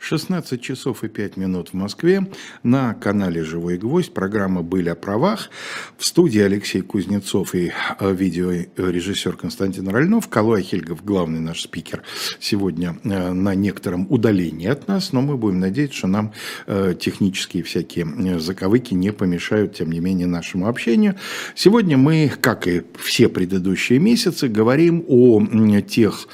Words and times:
16 0.00 0.60
часов 0.62 1.04
и 1.04 1.08
5 1.08 1.36
минут 1.36 1.68
в 1.68 1.74
Москве. 1.74 2.26
На 2.62 2.94
канале 2.94 3.44
«Живой 3.44 3.76
гвоздь» 3.76 4.12
программа 4.14 4.62
«Были 4.62 4.88
о 4.88 4.94
правах». 4.94 5.50
В 5.98 6.06
студии 6.06 6.40
Алексей 6.40 6.80
Кузнецов 6.80 7.54
и 7.54 7.70
э, 7.98 8.12
видеорежиссер 8.12 9.36
Константин 9.36 9.88
Рольнов. 9.88 10.28
Калуя 10.28 10.62
Хельгов, 10.62 11.04
главный 11.04 11.40
наш 11.40 11.60
спикер, 11.60 12.02
сегодня 12.40 12.96
э, 13.04 13.32
на 13.32 13.54
некотором 13.54 14.06
удалении 14.10 14.68
от 14.68 14.88
нас. 14.88 15.12
Но 15.12 15.20
мы 15.20 15.36
будем 15.36 15.60
надеяться, 15.60 15.98
что 15.98 16.06
нам 16.06 16.32
э, 16.66 16.94
технические 16.98 17.62
всякие 17.62 18.40
заковыки 18.40 18.94
не 18.94 19.12
помешают, 19.12 19.74
тем 19.74 19.92
не 19.92 20.00
менее, 20.00 20.26
нашему 20.26 20.66
общению. 20.66 21.16
Сегодня 21.54 21.98
мы, 21.98 22.32
как 22.40 22.66
и 22.66 22.82
все 22.98 23.28
предыдущие 23.28 23.98
месяцы, 23.98 24.48
говорим 24.48 25.04
о 25.06 25.42
тех 25.82 26.26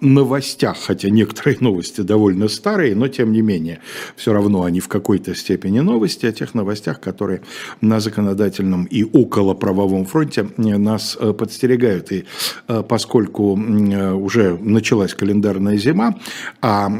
новостях, 0.00 0.76
хотя 0.78 1.10
некоторые 1.10 1.58
новости 1.60 2.00
довольно 2.00 2.48
старые, 2.48 2.94
но 2.94 3.08
тем 3.08 3.32
не 3.32 3.42
менее, 3.42 3.80
все 4.16 4.32
равно 4.32 4.64
они 4.64 4.80
в 4.80 4.88
какой-то 4.88 5.34
степени 5.34 5.80
новости, 5.80 6.26
о 6.26 6.32
тех 6.32 6.54
новостях, 6.54 7.00
которые 7.00 7.42
на 7.80 8.00
законодательном 8.00 8.84
и 8.84 9.04
около 9.04 9.54
правовом 9.54 10.04
фронте 10.04 10.48
нас 10.56 11.16
э, 11.20 11.32
подстерегают. 11.32 12.12
И 12.12 12.24
э, 12.68 12.82
поскольку 12.88 13.58
э, 13.58 14.12
уже 14.12 14.58
началась 14.58 15.14
календарная 15.14 15.76
зима, 15.76 16.18
а 16.60 16.90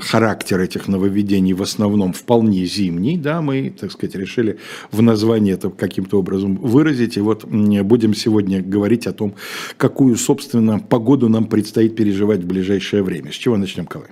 характер 0.00 0.60
этих 0.60 0.88
нововведений 0.88 1.52
в 1.52 1.62
основном 1.62 2.12
вполне 2.12 2.64
зимний, 2.66 3.16
да, 3.16 3.40
мы, 3.40 3.74
так 3.78 3.92
сказать, 3.92 4.14
решили 4.14 4.58
в 4.92 5.02
названии 5.02 5.52
это 5.52 5.70
каким-то 5.70 6.18
образом 6.18 6.56
выразить. 6.56 7.16
И 7.16 7.20
вот 7.20 7.44
будем 7.44 8.14
сегодня 8.14 8.62
говорить 8.62 9.06
о 9.06 9.12
том, 9.12 9.34
какую, 9.76 10.16
собственно, 10.16 10.78
погоду 10.78 11.28
нам 11.28 11.46
предстоит 11.46 11.96
переживать 11.96 12.29
в 12.38 12.46
ближайшее 12.46 13.02
время. 13.02 13.32
С 13.32 13.34
чего 13.34 13.56
начнем, 13.56 13.86
Калай? 13.86 14.10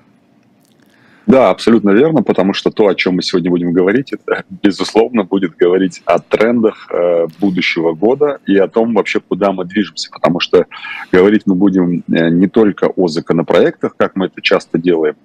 Да, 1.29 1.51
абсолютно 1.51 1.91
верно, 1.91 2.23
потому 2.23 2.55
что 2.55 2.71
то, 2.71 2.87
о 2.87 2.95
чем 2.95 3.17
мы 3.17 3.23
сегодня 3.23 3.51
будем 3.51 3.73
говорить, 3.73 4.15
это, 4.15 4.45
безусловно, 4.63 5.25
будет 5.25 5.57
говорить 5.57 6.01
о 6.07 6.21
трендах 6.21 6.89
э, 6.91 7.27
будущего 7.39 7.93
года 7.93 8.39
и 8.47 8.57
о 8.57 8.67
том 8.67 8.95
вообще, 8.95 9.21
куда 9.21 9.53
мы 9.53 9.67
движемся, 9.67 10.09
потому 10.11 10.41
что 10.41 10.65
говорить 11.13 11.43
мы 11.45 11.55
будем 11.55 12.03
э, 12.11 12.31
не 12.31 12.49
только 12.49 12.87
о 12.87 13.09
законопроектах, 13.09 13.95
как 13.99 14.17
мы 14.17 14.27
это 14.27 14.41
часто 14.41 14.79
делаем, 14.79 15.17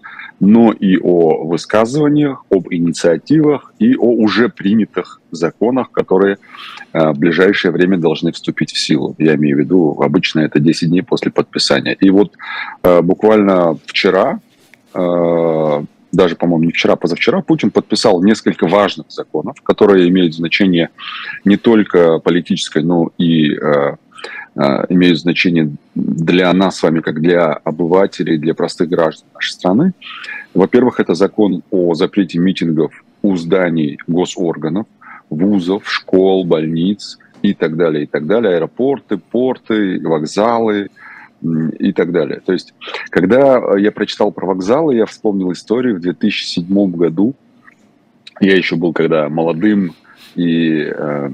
но 0.42 0.74
и 0.74 0.98
о 0.98 1.46
высказываниях, 1.46 2.44
об 2.50 2.68
инициативах 2.70 3.74
и 3.80 3.96
о 3.96 4.12
уже 4.12 4.50
принятых 4.50 5.22
законах, 5.32 5.90
которые 5.92 6.38
э, 6.92 7.12
в 7.12 7.18
ближайшее 7.18 7.72
время 7.72 7.98
должны 7.98 8.34
вступить 8.34 8.74
в 8.74 8.78
силу. 8.78 9.16
Я 9.20 9.36
имею 9.36 9.56
в 9.56 9.60
виду, 9.62 10.02
обычно 10.02 10.42
это 10.42 10.60
10 10.60 10.90
дней 10.90 11.02
после 11.02 11.32
подписания. 11.32 11.94
И 11.94 12.10
вот 12.10 12.34
э, 12.84 13.02
буквально 13.02 13.78
вчера 13.86 14.42
даже, 16.14 16.36
по-моему, 16.36 16.66
не 16.66 16.72
вчера, 16.72 16.96
позавчера, 16.96 17.42
Путин 17.42 17.72
подписал 17.72 18.24
несколько 18.24 18.68
важных 18.68 19.08
законов, 19.10 19.62
которые 19.64 20.08
имеют 20.10 20.36
значение 20.36 20.90
не 21.44 21.58
только 21.58 22.20
политическое, 22.20 22.84
но 22.84 23.10
и 23.18 23.56
э, 23.56 23.96
э, 24.56 24.86
имеют 24.90 25.20
значение 25.20 25.72
для 25.96 26.54
нас 26.54 26.78
с 26.78 26.84
вами, 26.84 27.00
как 27.00 27.20
для 27.20 27.54
обывателей, 27.54 28.38
для 28.38 28.54
простых 28.54 28.90
граждан 28.90 29.28
нашей 29.34 29.52
страны. 29.54 29.94
Во-первых, 30.54 31.00
это 31.00 31.16
закон 31.16 31.64
о 31.72 31.96
запрете 31.96 32.38
митингов 32.38 33.04
у 33.24 33.36
зданий 33.36 33.98
госорганов, 34.06 34.86
вузов, 35.32 35.90
школ, 35.90 36.46
больниц 36.46 37.18
и 37.42 37.56
так 37.56 37.76
далее, 37.76 38.04
и 38.04 38.06
так 38.06 38.28
далее, 38.28 38.58
аэропорты, 38.58 39.18
порты, 39.18 40.00
вокзалы, 40.08 40.90
и 41.80 41.92
так 41.92 42.12
далее. 42.12 42.42
То 42.46 42.54
есть, 42.54 42.74
когда 43.10 43.58
э, 43.58 43.80
я 43.80 43.92
прочитал 43.92 44.32
про 44.32 44.46
вокзалы, 44.46 44.96
я 44.96 45.06
вспомнил 45.06 45.52
историю 45.52 45.98
в 45.98 46.02
2007 46.02 46.92
году. 46.92 47.36
Я 48.40 48.56
еще 48.56 48.76
был 48.76 48.94
когда 48.94 49.30
молодым 49.30 49.94
и 50.36 50.92
э, 50.96 51.30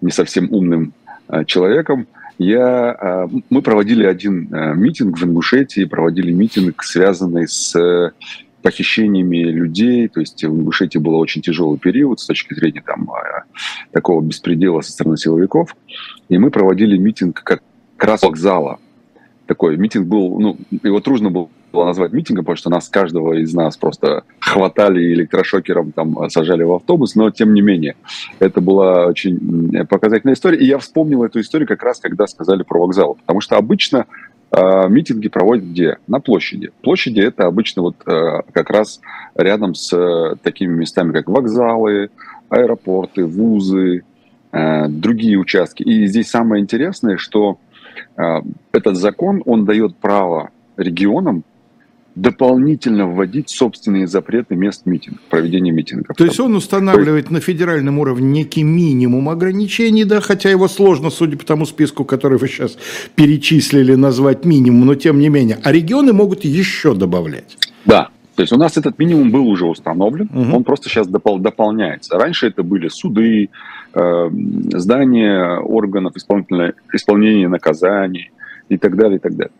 не 0.00 0.10
совсем 0.10 0.52
умным 0.52 0.92
э, 1.28 1.44
человеком. 1.44 2.06
Я, 2.38 2.96
э, 3.00 3.28
мы 3.50 3.62
проводили 3.62 4.04
один 4.04 4.52
э, 4.52 4.74
митинг 4.74 5.18
в 5.18 5.24
Ингушетии, 5.24 5.84
проводили 5.84 6.32
митинг, 6.32 6.82
связанный 6.82 7.48
с 7.48 7.74
э, 7.78 8.10
похищениями 8.64 9.44
людей, 9.44 10.08
то 10.08 10.20
есть 10.20 10.42
в 10.42 10.48
Ингушетии 10.48 10.98
был 10.98 11.16
очень 11.16 11.42
тяжелый 11.42 11.78
период 11.78 12.18
с 12.18 12.26
точки 12.26 12.54
зрения 12.54 12.82
там, 12.84 13.10
э, 13.10 13.42
такого 13.92 14.22
беспредела 14.22 14.80
со 14.80 14.92
стороны 14.92 15.16
силовиков, 15.16 15.76
и 16.28 16.38
мы 16.38 16.50
проводили 16.50 16.96
митинг 16.96 17.42
как 17.42 17.62
раз 17.98 18.22
вокзала, 18.22 18.80
такой 19.46 19.76
митинг 19.76 20.06
был, 20.06 20.38
ну, 20.38 20.56
его 20.82 21.00
трудно 21.00 21.30
было 21.30 21.48
назвать 21.72 22.12
митингом, 22.12 22.44
потому 22.44 22.56
что 22.56 22.70
нас, 22.70 22.88
каждого 22.88 23.34
из 23.34 23.52
нас 23.52 23.76
просто 23.76 24.24
хватали 24.40 25.12
электрошокером, 25.12 25.92
там, 25.92 26.30
сажали 26.30 26.62
в 26.62 26.72
автобус, 26.72 27.14
но 27.14 27.30
тем 27.30 27.52
не 27.52 27.60
менее, 27.60 27.96
это 28.38 28.60
была 28.60 29.06
очень 29.06 29.86
показательная 29.86 30.34
история. 30.34 30.58
И 30.58 30.66
я 30.66 30.78
вспомнил 30.78 31.24
эту 31.24 31.40
историю 31.40 31.68
как 31.68 31.82
раз, 31.82 32.00
когда 32.00 32.26
сказали 32.26 32.62
про 32.62 32.80
вокзал, 32.80 33.14
потому 33.14 33.40
что 33.40 33.56
обычно 33.56 34.06
э, 34.50 34.88
митинги 34.88 35.28
проводят 35.28 35.64
где? 35.64 35.98
На 36.06 36.20
площади. 36.20 36.70
Площади 36.82 37.20
это 37.20 37.46
обычно 37.46 37.82
вот 37.82 37.96
э, 38.06 38.40
как 38.52 38.70
раз 38.70 39.00
рядом 39.34 39.74
с 39.74 39.92
э, 39.92 40.36
такими 40.42 40.72
местами, 40.72 41.12
как 41.12 41.28
вокзалы, 41.28 42.10
аэропорты, 42.48 43.26
вузы, 43.26 44.04
э, 44.52 44.88
другие 44.88 45.38
участки. 45.38 45.82
И 45.82 46.06
здесь 46.06 46.30
самое 46.30 46.62
интересное, 46.62 47.16
что 47.16 47.50
а, 47.50 47.56
этот 48.16 48.96
закон, 48.96 49.42
он 49.44 49.64
дает 49.64 49.96
право 49.96 50.50
регионам 50.76 51.44
дополнительно 52.14 53.06
вводить 53.06 53.50
собственные 53.50 54.06
запреты 54.06 54.54
мест 54.54 54.86
митингов, 54.86 55.20
проведения 55.22 55.72
митингов. 55.72 56.16
То 56.16 56.24
есть 56.24 56.38
он 56.38 56.54
устанавливает 56.54 57.30
на 57.30 57.40
федеральном 57.40 57.98
уровне 57.98 58.28
некий 58.28 58.62
минимум 58.62 59.28
ограничений, 59.28 60.04
да, 60.04 60.20
хотя 60.20 60.50
его 60.50 60.68
сложно, 60.68 61.10
судя 61.10 61.36
по 61.36 61.44
тому 61.44 61.66
списку, 61.66 62.04
который 62.04 62.38
вы 62.38 62.46
сейчас 62.48 62.78
перечислили, 63.16 63.94
назвать 63.94 64.44
минимум, 64.44 64.86
но 64.86 64.94
тем 64.94 65.18
не 65.18 65.28
менее. 65.28 65.58
А 65.64 65.72
регионы 65.72 66.12
могут 66.12 66.44
еще 66.44 66.94
добавлять. 66.94 67.56
Да, 67.84 68.10
то 68.36 68.42
есть 68.42 68.52
у 68.52 68.56
нас 68.56 68.76
этот 68.76 68.98
минимум 68.98 69.30
был 69.30 69.48
уже 69.48 69.66
установлен, 69.66 70.28
угу. 70.32 70.56
он 70.56 70.64
просто 70.64 70.88
сейчас 70.88 71.08
допол- 71.08 71.40
дополняется. 71.40 72.16
Раньше 72.16 72.46
это 72.46 72.62
были 72.62 72.88
суды, 72.88 73.50
э, 73.94 74.30
здания 74.72 75.58
органов 75.58 76.16
исполнительной, 76.16 76.74
исполнения 76.92 77.48
наказаний 77.48 78.30
и 78.68 78.78
так 78.78 78.96
далее, 78.96 79.16
и 79.16 79.20
так 79.20 79.34
далее. 79.34 79.52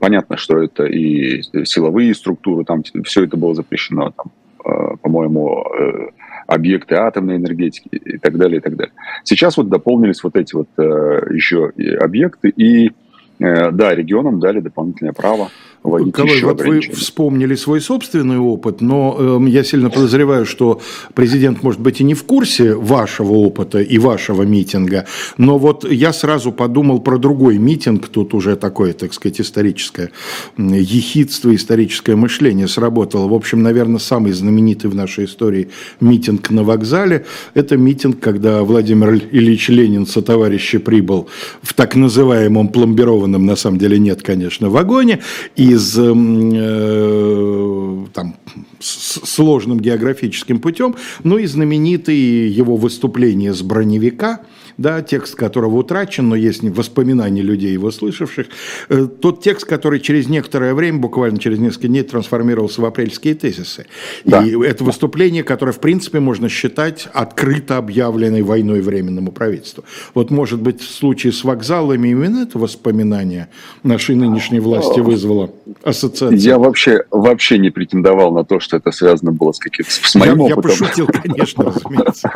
Понятно, 0.00 0.36
что 0.36 0.58
это 0.58 0.84
и 0.84 1.42
силовые 1.64 2.14
структуры, 2.14 2.64
там 2.64 2.82
все 3.04 3.24
это 3.24 3.36
было 3.36 3.54
запрещено, 3.54 4.12
там, 4.16 4.32
э, 4.64 4.96
по-моему, 5.00 5.64
э, 5.64 6.08
объекты 6.46 6.96
атомной 6.96 7.36
энергетики 7.36 7.88
и 7.88 8.18
так 8.18 8.36
далее, 8.36 8.58
и 8.58 8.60
так 8.60 8.76
далее. 8.76 8.92
Сейчас 9.24 9.56
вот 9.56 9.70
дополнились 9.70 10.22
вот 10.22 10.36
эти 10.36 10.54
вот 10.54 10.68
э, 10.76 11.26
еще 11.32 11.72
объекты, 12.00 12.50
и 12.50 12.92
да, 13.38 13.92
регионам 13.92 14.38
дали 14.38 14.60
дополнительное 14.60 15.12
право 15.12 15.48
вводить 15.82 16.08
Николай, 16.08 16.36
еще 16.36 16.46
вот 16.46 16.60
вы 16.60 16.80
вспомнили 16.80 17.54
свой 17.54 17.80
собственный 17.80 18.38
опыт, 18.38 18.80
но 18.80 19.16
э, 19.18 19.48
я 19.48 19.64
сильно 19.64 19.90
подозреваю, 19.90 20.46
что 20.46 20.80
президент, 21.14 21.62
может 21.62 21.80
быть, 21.80 22.00
и 22.00 22.04
не 22.04 22.14
в 22.14 22.24
курсе 22.24 22.74
вашего 22.74 23.32
опыта 23.32 23.80
и 23.80 23.98
вашего 23.98 24.42
митинга, 24.42 25.06
но 25.38 25.58
вот 25.58 25.90
я 25.90 26.12
сразу 26.12 26.52
подумал 26.52 27.00
про 27.00 27.18
другой 27.18 27.58
митинг, 27.58 28.08
тут 28.08 28.34
уже 28.34 28.56
такое, 28.56 28.92
так 28.92 29.12
сказать, 29.12 29.40
историческое 29.40 30.10
ехидство, 30.56 31.54
историческое 31.54 32.16
мышление 32.16 32.68
сработало. 32.68 33.28
В 33.28 33.34
общем, 33.34 33.62
наверное, 33.62 33.98
самый 33.98 34.32
знаменитый 34.32 34.90
в 34.90 34.94
нашей 34.94 35.24
истории 35.24 35.70
митинг 36.00 36.50
на 36.50 36.62
вокзале, 36.62 37.26
это 37.54 37.76
митинг, 37.76 38.20
когда 38.20 38.62
Владимир 38.62 39.14
Ильич 39.14 39.68
Ленин 39.68 40.06
со 40.06 40.22
товарищи 40.22 40.78
прибыл 40.78 41.28
в 41.62 41.74
так 41.74 41.96
называемом 41.96 42.68
пломбированном, 42.68 43.44
на 43.44 43.56
самом 43.56 43.78
деле 43.78 43.98
нет, 43.98 44.22
конечно, 44.22 44.70
вагоне, 44.70 45.20
и 45.56 45.71
из 45.72 45.98
эм, 45.98 46.50
э, 46.54 48.06
там, 48.12 48.36
с 48.78 49.20
сложным 49.26 49.80
географическим 49.80 50.60
путем, 50.60 50.94
ну 51.24 51.38
и 51.38 51.46
знаменитые 51.46 52.48
его 52.48 52.76
выступления 52.76 53.52
с 53.52 53.62
броневика– 53.62 54.40
да, 54.78 55.02
текст 55.02 55.34
которого 55.34 55.76
утрачен, 55.76 56.28
но 56.28 56.36
есть 56.36 56.62
воспоминания 56.62 57.42
людей, 57.42 57.72
его 57.72 57.90
слышавших. 57.90 58.46
Э, 58.88 59.06
тот 59.20 59.42
текст, 59.42 59.64
который 59.66 60.00
через 60.00 60.28
некоторое 60.28 60.74
время, 60.74 60.98
буквально 60.98 61.38
через 61.38 61.58
несколько 61.58 61.88
дней, 61.88 62.02
трансформировался 62.02 62.80
в 62.80 62.84
апрельские 62.84 63.34
тезисы. 63.34 63.86
Да. 64.24 64.42
И 64.42 64.56
это 64.62 64.84
выступление, 64.84 65.42
которое, 65.44 65.72
в 65.72 65.80
принципе, 65.80 66.20
можно 66.20 66.48
считать 66.48 67.08
открыто 67.12 67.76
объявленной 67.78 68.42
войной 68.42 68.80
временному 68.80 69.32
правительству. 69.32 69.84
Вот, 70.14 70.30
может 70.30 70.60
быть, 70.60 70.80
в 70.80 70.90
случае 70.90 71.32
с 71.32 71.44
вокзалами 71.44 72.08
именно 72.08 72.42
это 72.42 72.58
воспоминание 72.58 73.48
нашей 73.82 74.14
нынешней 74.14 74.60
власти 74.60 75.00
вызвало 75.00 75.50
ассоциацию? 75.82 76.38
Я 76.38 76.58
вообще, 76.58 77.04
вообще 77.10 77.58
не 77.58 77.70
претендовал 77.70 78.32
на 78.32 78.44
то, 78.44 78.60
что 78.60 78.76
это 78.76 78.90
связано 78.90 79.32
было 79.32 79.52
с 79.52 79.58
каким-то 79.58 79.90
с 79.90 80.14
моим 80.14 80.46
я, 80.46 80.54
опытом. 80.54 80.70
Я 80.70 80.78
пошутил, 80.78 81.06
конечно, 81.06 81.64
разумеется. 81.72 82.30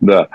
Да. 0.00 0.28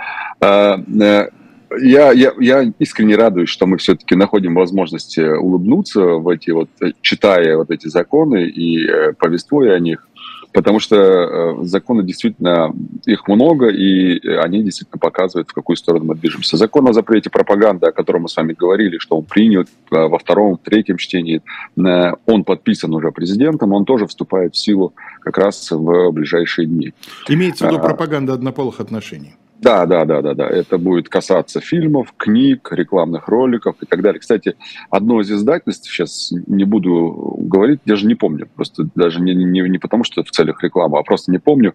Э, 1.69 1.75
я, 1.81 2.11
я, 2.11 2.33
я 2.39 2.73
искренне 2.79 3.15
радуюсь, 3.15 3.49
что 3.49 3.65
мы 3.65 3.77
все-таки 3.77 4.15
находим 4.15 4.55
возможность 4.55 5.17
улыбнуться 5.17 6.01
в 6.01 6.27
эти 6.29 6.51
вот, 6.51 6.69
читая 7.01 7.57
вот 7.57 7.71
эти 7.71 7.87
законы 7.87 8.47
и 8.47 8.87
повествуя 9.19 9.75
о 9.75 9.79
них. 9.79 10.05
Потому 10.51 10.79
что 10.79 10.95
э, 10.95 11.65
законы 11.65 12.03
действительно, 12.03 12.73
их 13.05 13.27
много, 13.27 13.67
и 13.67 14.19
они 14.37 14.63
действительно 14.63 14.97
показывают, 14.97 15.49
в 15.49 15.53
какую 15.53 15.77
сторону 15.77 16.05
мы 16.05 16.15
движемся. 16.15 16.57
Закон 16.57 16.87
о 16.87 16.93
запрете 16.93 17.29
пропаганды, 17.29 17.85
о 17.85 17.91
котором 17.91 18.23
мы 18.23 18.29
с 18.29 18.35
вами 18.35 18.53
говорили, 18.53 18.97
что 18.97 19.17
он 19.17 19.25
принят 19.25 19.67
э, 19.91 19.95
во 19.95 20.17
втором, 20.17 20.57
третьем 20.57 20.97
чтении, 20.97 21.43
э, 21.77 22.13
он 22.25 22.43
подписан 22.43 22.93
уже 22.95 23.11
президентом, 23.11 23.73
он 23.73 23.85
тоже 23.85 24.07
вступает 24.07 24.55
в 24.55 24.57
силу 24.57 24.93
как 25.21 25.37
раз 25.37 25.69
в 25.69 26.11
ближайшие 26.11 26.65
дни. 26.65 26.93
Имеется 27.27 27.65
в 27.65 27.67
виду 27.67 27.79
а, 27.79 27.83
пропаганда 27.83 28.33
однополых 28.33 28.79
отношений? 28.79 29.35
Да, 29.61 29.85
да, 29.85 30.05
да, 30.05 30.21
да, 30.21 30.33
да. 30.33 30.47
Это 30.47 30.77
будет 30.77 31.09
касаться 31.09 31.59
фильмов, 31.59 32.13
книг, 32.15 32.69
рекламных 32.71 33.27
роликов 33.27 33.75
и 33.81 33.85
так 33.85 34.01
далее. 34.01 34.19
Кстати, 34.19 34.55
одно 34.89 35.19
из 35.19 35.29
издательств, 35.29 35.89
сейчас 35.89 36.31
не 36.47 36.63
буду 36.63 37.35
говорить, 37.39 37.81
даже 37.85 38.07
не 38.07 38.15
помню, 38.15 38.47
просто 38.55 38.87
даже 38.95 39.21
не, 39.21 39.35
не, 39.35 39.61
не 39.61 39.77
потому, 39.77 40.05
что 40.05 40.23
в 40.23 40.31
целях 40.31 40.63
рекламы, 40.63 40.97
а 40.97 41.03
просто 41.03 41.31
не 41.31 41.39
помню, 41.39 41.73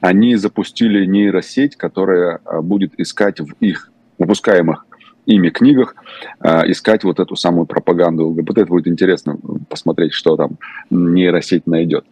они 0.00 0.36
запустили 0.36 1.04
нейросеть, 1.04 1.76
которая 1.76 2.40
а, 2.44 2.62
будет 2.62 2.98
искать 2.98 3.38
в 3.40 3.52
их 3.60 3.92
выпускаемых 4.18 4.86
ими 5.26 5.50
книгах 5.50 5.96
э, 6.40 6.70
искать 6.70 7.04
вот 7.04 7.18
эту 7.20 7.36
самую 7.36 7.66
пропаганду 7.66 8.28
ЛГБТ. 8.28 8.58
Это 8.58 8.66
будет 8.66 8.86
интересно 8.86 9.36
посмотреть, 9.68 10.12
что 10.12 10.36
там 10.36 10.52
нейросеть 10.88 11.66
найдет. 11.66 12.06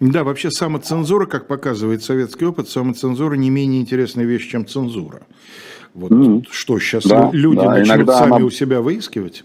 Да, 0.00 0.24
вообще 0.24 0.50
самоцензура, 0.50 1.26
как 1.26 1.46
показывает 1.46 2.02
советский 2.02 2.46
опыт, 2.46 2.68
самоцензура 2.68 3.34
не 3.34 3.50
менее 3.50 3.80
интересная 3.80 4.24
вещь, 4.24 4.50
чем 4.50 4.66
цензура. 4.66 5.22
Вот 5.94 6.12
mm-hmm. 6.12 6.46
что 6.50 6.78
сейчас 6.78 7.04
да, 7.04 7.30
люди 7.32 7.60
да, 7.60 7.70
начнут 7.70 8.08
сами 8.10 8.36
она... 8.36 8.44
у 8.44 8.50
себя 8.50 8.80
выискивать? 8.80 9.44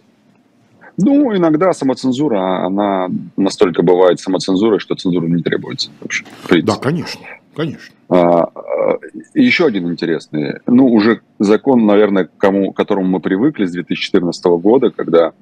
Ну, 0.97 1.35
иногда 1.35 1.73
самоцензура, 1.73 2.65
она 2.65 3.09
настолько 3.35 3.83
бывает 3.83 4.19
самоцензурой, 4.19 4.79
что 4.79 4.95
цензура 4.95 5.25
не 5.25 5.43
требуется 5.43 5.89
вообще. 5.99 6.23
Да, 6.63 6.75
конечно, 6.75 7.21
конечно. 7.53 7.93
А, 8.07 8.43
а, 8.43 8.99
еще 9.33 9.65
один 9.65 9.91
интересный, 9.91 10.59
ну, 10.67 10.85
уже 10.85 11.21
закон, 11.39 11.85
наверное, 11.85 12.25
к 12.25 12.37
кому, 12.37 12.71
к 12.71 12.77
которому 12.77 13.07
мы 13.07 13.19
привыкли 13.19 13.65
с 13.65 13.71
2014 13.71 14.45
года, 14.45 14.91
когда 14.91 15.33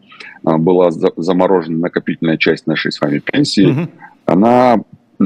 а, 0.44 0.58
была 0.58 0.90
заморожена 0.90 1.78
накопительная 1.78 2.38
часть 2.38 2.66
нашей 2.66 2.92
с 2.92 3.02
вами 3.02 3.20
пенсии, 3.20 3.66
угу. 3.66 3.90
Она 4.26 4.78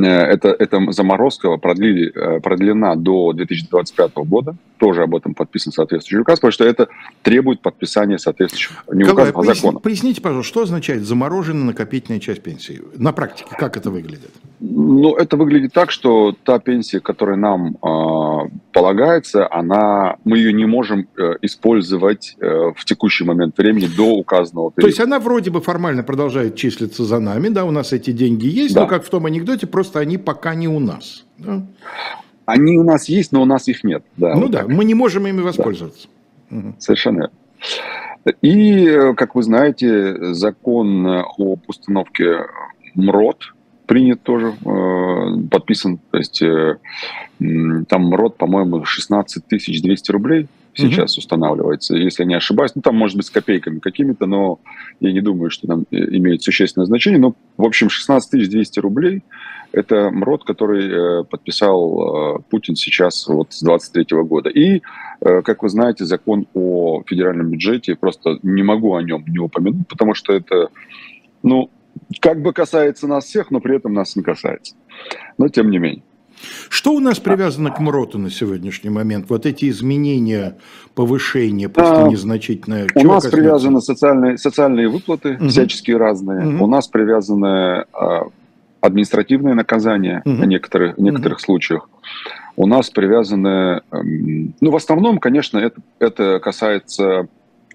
Э, 0.04 0.08
это, 0.08 0.50
эта 0.50 0.92
заморозка 0.92 1.58
продлили, 1.58 2.12
э, 2.14 2.40
продлена 2.40 2.96
до 2.96 3.34
2025 3.34 4.16
года. 4.18 4.56
Тоже 4.78 5.04
об 5.04 5.16
этом 5.16 5.34
подписан 5.34 5.74
соответствующий 5.74 6.22
указ, 6.22 6.40
потому 6.40 6.52
что 6.52 6.66
это 6.66 6.88
требует 7.24 7.62
подписания 7.62 8.18
соответствующего 8.18 8.76
не 8.94 9.04
указа, 9.04 9.34
а 9.36 9.44
закона. 9.44 9.80
Поясните, 9.80 10.22
пожалуйста, 10.22 10.50
что 10.50 10.62
означает 10.62 11.04
замороженная 11.04 11.66
накопительная 11.66 12.20
часть 12.20 12.44
пенсии? 12.44 12.82
На 12.96 13.12
практике 13.12 13.50
как 13.58 13.78
это 13.78 13.90
выглядит? 13.90 14.32
Ну, 14.60 15.16
это 15.16 15.38
выглядит 15.38 15.74
так, 15.74 15.92
что 15.92 16.36
та 16.44 16.60
пенсия, 16.60 17.00
которая 17.00 17.38
нам 17.38 17.76
э, 17.76 18.50
полагается, 18.74 19.48
она, 19.52 20.18
мы 20.24 20.40
ее 20.40 20.52
не 20.52 20.66
можем 20.66 21.08
э, 21.16 21.36
использовать 21.44 22.36
э, 22.40 22.72
в 22.76 22.84
текущий 22.86 23.24
момент 23.24 23.58
времени 23.58 23.88
до 23.88 24.16
указанного 24.16 24.72
периода. 24.72 24.82
То 24.82 24.88
есть 24.88 25.00
она 25.00 25.20
вроде 25.20 25.52
бы 25.52 25.62
формально 25.62 26.04
продолжает 26.04 26.56
числиться 26.56 27.04
за 27.04 27.20
нами, 27.20 27.50
да, 27.50 27.66
у 27.66 27.72
нас 27.72 27.94
эти 27.94 28.12
деньги 28.12 28.48
есть, 28.48 28.74
да. 28.74 28.82
но 28.82 28.88
как 28.88 29.06
в 29.06 29.10
том 29.10 29.26
анекдоте, 29.28 29.68
просто 29.68 29.87
они 29.96 30.18
пока 30.18 30.56
не 30.56 30.68
у 30.68 30.80
нас. 30.80 31.26
Да? 31.38 31.66
Они 32.46 32.78
у 32.78 32.84
нас 32.84 33.10
есть, 33.10 33.32
но 33.32 33.42
у 33.42 33.46
нас 33.46 33.68
их 33.68 33.84
нет. 33.84 34.04
Да, 34.16 34.36
ну 34.36 34.44
вот 34.44 34.52
да, 34.52 34.60
так. 34.60 34.70
мы 34.70 34.86
не 34.86 34.94
можем 34.94 35.28
ими 35.28 35.42
воспользоваться. 35.42 36.08
Да. 36.50 36.58
Угу. 36.58 36.76
Совершенно 36.80 37.30
И, 38.42 39.14
как 39.16 39.36
вы 39.36 39.44
знаете, 39.44 40.34
закон 40.34 41.06
об 41.06 41.60
установке 41.68 42.46
МРОД 42.96 43.54
принят 43.86 44.22
тоже, 44.22 44.54
э, 44.66 45.48
подписан. 45.50 46.00
То 46.12 46.18
есть 46.18 46.42
э, 46.42 46.78
там 47.40 48.04
МРОД, 48.10 48.38
по-моему, 48.38 48.84
16 48.84 49.44
200 49.48 50.12
рублей 50.12 50.48
сейчас 50.78 51.14
угу. 51.14 51.20
устанавливается, 51.20 51.96
если 51.96 52.24
не 52.24 52.36
ошибаюсь. 52.36 52.72
Ну, 52.76 52.82
там, 52.82 52.96
может 52.96 53.18
быть, 53.18 53.26
с 53.26 53.30
копейками 53.30 53.80
какими-то, 53.80 54.26
но 54.26 54.60
я 55.00 55.12
не 55.12 55.22
думаю, 55.22 55.50
что 55.50 55.68
там 55.68 55.86
э, 55.92 55.98
имеет 55.98 56.44
существенное 56.44 56.86
значение. 56.86 57.20
Но, 57.20 57.36
в 57.58 57.66
общем, 57.66 57.90
16 57.90 58.50
200 58.50 58.80
рублей– 58.80 59.24
это 59.72 60.10
МРОД, 60.12 60.44
который 60.44 61.22
э, 61.22 61.24
подписал 61.24 62.38
э, 62.38 62.40
Путин 62.50 62.76
сейчас 62.76 63.28
вот 63.28 63.54
с 63.54 63.62
23 63.62 64.06
года. 64.24 64.50
И, 64.50 64.82
как 65.20 65.64
вы 65.64 65.70
знаете, 65.70 66.06
закон 66.06 66.46
о 66.54 67.02
федеральном 67.08 67.50
бюджете, 67.50 67.96
просто 67.96 68.38
не 68.44 68.62
могу 68.62 68.94
о 68.94 69.02
нем 69.02 69.26
не 69.28 69.40
упомянуть, 69.40 69.88
потому 69.88 70.14
что 70.14 70.32
это, 70.32 70.70
ну, 71.42 71.72
как 72.22 72.42
бы 72.42 72.54
касается 72.54 73.08
нас 73.08 73.26
всех, 73.26 73.50
но 73.50 73.60
при 73.60 73.78
этом 73.78 73.94
нас 73.94 74.16
не 74.16 74.22
касается. 74.22 74.76
Но 75.38 75.50
тем 75.50 75.72
не 75.72 75.80
менее. 75.80 76.04
Что 76.70 76.94
у 76.94 77.00
нас 77.00 77.20
привязано 77.20 77.72
к 77.72 77.80
МРОТу 77.80 78.20
на 78.20 78.30
сегодняшний 78.30 78.90
момент? 78.90 79.30
Вот 79.30 79.46
эти 79.46 79.70
изменения, 79.70 80.58
повышения, 80.96 81.70
просто 81.70 82.06
а, 82.06 82.08
незначительное. 82.08 82.88
У 82.96 83.04
нас 83.04 83.24
коснется? 83.24 83.30
привязаны 83.30 83.82
социальные, 83.82 84.38
социальные 84.38 84.90
выплаты, 84.90 85.36
угу. 85.36 85.48
всяческие 85.48 85.98
разные. 85.98 86.56
Угу. 86.56 86.64
У 86.64 86.68
нас 86.68 86.88
привязаны 86.88 87.86
а, 87.94 88.28
административные 88.82 89.56
наказания 89.56 90.22
угу. 90.26 90.36
в 90.36 90.46
некоторых, 90.46 90.98
в 90.98 91.02
некоторых 91.02 91.38
угу. 91.38 91.44
случаях. 91.46 91.90
У 92.56 92.66
нас 92.66 92.90
привязаны, 92.90 93.82
эм, 93.92 94.54
ну, 94.60 94.72
в 94.72 94.76
основном, 94.76 95.20
конечно, 95.20 95.60
это, 95.60 95.80
это 96.00 96.40
касается 96.40 97.28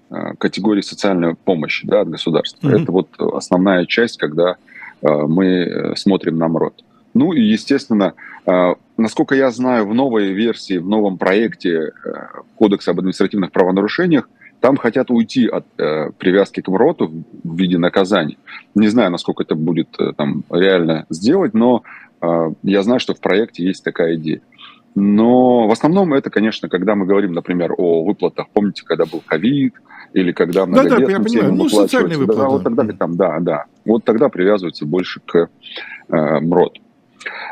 а, 0.09 0.35
категории 0.35 0.81
социальной 0.81 1.35
помощи 1.35 1.87
да, 1.87 2.01
от 2.01 2.09
государства. 2.09 2.67
Угу. 2.67 2.77
Это 2.77 2.91
вот 2.91 3.07
основная 3.33 3.85
часть, 3.85 4.17
когда 4.17 4.57
а, 5.01 5.27
мы 5.27 5.45
э, 5.45 5.95
смотрим 5.95 6.37
на 6.37 6.47
МРОТ. 6.47 6.83
Ну 7.13 7.33
и, 7.33 7.41
естественно, 7.41 8.13
э, 8.45 8.73
насколько 8.97 9.35
я 9.35 9.51
знаю, 9.51 9.87
в 9.87 9.93
новой 9.93 10.33
версии, 10.33 10.77
в 10.77 10.87
новом 10.87 11.17
проекте 11.17 11.69
э, 11.69 11.91
Кодекса 12.55 12.91
об 12.91 12.99
административных 12.99 13.51
правонарушениях 13.51 14.29
там 14.59 14.77
хотят 14.77 15.11
уйти 15.11 15.45
от 15.47 15.65
э, 15.77 16.11
привязки 16.17 16.61
к 16.61 16.67
МРОТу 16.69 17.11
в 17.43 17.57
виде 17.57 17.77
наказания. 17.77 18.37
Не 18.75 18.87
знаю, 18.87 19.11
насколько 19.11 19.43
это 19.43 19.55
будет 19.55 19.89
там 20.17 20.43
реально 20.49 21.05
сделать, 21.09 21.53
но 21.53 21.83
я 22.63 22.83
знаю, 22.83 23.01
что 23.01 23.13
в 23.13 23.19
проекте 23.19 23.65
есть 23.65 23.83
такая 23.83 24.15
идея. 24.15 24.39
Но 24.95 25.67
в 25.67 25.71
основном 25.71 26.13
это, 26.13 26.29
конечно, 26.29 26.69
когда 26.69 26.95
мы 26.95 27.05
говорим, 27.05 27.33
например, 27.33 27.73
о 27.77 28.05
выплатах. 28.05 28.47
Помните, 28.53 28.83
когда 28.85 29.05
был 29.05 29.21
ковид 29.25 29.73
или 30.13 30.31
когда 30.31 30.65
многодетным 30.65 31.01
да, 31.01 31.07
да, 31.07 31.11
я 31.11 31.19
понимаю. 31.19 31.53
Ну, 31.53 31.69
социальные 31.69 32.17
выплаты. 32.17 32.41
Да, 32.41 32.47
вот 32.47 32.63
тогда, 32.63 32.87
там, 32.93 33.17
да, 33.17 33.39
да. 33.39 33.65
Вот 33.85 34.03
тогда 34.03 34.29
привязываются 34.29 34.85
больше 34.85 35.19
к 35.25 35.49
э, 36.09 36.39
МРОТу. 36.39 36.82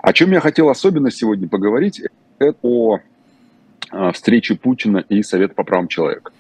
О 0.02 0.14
чем 0.14 0.32
я 0.32 0.40
хотел 0.40 0.70
особенно 0.70 1.12
сегодня 1.12 1.48
поговорить, 1.48 2.02
это 2.40 2.58
о 2.62 3.00
а, 3.90 4.12
встрече 4.12 4.56
Путина 4.56 5.04
и 5.10 5.24
Совета 5.24 5.54
по 5.54 5.64
правам 5.64 5.88
человека. 5.88 6.32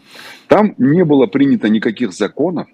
Там 0.48 0.74
не 0.78 1.04
было 1.06 1.28
принято 1.28 1.70
никаких 1.70 2.14
законов, 2.14 2.68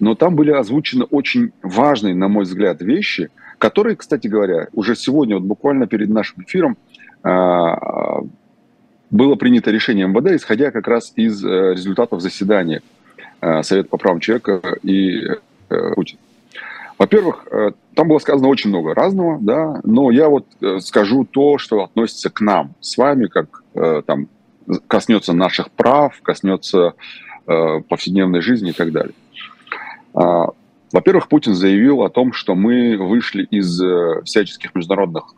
но 0.00 0.14
там 0.14 0.34
были 0.36 0.50
озвучены 0.50 1.04
очень 1.04 1.52
важные, 1.62 2.14
на 2.14 2.28
мой 2.28 2.44
взгляд, 2.44 2.82
вещи, 2.82 3.30
которые, 3.58 3.96
кстати 3.96 4.26
говоря, 4.26 4.68
уже 4.72 4.94
сегодня, 4.94 5.36
вот 5.36 5.44
буквально 5.44 5.86
перед 5.86 6.08
нашим 6.08 6.42
эфиром, 6.42 6.76
а, 7.22 8.22
было 9.10 9.36
принято 9.36 9.70
решение 9.70 10.06
МВД, 10.08 10.32
исходя 10.32 10.70
как 10.70 10.88
раз 10.88 11.12
из 11.14 11.44
э, 11.44 11.74
результатов 11.74 12.20
заседания 12.20 12.82
э, 13.40 13.62
Совета 13.62 13.88
по 13.88 13.96
правам 13.96 14.18
человека 14.18 14.60
и 14.82 15.20
э, 15.70 15.94
Путина. 15.94 16.18
Во-первых, 16.98 17.46
э, 17.50 17.72
там 17.94 18.08
было 18.08 18.18
сказано 18.18 18.48
очень 18.48 18.70
много 18.70 18.94
разного, 18.94 19.38
да, 19.40 19.80
но 19.82 20.10
я 20.10 20.28
вот 20.28 20.46
э, 20.60 20.78
скажу 20.78 21.24
то, 21.24 21.58
что 21.58 21.82
относится 21.82 22.30
к 22.30 22.40
нам 22.40 22.74
с 22.80 22.96
вами, 22.96 23.26
как 23.26 23.62
э, 23.74 24.02
там 24.06 24.28
коснется 24.86 25.32
наших 25.32 25.70
прав, 25.70 26.18
коснется 26.22 26.94
повседневной 27.46 28.40
жизни 28.40 28.70
и 28.70 28.72
так 28.72 28.90
далее. 28.90 29.12
А, 30.14 30.46
во-первых, 30.90 31.28
Путин 31.28 31.52
заявил 31.52 32.00
о 32.00 32.08
том, 32.08 32.32
что 32.32 32.54
мы 32.54 32.96
вышли 32.96 33.44
из 33.44 33.78
всяческих 34.24 34.74
международных 34.74 35.34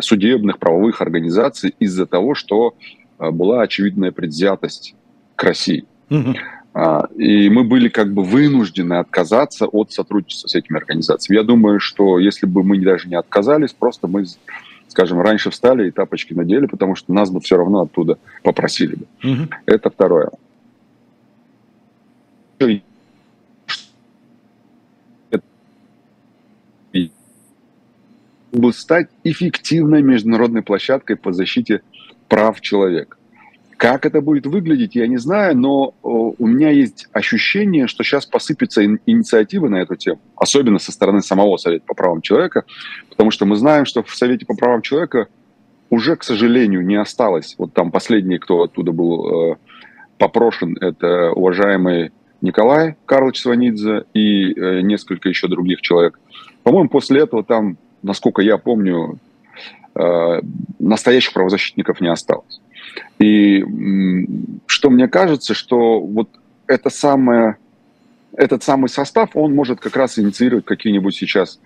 судебных, 0.00 0.58
правовых 0.58 1.00
организаций 1.00 1.74
из-за 1.78 2.04
того, 2.04 2.34
что 2.34 2.74
была 3.18 3.62
очевидная 3.62 4.12
предвзятость 4.12 4.94
к 5.34 5.42
России. 5.44 5.86
Угу. 6.10 6.34
А, 6.74 7.08
и 7.16 7.48
мы 7.48 7.64
были 7.64 7.88
как 7.88 8.12
бы 8.12 8.22
вынуждены 8.22 8.94
отказаться 8.94 9.66
от 9.66 9.92
сотрудничества 9.92 10.48
с 10.48 10.54
этими 10.54 10.76
организациями. 10.76 11.38
Я 11.38 11.44
думаю, 11.44 11.80
что 11.80 12.18
если 12.18 12.46
бы 12.46 12.62
мы 12.62 12.78
даже 12.80 13.08
не 13.08 13.16
отказались, 13.16 13.72
просто 13.72 14.06
мы, 14.06 14.24
скажем, 14.88 15.20
раньше 15.20 15.50
встали 15.50 15.88
и 15.88 15.90
тапочки 15.90 16.34
надели, 16.34 16.66
потому 16.66 16.94
что 16.94 17.12
нас 17.12 17.30
бы 17.30 17.40
все 17.40 17.56
равно 17.56 17.82
оттуда 17.82 18.18
попросили 18.42 18.96
бы. 18.96 19.06
Угу. 19.24 19.48
Это 19.66 19.90
второе. 19.90 20.30
Чтобы 28.50 28.72
стать 28.72 29.08
эффективной 29.24 30.02
международной 30.02 30.62
площадкой 30.62 31.16
по 31.16 31.32
защите 31.32 31.82
прав 32.28 32.60
человека. 32.60 33.17
Как 33.78 34.04
это 34.04 34.20
будет 34.20 34.44
выглядеть, 34.44 34.96
я 34.96 35.06
не 35.06 35.18
знаю, 35.18 35.56
но 35.56 35.94
у 36.02 36.46
меня 36.46 36.70
есть 36.70 37.06
ощущение, 37.12 37.86
что 37.86 38.02
сейчас 38.02 38.26
посыпется 38.26 38.84
инициатива 38.84 39.68
на 39.68 39.76
эту 39.76 39.94
тему, 39.94 40.18
особенно 40.34 40.80
со 40.80 40.90
стороны 40.90 41.22
самого 41.22 41.56
Совета 41.58 41.84
по 41.86 41.94
правам 41.94 42.20
человека, 42.20 42.64
потому 43.08 43.30
что 43.30 43.46
мы 43.46 43.54
знаем, 43.54 43.84
что 43.84 44.02
в 44.02 44.12
Совете 44.16 44.46
по 44.46 44.56
правам 44.56 44.82
человека 44.82 45.28
уже, 45.90 46.16
к 46.16 46.24
сожалению, 46.24 46.84
не 46.84 46.96
осталось. 46.96 47.54
Вот 47.56 47.72
там 47.72 47.92
последний, 47.92 48.38
кто 48.38 48.62
оттуда 48.62 48.90
был 48.90 49.52
э, 49.52 49.56
попрошен, 50.18 50.76
это 50.80 51.30
уважаемый 51.30 52.10
Николай 52.40 52.96
Карлович 53.06 53.40
Сванидзе 53.40 54.06
и 54.12 54.52
э, 54.54 54.80
несколько 54.80 55.28
еще 55.28 55.46
других 55.46 55.82
человек. 55.82 56.18
По-моему, 56.64 56.88
после 56.88 57.20
этого 57.20 57.44
там, 57.44 57.78
насколько 58.02 58.42
я 58.42 58.58
помню, 58.58 59.20
э, 59.94 60.40
настоящих 60.80 61.32
правозащитников 61.32 62.00
не 62.00 62.08
осталось. 62.08 62.60
И 63.18 63.64
что 64.66 64.90
мне 64.90 65.08
кажется, 65.08 65.54
что 65.54 66.00
вот 66.00 66.28
это 66.66 66.90
самое, 66.90 67.56
этот 68.32 68.62
самый 68.62 68.88
состав, 68.88 69.30
он 69.34 69.54
может 69.54 69.80
как 69.80 69.96
раз 69.96 70.18
инициировать 70.18 70.64
какие-нибудь 70.64 71.14
сейчас 71.14 71.58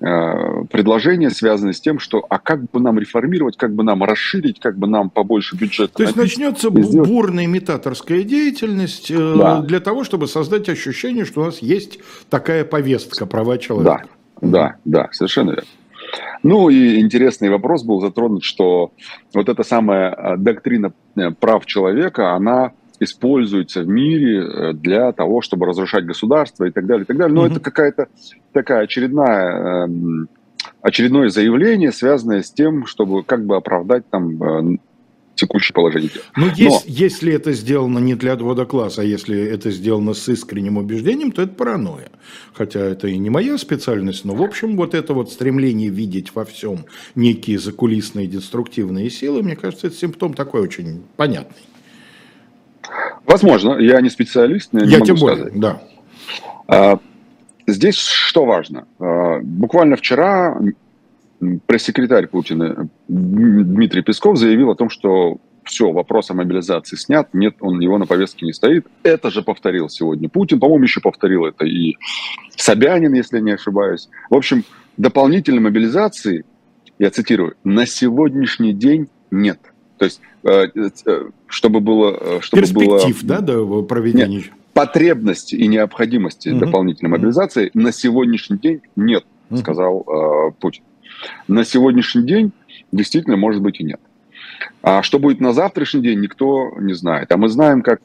Э, 0.00 0.64
предложения, 0.70 1.30
связанные 1.30 1.72
с 1.72 1.80
тем, 1.80 2.00
что 2.00 2.26
а 2.28 2.38
как 2.40 2.68
бы 2.68 2.80
нам 2.80 2.98
реформировать, 2.98 3.56
как 3.56 3.72
бы 3.72 3.84
нам 3.84 4.02
расширить, 4.02 4.58
как 4.58 4.76
бы 4.76 4.88
нам 4.88 5.08
побольше 5.08 5.56
бюджета. 5.56 5.94
То 5.94 6.02
есть 6.02 6.16
начнется 6.16 6.68
сделать... 6.68 7.08
бурная 7.08 7.44
имитаторская 7.44 8.24
деятельность 8.24 9.10
э, 9.10 9.34
да. 9.38 9.62
для 9.62 9.78
того, 9.78 10.02
чтобы 10.02 10.26
создать 10.26 10.68
ощущение, 10.68 11.24
что 11.24 11.42
у 11.42 11.44
нас 11.44 11.58
есть 11.60 12.00
такая 12.28 12.64
повестка 12.64 13.24
права 13.24 13.56
человека. 13.56 14.04
Да, 14.40 14.48
да, 14.48 14.76
да, 14.84 15.08
совершенно 15.12 15.50
верно. 15.52 15.68
Ну 16.42 16.68
и 16.68 17.00
интересный 17.00 17.50
вопрос 17.50 17.84
был 17.84 18.00
затронут, 18.00 18.44
что 18.44 18.92
вот 19.32 19.48
эта 19.48 19.62
самая 19.62 20.12
э, 20.12 20.36
доктрина 20.36 20.92
прав 21.40 21.64
человека, 21.66 22.34
она 22.34 22.72
используется 23.00 23.82
в 23.82 23.88
мире 23.88 24.44
э, 24.44 24.72
для 24.72 25.12
того, 25.12 25.40
чтобы 25.40 25.66
разрушать 25.66 26.04
государство 26.04 26.64
и 26.64 26.70
так 26.70 26.86
далее, 26.86 27.04
и 27.04 27.06
так 27.06 27.16
далее. 27.16 27.34
Но 27.34 27.46
mm-hmm. 27.46 27.50
это 27.50 27.60
какая-то 27.60 28.08
такая 28.52 28.82
очередная, 28.82 29.84
эм, 29.84 30.28
очередное 30.82 31.28
заявление, 31.28 31.92
связанное 31.92 32.42
с 32.42 32.50
тем, 32.50 32.86
чтобы 32.86 33.22
как 33.22 33.44
бы 33.44 33.56
оправдать 33.56 34.08
там 34.10 34.42
э, 34.42 34.78
текущее 35.34 35.74
положение 35.74 36.10
дел. 36.10 36.22
Но, 36.36 36.46
Но 36.46 36.52
есть, 36.54 36.84
если 36.86 37.32
это 37.32 37.52
сделано 37.52 37.98
не 37.98 38.14
для 38.14 38.32
отвода 38.32 38.64
класса, 38.66 39.02
а 39.02 39.04
если 39.04 39.38
это 39.38 39.70
сделано 39.70 40.14
с 40.14 40.28
искренним 40.28 40.76
убеждением, 40.76 41.32
то 41.32 41.42
это 41.42 41.52
паранойя. 41.54 42.10
Хотя 42.52 42.80
это 42.80 43.08
и 43.08 43.18
не 43.18 43.30
моя 43.30 43.58
специальность, 43.58 44.24
но 44.24 44.34
в 44.34 44.42
общем 44.42 44.76
вот 44.76 44.94
это 44.94 45.14
вот 45.14 45.32
стремление 45.32 45.90
видеть 45.90 46.34
во 46.34 46.44
всем 46.44 46.86
некие 47.14 47.58
закулисные 47.58 48.26
деструктивные 48.26 49.10
силы, 49.10 49.42
мне 49.42 49.56
кажется, 49.56 49.88
это 49.88 49.96
симптом 49.96 50.34
такой 50.34 50.62
очень 50.62 51.02
понятный. 51.16 51.62
Возможно, 53.26 53.78
я 53.78 54.00
не 54.00 54.10
специалист, 54.10 54.72
но 54.72 54.80
я, 54.80 54.86
я 54.86 55.00
не 55.00 55.06
тем 55.06 55.16
более, 55.16 55.46
сказать. 55.46 55.60
да. 55.60 55.82
А, 56.66 56.98
здесь 57.66 57.96
что 57.96 58.44
важно? 58.44 58.86
А, 58.98 59.40
буквально 59.40 59.96
вчера 59.96 60.58
пресс-секретарь 61.66 62.26
Путина 62.26 62.88
Дмитрий 63.08 64.02
Песков 64.02 64.38
заявил 64.38 64.70
о 64.70 64.74
том, 64.74 64.90
что 64.90 65.38
все, 65.64 65.90
вопрос 65.92 66.30
о 66.30 66.34
мобилизации 66.34 66.96
снят, 66.96 67.28
нет, 67.32 67.56
он 67.60 67.80
его 67.80 67.98
на 67.98 68.06
повестке 68.06 68.46
не 68.46 68.52
стоит. 68.52 68.86
Это 69.02 69.30
же 69.30 69.42
повторил 69.42 69.88
сегодня 69.88 70.28
Путин, 70.28 70.60
по-моему, 70.60 70.84
еще 70.84 71.00
повторил 71.00 71.46
это 71.46 71.64
и 71.64 71.96
Собянин, 72.56 73.14
если 73.14 73.40
не 73.40 73.52
ошибаюсь. 73.52 74.08
В 74.30 74.34
общем, 74.34 74.64
дополнительной 74.96 75.60
мобилизации, 75.60 76.44
я 76.98 77.10
цитирую, 77.10 77.54
на 77.64 77.86
сегодняшний 77.86 78.72
день 78.72 79.08
нет. 79.30 79.58
То 79.98 80.04
есть, 80.04 80.20
э, 80.42 80.66
э, 81.06 81.20
чтобы 81.46 81.80
было... 81.80 82.18
Э, 82.20 82.38
чтобы 82.40 82.62
Перспектив, 82.62 83.24
было... 83.24 83.38
да, 83.38 83.40
до 83.40 83.82
проведения? 83.82 84.36
Нет, 84.36 84.52
потребности 84.74 85.54
и 85.54 85.66
необходимости 85.68 86.50
угу. 86.50 86.60
дополнительной 86.60 87.10
мобилизации 87.10 87.70
угу. 87.72 87.80
на 87.80 87.92
сегодняшний 87.92 88.58
день 88.58 88.82
нет, 88.96 89.24
угу. 89.50 89.58
сказал 89.58 90.00
э, 90.02 90.52
Путин. 90.60 90.82
На 91.48 91.64
сегодняшний 91.64 92.22
день 92.22 92.52
действительно 92.92 93.36
может 93.36 93.62
быть 93.62 93.80
и 93.80 93.84
нет. 93.84 94.00
А 94.82 95.02
что 95.02 95.18
будет 95.18 95.40
на 95.40 95.52
завтрашний 95.52 96.02
день, 96.02 96.20
никто 96.20 96.72
не 96.78 96.94
знает. 96.94 97.32
А 97.32 97.36
мы 97.36 97.48
знаем, 97.48 97.82
как 97.82 98.00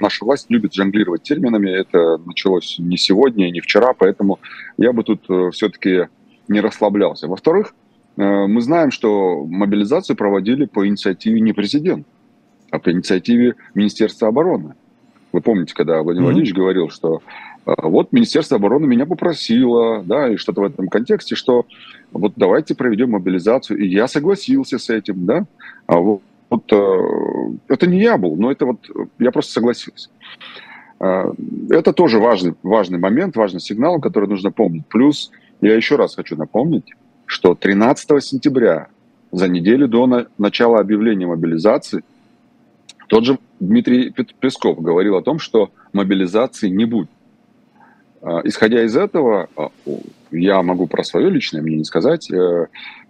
наша 0.00 0.24
власть 0.24 0.46
любит 0.50 0.74
жонглировать 0.74 1.22
терминами. 1.22 1.70
Это 1.70 2.18
началось 2.24 2.76
не 2.78 2.96
сегодня, 2.96 3.50
не 3.50 3.60
вчера, 3.60 3.92
поэтому 3.92 4.38
я 4.76 4.92
бы 4.92 5.02
тут 5.02 5.24
все-таки 5.54 6.08
не 6.48 6.60
расслаблялся. 6.60 7.26
Во-вторых, 7.26 7.74
Э, 8.18 8.46
мы 8.46 8.60
знаем, 8.60 8.90
что 8.90 9.44
мобилизацию 9.44 10.16
проводили 10.16 10.66
по 10.66 10.86
инициативе 10.86 11.40
не 11.40 11.52
президента, 11.52 12.08
а 12.70 12.78
по 12.78 12.90
инициативе 12.90 13.54
Министерства 13.74 14.28
обороны. 14.28 14.74
Вы 15.32 15.40
помните, 15.40 15.74
когда 15.74 16.02
Владимир 16.02 16.24
mm-hmm. 16.24 16.32
Владимирович 16.32 16.54
говорил, 16.54 16.90
что 16.90 17.22
э, 17.66 17.72
вот 17.82 18.12
Министерство 18.12 18.56
обороны 18.56 18.86
меня 18.86 19.06
попросило, 19.06 20.02
да, 20.02 20.32
и 20.32 20.36
что-то 20.36 20.62
в 20.62 20.64
этом 20.64 20.88
контексте, 20.88 21.34
что 21.34 21.66
вот 22.12 22.32
давайте 22.36 22.74
проведем 22.74 23.10
мобилизацию, 23.10 23.78
и 23.78 23.88
я 23.88 24.08
согласился 24.08 24.78
с 24.78 24.88
этим, 24.90 25.26
да, 25.26 25.44
а 25.86 25.96
вот, 25.98 26.22
вот 26.48 26.72
э, 26.72 27.52
это 27.68 27.86
не 27.86 28.00
я 28.00 28.16
был, 28.16 28.36
но 28.36 28.50
это 28.50 28.66
вот 28.66 28.78
я 29.18 29.30
просто 29.30 29.52
согласился. 29.52 30.10
Это 30.98 31.92
тоже 31.92 32.18
важный, 32.18 32.54
важный 32.64 32.98
момент, 32.98 33.36
важный 33.36 33.60
сигнал, 33.60 34.00
который 34.00 34.28
нужно 34.28 34.50
помнить. 34.50 34.84
Плюс 34.88 35.30
я 35.60 35.76
еще 35.76 35.94
раз 35.94 36.16
хочу 36.16 36.34
напомнить, 36.34 36.92
что 37.24 37.54
13 37.54 38.24
сентября, 38.24 38.88
за 39.30 39.48
неделю 39.48 39.86
до 39.86 40.06
на, 40.06 40.26
начала 40.38 40.80
объявления 40.80 41.26
мобилизации, 41.26 42.02
тот 43.08 43.24
же 43.24 43.38
Дмитрий 43.58 44.12
Песков 44.40 44.80
говорил 44.80 45.16
о 45.16 45.22
том, 45.22 45.38
что 45.38 45.70
мобилизации 45.92 46.68
не 46.68 46.84
будет. 46.84 47.08
А, 48.22 48.42
исходя 48.44 48.84
из 48.84 48.96
этого, 48.96 49.48
а, 49.56 49.70
я 50.30 50.62
могу 50.62 50.86
про 50.86 51.02
свое 51.02 51.30
личное 51.30 51.62
мнение 51.62 51.84
сказать. 51.84 52.30
Э, 52.30 52.66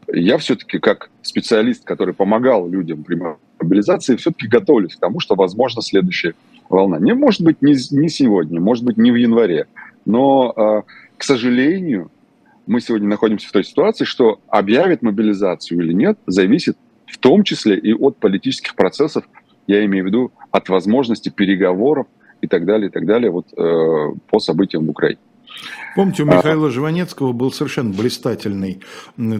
я 0.06 0.38
все-таки 0.38 0.78
как 0.78 1.10
специалист, 1.22 1.84
который 1.84 2.14
помогал 2.14 2.68
людям 2.68 3.02
при 3.02 3.18
мобилизации, 3.60 4.16
все-таки 4.16 4.46
готовлюсь 4.46 4.94
к 4.94 5.00
тому, 5.00 5.18
что 5.18 5.34
возможно 5.34 5.82
следующая 5.82 6.34
волна. 6.68 6.98
Не 6.98 7.14
может 7.14 7.42
быть 7.42 7.60
не, 7.60 7.74
не 7.90 8.08
сегодня, 8.08 8.60
может 8.60 8.84
быть 8.84 8.96
не 8.96 9.10
в 9.10 9.16
январе, 9.16 9.66
но, 10.04 10.52
а, 10.56 10.82
к 11.16 11.24
сожалению, 11.24 12.10
мы 12.68 12.80
сегодня 12.80 13.08
находимся 13.08 13.48
в 13.48 13.52
той 13.52 13.64
ситуации, 13.64 14.04
что 14.04 14.40
объявят 14.46 15.02
мобилизацию 15.02 15.80
или 15.80 15.92
нет, 15.92 16.18
зависит 16.26 16.76
в 17.06 17.18
том 17.18 17.42
числе 17.42 17.76
и 17.78 17.92
от 17.92 18.18
политических 18.18 18.74
процессов, 18.74 19.24
я 19.68 19.84
имею 19.84 20.04
в 20.04 20.06
виду 20.08 20.32
от 20.50 20.68
возможности 20.68 21.28
переговоров 21.28 22.06
и 22.40 22.48
так 22.48 22.64
далее, 22.64 22.88
и 22.88 22.90
так 22.90 23.06
далее 23.06 23.30
вот, 23.30 23.46
э, 23.56 24.12
по 24.30 24.40
событиям 24.40 24.86
в 24.86 24.90
Украине. 24.90 25.20
Помните, 25.98 26.22
у 26.22 26.26
Михаила 26.26 26.70
Жванецкого 26.70 27.32
был 27.32 27.50
совершенно 27.50 27.92
блистательный 27.92 28.80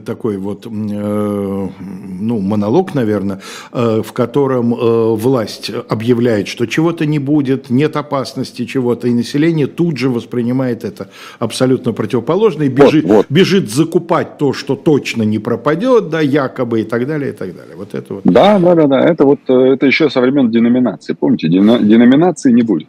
такой 0.04 0.38
вот, 0.38 0.66
э, 0.66 0.68
ну, 0.70 2.40
монолог, 2.40 2.94
наверное, 2.94 3.40
э, 3.72 4.02
в 4.04 4.12
котором 4.12 4.74
э, 4.74 5.14
власть 5.14 5.70
объявляет, 5.88 6.48
что 6.48 6.66
чего-то 6.66 7.06
не 7.06 7.20
будет, 7.20 7.70
нет 7.70 7.96
опасности 7.96 8.64
чего-то, 8.64 9.06
и 9.06 9.12
население 9.12 9.68
тут 9.68 9.98
же 9.98 10.08
воспринимает 10.08 10.84
это 10.84 11.10
абсолютно 11.38 11.92
противоположно 11.92 12.64
и 12.64 12.68
бежит, 12.68 13.04
вот, 13.04 13.12
вот. 13.12 13.26
бежит 13.28 13.70
закупать 13.70 14.38
то, 14.38 14.52
что 14.52 14.74
точно 14.74 15.22
не 15.22 15.38
пропадет, 15.38 16.08
да, 16.08 16.20
якобы 16.20 16.80
и 16.80 16.84
так 16.84 17.06
далее, 17.06 17.30
и 17.30 17.34
так 17.34 17.54
далее. 17.54 17.76
Вот 17.76 17.94
это 17.94 18.14
вот. 18.14 18.24
Да, 18.24 18.58
да, 18.58 18.74
да, 18.74 18.86
да. 18.86 19.00
Это 19.00 19.24
вот 19.24 19.38
это 19.48 19.86
еще 19.86 20.10
со 20.10 20.20
времен 20.20 20.50
деноминации. 20.50 21.12
Помните, 21.12 21.48
деноминации 21.48 22.50
не 22.50 22.62
будет. 22.62 22.88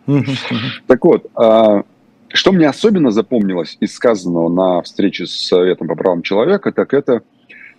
Так 0.87 1.05
вот, 1.05 1.27
а, 1.35 1.83
что 2.33 2.51
мне 2.51 2.67
особенно 2.67 3.11
запомнилось 3.11 3.77
из 3.79 3.93
сказанного 3.93 4.49
на 4.49 4.81
встрече 4.81 5.25
с 5.25 5.31
Советом 5.31 5.87
по 5.87 5.95
правам 5.95 6.21
человека, 6.21 6.71
так 6.71 6.93
это 6.93 7.23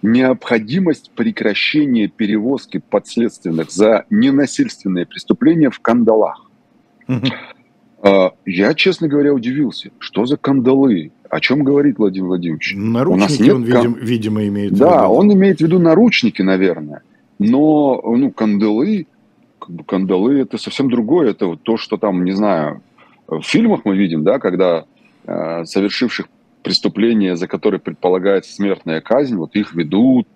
необходимость 0.02 1.10
прекращения 1.14 2.08
перевозки 2.08 2.78
подследственных 2.78 3.70
за 3.70 4.06
ненасильственные 4.10 5.06
преступления 5.06 5.70
в 5.70 5.80
кандалах. 5.80 6.50
Угу. 7.08 7.26
Я, 8.46 8.74
честно 8.74 9.08
говоря, 9.08 9.34
удивился. 9.34 9.90
Что 9.98 10.24
за 10.24 10.36
кандалы? 10.36 11.12
О 11.28 11.38
чем 11.38 11.62
говорит 11.62 11.98
Владимир 11.98 12.28
Владимирович? 12.28 12.72
Наручники 12.74 13.18
У 13.18 13.28
нас 13.28 13.40
нет 13.40 13.54
он, 13.54 13.64
видим, 13.64 13.94
видимо, 14.00 14.46
имеет 14.46 14.72
в 14.72 14.74
виду. 14.74 14.84
Да, 14.84 15.08
он 15.08 15.32
имеет 15.32 15.58
в 15.58 15.60
виду 15.60 15.78
наручники, 15.78 16.40
наверное. 16.42 17.02
Но 17.38 18.00
ну, 18.02 18.30
кандалы, 18.30 19.06
как 19.58 19.70
бы 19.70 19.84
кандалы 19.84 20.40
это 20.40 20.56
совсем 20.56 20.90
другое. 20.90 21.30
Это 21.30 21.46
вот 21.46 21.62
то, 21.62 21.76
что 21.76 21.98
там, 21.98 22.24
не 22.24 22.32
знаю, 22.32 22.82
в 23.38 23.42
фильмах 23.42 23.82
мы 23.84 23.96
видим, 23.96 24.24
да, 24.24 24.38
когда 24.38 24.84
э, 25.24 25.64
совершивших 25.64 26.26
преступления, 26.62 27.36
за 27.36 27.46
которые 27.46 27.80
предполагается 27.80 28.52
смертная 28.52 29.00
казнь, 29.00 29.36
вот 29.36 29.54
их 29.54 29.72
ведут. 29.74 30.26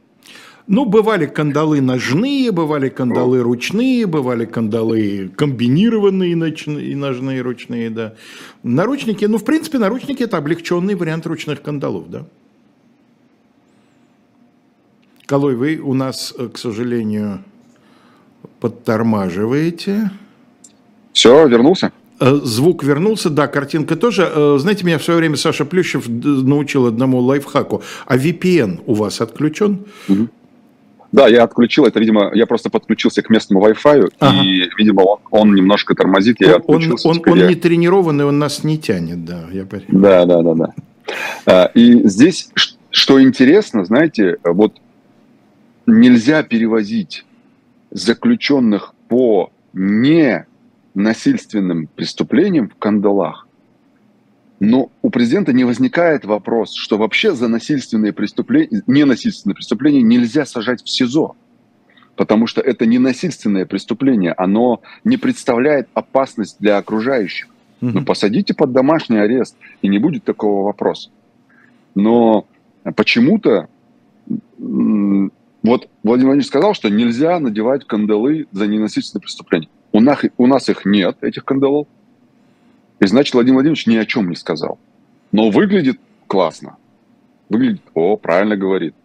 Ну, 0.66 0.86
бывали 0.86 1.26
кандалы 1.26 1.82
ножные, 1.82 2.50
бывали 2.50 2.88
кандалы 2.88 3.42
ручные, 3.42 4.06
бывали 4.06 4.46
кандалы 4.46 5.30
комбинированные 5.36 6.34
ночные, 6.36 6.96
ножные, 6.96 7.42
ручные, 7.42 7.90
да. 7.90 8.14
Наручники, 8.62 9.26
ну, 9.26 9.36
в 9.36 9.44
принципе, 9.44 9.78
наручники– 9.78 10.22
это 10.24 10.38
облегченный 10.38 10.94
вариант 10.94 11.26
ручных 11.26 11.60
кандалов, 11.60 12.08
да. 12.08 12.24
Колой, 15.26 15.56
вы 15.56 15.78
у 15.78 15.92
нас, 15.92 16.34
э, 16.38 16.48
к 16.48 16.56
сожалению, 16.56 17.44
подтормаживаете. 18.60 20.10
Все, 21.12 21.46
вернулся? 21.46 21.92
Э, 22.20 22.40
звук 22.42 22.84
вернулся, 22.84 23.30
да, 23.30 23.48
картинка 23.48 23.96
тоже. 23.96 24.30
Э, 24.32 24.56
знаете, 24.58 24.84
меня 24.84 24.98
в 24.98 25.04
свое 25.04 25.18
время 25.18 25.36
Саша 25.36 25.64
Плющев 25.64 26.08
научил 26.08 26.86
одному 26.86 27.18
лайфхаку. 27.18 27.82
А 28.06 28.16
VPN 28.16 28.82
у 28.86 28.94
вас 28.94 29.20
отключен? 29.20 29.80
Угу. 30.08 30.28
Да, 31.12 31.28
я 31.28 31.44
отключил 31.44 31.84
это, 31.84 32.00
видимо, 32.00 32.32
я 32.34 32.46
просто 32.46 32.70
подключился 32.70 33.22
к 33.22 33.30
местному 33.30 33.64
Wi-Fi, 33.64 34.10
ага. 34.18 34.42
и, 34.42 34.68
видимо, 34.76 35.02
он, 35.02 35.18
он 35.30 35.54
немножко 35.54 35.94
тормозит, 35.94 36.40
я 36.40 36.56
он, 36.56 36.60
отключился. 36.60 37.08
Он, 37.08 37.22
он, 37.24 37.40
он 37.40 37.46
не 37.46 37.54
тренированный, 37.54 38.24
он 38.24 38.38
нас 38.38 38.64
не 38.64 38.78
тянет, 38.78 39.24
да. 39.24 39.44
Я 39.52 39.64
да, 39.88 40.24
да, 40.24 40.42
да, 40.42 40.54
да. 40.54 40.74
А, 41.46 41.70
и 41.74 42.08
здесь, 42.08 42.50
что 42.90 43.22
интересно, 43.22 43.84
знаете, 43.84 44.38
вот 44.42 44.74
нельзя 45.86 46.42
перевозить 46.42 47.24
заключенных 47.92 48.92
по 49.08 49.52
ненасильственным 50.94 51.88
преступлениям 51.88 52.68
в 52.68 52.76
кандалах, 52.76 53.46
но 54.60 54.90
у 55.02 55.10
президента 55.10 55.52
не 55.52 55.64
возникает 55.64 56.24
вопрос, 56.24 56.74
что 56.74 56.96
вообще 56.96 57.32
за 57.32 57.48
насильственные 57.48 58.12
преступления, 58.12 58.82
ненасильственные 58.86 59.56
преступления 59.56 60.02
нельзя 60.02 60.46
сажать 60.46 60.82
в 60.82 60.88
СИЗО, 60.88 61.34
потому 62.16 62.46
что 62.46 62.60
это 62.60 62.86
не 62.86 62.98
насильственное 62.98 63.66
преступление, 63.66 64.32
оно 64.32 64.80
не 65.02 65.16
представляет 65.16 65.88
опасность 65.94 66.56
для 66.60 66.78
окружающих. 66.78 67.48
Ну, 67.80 68.02
посадите 68.02 68.54
под 68.54 68.72
домашний 68.72 69.18
арест, 69.18 69.56
и 69.82 69.88
не 69.88 69.98
будет 69.98 70.24
такого 70.24 70.64
вопроса. 70.64 71.10
Но 71.94 72.46
почему-то 72.96 73.68
вот 74.56 74.56
Владимир 75.60 75.88
Владимирович 76.02 76.46
сказал, 76.46 76.72
что 76.72 76.88
нельзя 76.88 77.38
надевать 77.40 77.84
кандалы 77.84 78.46
за 78.52 78.66
ненасильственное 78.68 79.20
преступление. 79.20 79.68
У 79.94 80.00
нас, 80.00 80.18
у 80.38 80.48
нас 80.48 80.68
их 80.68 80.84
нет, 80.84 81.22
этих 81.22 81.44
кандалов. 81.44 81.86
И 82.98 83.06
значит, 83.06 83.32
Владимир 83.32 83.54
Владимирович 83.54 83.86
ни 83.86 83.96
о 83.96 84.04
чем 84.04 84.28
не 84.28 84.34
сказал. 84.34 84.80
Но 85.30 85.50
выглядит 85.50 86.00
классно. 86.26 86.76
Выглядит, 87.48 87.82
о, 87.94 88.16
правильно 88.16 88.56
говорит. 88.56 88.96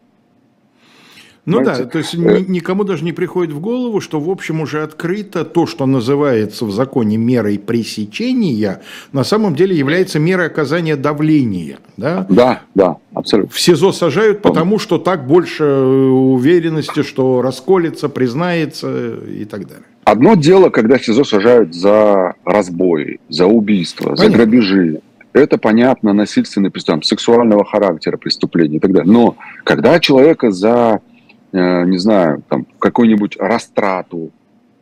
Ну 1.50 1.64
Знаете, 1.64 1.84
да, 1.86 1.90
то 1.90 1.98
есть 1.98 2.14
э... 2.14 2.46
никому 2.48 2.84
даже 2.84 3.04
не 3.04 3.12
приходит 3.12 3.54
в 3.54 3.60
голову, 3.60 4.02
что 4.02 4.20
в 4.20 4.30
общем 4.30 4.62
уже 4.62 4.84
открыто 4.84 5.44
то, 5.44 5.66
что 5.66 5.88
называется 5.88 6.64
в 6.66 6.72
законе 6.72 7.18
мерой 7.18 7.58
пресечения, 7.58 8.82
на 9.14 9.24
самом 9.24 9.56
деле 9.56 9.76
является 9.76 10.20
мерой 10.20 10.46
оказания 10.46 10.96
давления. 10.96 11.80
Да, 11.98 12.28
да, 12.30 12.62
да 12.76 12.98
абсолютно. 13.16 13.52
В 13.52 13.60
СИЗО 13.60 13.92
сажают, 13.92 14.44
потому 14.44 14.78
что 14.78 15.00
так 15.00 15.26
больше 15.26 15.64
уверенности, 15.66 17.02
что 17.02 17.42
расколется, 17.42 18.10
признается 18.10 19.16
и 19.26 19.46
так 19.46 19.68
далее. 19.68 19.86
Одно 20.04 20.36
дело, 20.36 20.70
когда 20.70 21.00
в 21.00 21.04
СИЗО 21.04 21.24
сажают 21.24 21.74
за 21.74 22.36
разбои, 22.46 23.20
за 23.28 23.48
убийства, 23.48 24.16
Понятно. 24.16 24.26
за 24.26 24.32
грабежи. 24.32 25.02
Это 25.34 25.58
понятно, 25.58 26.14
насильственные 26.14 26.72
преступления, 26.72 27.06
сексуального 27.06 27.64
характера 27.64 28.18
преступления 28.18 28.78
и 28.78 28.80
так 28.80 28.92
далее. 28.92 29.12
Но 29.12 29.36
когда 29.64 30.00
человека 30.00 30.52
за, 30.52 31.02
э, 31.06 31.09
не 31.52 31.98
знаю, 31.98 32.44
там, 32.48 32.66
какую-нибудь 32.80 33.38
растрату 33.38 34.32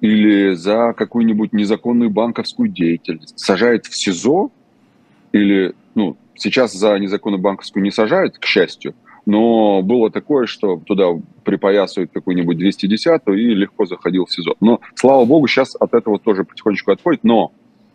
или 0.01 0.53
за 0.53 0.93
какую-нибудь 0.95 1.53
незаконную 1.53 2.09
банковскую 2.09 2.69
деятельность 2.69 3.39
сажают 3.39 3.85
в 3.85 3.95
СИЗО, 3.95 4.51
или, 5.31 5.73
ну, 5.95 6.17
сейчас 6.35 6.73
за 6.73 6.97
незаконную 6.97 7.41
банковскую 7.41 7.83
не 7.83 7.91
сажают, 7.91 8.37
к 8.37 8.45
счастью, 8.45 8.93
но 9.25 9.81
было 9.81 10.09
такое, 10.09 10.45
что 10.45 10.77
туда 10.77 11.07
припоясывают 11.43 12.11
какую-нибудь 12.13 12.57
210 12.57 13.21
и 13.27 13.53
легко 13.53 13.85
заходил 13.85 14.25
в 14.25 14.31
СИЗО. 14.31 14.55
Но, 14.61 14.79
слава 14.95 15.25
богу, 15.25 15.47
сейчас 15.47 15.75
от 15.75 15.93
этого 15.93 16.17
тоже 16.19 16.43
потихонечку 16.45 16.91
отходит, 16.91 17.23
но 17.23 17.51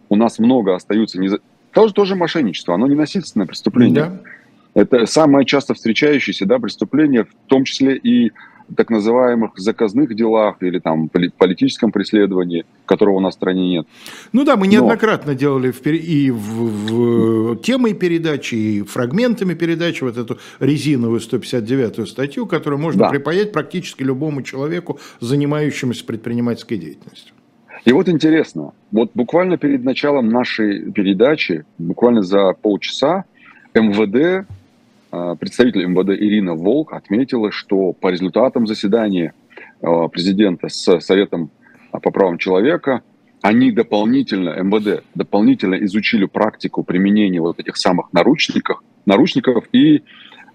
у 0.09 0.17
нас 0.17 0.39
много 0.39 0.75
остаются... 0.75 1.19
Не... 1.19 1.31
Тоже, 1.73 1.95
тоже 1.95 2.17
мошенничество, 2.17 2.75
оно 2.75 2.87
не 2.87 2.95
насильственное 2.95 3.47
преступление. 3.47 3.95
Да. 3.95 4.21
Это 4.75 5.07
самое 5.07 5.47
часто 5.47 5.73
встречающееся 5.73 6.45
да, 6.45 6.59
преступление, 6.59 7.25
в 7.25 7.31
том 7.47 7.65
числе 7.65 7.97
и 7.97 8.33
так 8.77 8.91
называемых 8.91 9.53
заказных 9.57 10.15
делах 10.15 10.57
или 10.61 10.79
там 10.79 11.09
политическом 11.09 11.93
преследовании, 11.93 12.65
которого 12.87 13.17
у 13.17 13.21
нас 13.21 13.35
в 13.35 13.37
стране 13.37 13.69
нет. 13.69 13.87
Ну 14.33 14.45
да, 14.45 14.57
мы 14.57 14.67
неоднократно 14.67 15.33
Но... 15.33 15.39
делали 15.39 15.71
в, 15.71 15.87
и 15.87 16.31
в, 16.31 17.55
в 17.55 17.57
темой 17.63 17.95
передачи, 17.95 18.55
и 18.55 18.83
фрагментами 18.83 19.55
передачи 19.55 20.05
вот 20.05 20.17
эту 20.17 20.39
резиновую 20.61 21.21
159-ю 21.21 22.07
статью, 22.07 22.47
которую 22.47 22.81
можно 22.81 23.01
да. 23.01 23.09
припаять 23.11 23.53
практически 23.53 24.03
любому 24.03 24.43
человеку, 24.43 24.99
занимающемуся 25.21 26.05
предпринимательской 26.05 26.77
деятельностью. 26.77 27.35
И 27.85 27.93
вот 27.93 28.09
интересно, 28.09 28.73
вот 28.93 29.11
буквально 29.15 29.59
перед 29.59 29.83
началом 29.83 30.29
нашей 30.29 30.93
передачи, 30.93 31.65
буквально 31.79 32.23
за 32.23 32.53
полчаса, 32.53 33.25
МВД 33.75 34.47
представитель 35.39 35.87
МВД 35.87 36.11
Ирина 36.11 36.55
Волк 36.55 36.93
отметила, 36.93 37.53
что 37.53 37.93
по 37.93 38.09
результатам 38.09 38.67
заседания 38.67 39.35
а, 39.83 40.09
президента 40.09 40.69
с 40.69 41.01
Советом 41.01 41.51
по 41.91 42.11
правам 42.11 42.39
человека 42.39 43.03
они 43.43 43.73
дополнительно, 43.73 44.51
МВД, 44.63 45.05
дополнительно 45.15 45.75
изучили 45.85 46.25
практику 46.27 46.85
применения 46.85 47.41
вот 47.41 47.59
этих 47.59 47.77
самых 47.77 48.13
наручников, 48.13 48.81
наручников 49.05 49.65
и 49.73 50.05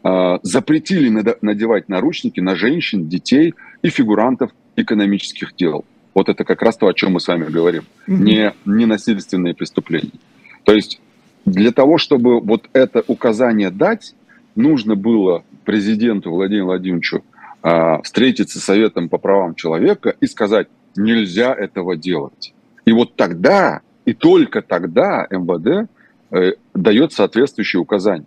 э, 0.04 0.40
запретили 0.42 1.10
надевать 1.42 1.90
наручники 1.90 2.40
на 2.40 2.56
женщин, 2.56 3.10
детей 3.10 3.54
и 3.82 3.90
фигурантов 3.90 4.52
экономических 4.78 5.54
дел. 5.56 5.84
Вот 6.14 6.30
это 6.30 6.46
как 6.46 6.62
раз 6.62 6.78
то, 6.78 6.88
о 6.88 6.94
чем 6.94 7.12
мы 7.12 7.20
с 7.20 7.28
вами 7.28 7.46
говорим. 7.46 7.84
Mm-hmm. 8.08 8.16
Не, 8.16 8.54
не 8.66 8.86
насильственные 8.86 9.54
преступления. 9.54 10.20
То 10.64 10.74
есть 10.74 11.02
для 11.46 11.72
того, 11.72 11.98
чтобы 11.98 12.40
вот 12.40 12.70
это 12.72 13.04
указание 13.08 13.70
дать, 13.70 14.16
нужно 14.58 14.96
было 14.96 15.44
президенту 15.64 16.32
Владимиру 16.32 16.68
Владимировичу 16.68 17.24
а, 17.62 18.02
встретиться 18.02 18.60
с 18.60 18.64
Советом 18.64 19.10
по 19.10 19.18
правам 19.18 19.56
человека 19.56 20.16
и 20.20 20.26
сказать, 20.26 20.68
нельзя 20.96 21.54
этого 21.54 21.96
делать. 21.96 22.54
И 22.86 22.92
вот 22.92 23.16
тогда, 23.16 23.82
и 24.06 24.14
только 24.14 24.62
тогда 24.62 25.28
МВД 25.30 25.90
э, 26.32 26.54
дает 26.74 27.14
соответствующие 27.14 27.82
указания. 27.82 28.26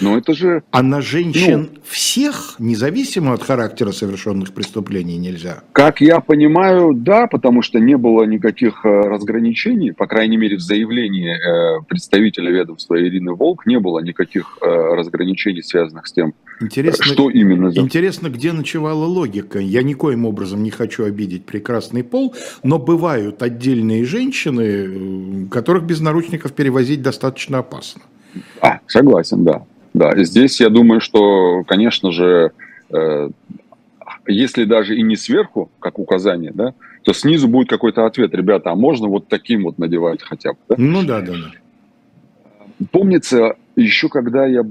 Но 0.00 0.16
это 0.16 0.34
же... 0.34 0.62
А 0.70 0.82
на 0.82 1.00
женщин 1.00 1.70
ну, 1.74 1.80
всех, 1.84 2.56
независимо 2.58 3.32
от 3.32 3.42
характера 3.42 3.92
совершенных 3.92 4.52
преступлений, 4.52 5.18
нельзя? 5.18 5.62
Как 5.72 6.00
я 6.00 6.20
понимаю, 6.20 6.94
да, 6.94 7.26
потому 7.26 7.62
что 7.62 7.78
не 7.78 7.96
было 7.96 8.24
никаких 8.24 8.84
э, 8.84 8.88
разграничений, 8.88 9.92
по 9.92 10.06
крайней 10.06 10.36
мере, 10.36 10.56
в 10.56 10.60
заявлении 10.60 11.34
э, 11.34 11.82
представителя 11.88 12.50
ведомства 12.50 13.00
Ирины 13.00 13.34
Волк 13.34 13.66
не 13.66 13.78
было 13.78 14.00
никаких 14.00 14.58
э, 14.60 14.66
разграничений, 14.66 15.62
связанных 15.62 16.06
с 16.06 16.12
тем, 16.12 16.34
интересно, 16.60 17.04
что 17.04 17.30
именно. 17.30 17.72
Интересно, 17.74 18.28
где 18.28 18.52
ночевала 18.52 19.04
логика. 19.04 19.58
Я 19.58 19.82
никоим 19.82 20.26
образом 20.26 20.62
не 20.62 20.70
хочу 20.70 21.04
обидеть 21.04 21.44
прекрасный 21.44 22.02
пол, 22.02 22.34
но 22.62 22.78
бывают 22.78 23.42
отдельные 23.42 24.04
женщины, 24.04 25.48
которых 25.48 25.84
без 25.84 26.00
наручников 26.00 26.52
перевозить 26.52 27.02
достаточно 27.02 27.58
опасно. 27.58 28.02
А, 28.60 28.80
согласен, 28.86 29.44
да. 29.44 29.64
Да, 29.94 30.10
и 30.10 30.24
здесь 30.24 30.60
я 30.60 30.68
думаю, 30.68 31.00
что, 31.00 31.62
конечно 31.64 32.10
же, 32.10 32.50
э, 32.90 33.30
если 34.26 34.64
даже 34.64 34.96
и 34.96 35.02
не 35.02 35.16
сверху, 35.16 35.70
как 35.78 36.00
указание, 36.00 36.52
да, 36.52 36.74
то 37.04 37.12
снизу 37.12 37.46
будет 37.46 37.68
какой-то 37.68 38.04
ответ, 38.04 38.34
ребята, 38.34 38.72
а 38.72 38.74
можно 38.74 39.08
вот 39.08 39.28
таким 39.28 39.62
вот 39.62 39.78
надевать 39.78 40.22
хотя 40.22 40.52
бы? 40.52 40.58
Да? 40.68 40.74
Ну 40.78 41.02
да, 41.04 41.20
да, 41.20 41.32
да. 41.32 42.86
Помнится, 42.90 43.54
еще 43.76 44.08
когда 44.08 44.46
я, 44.46 44.66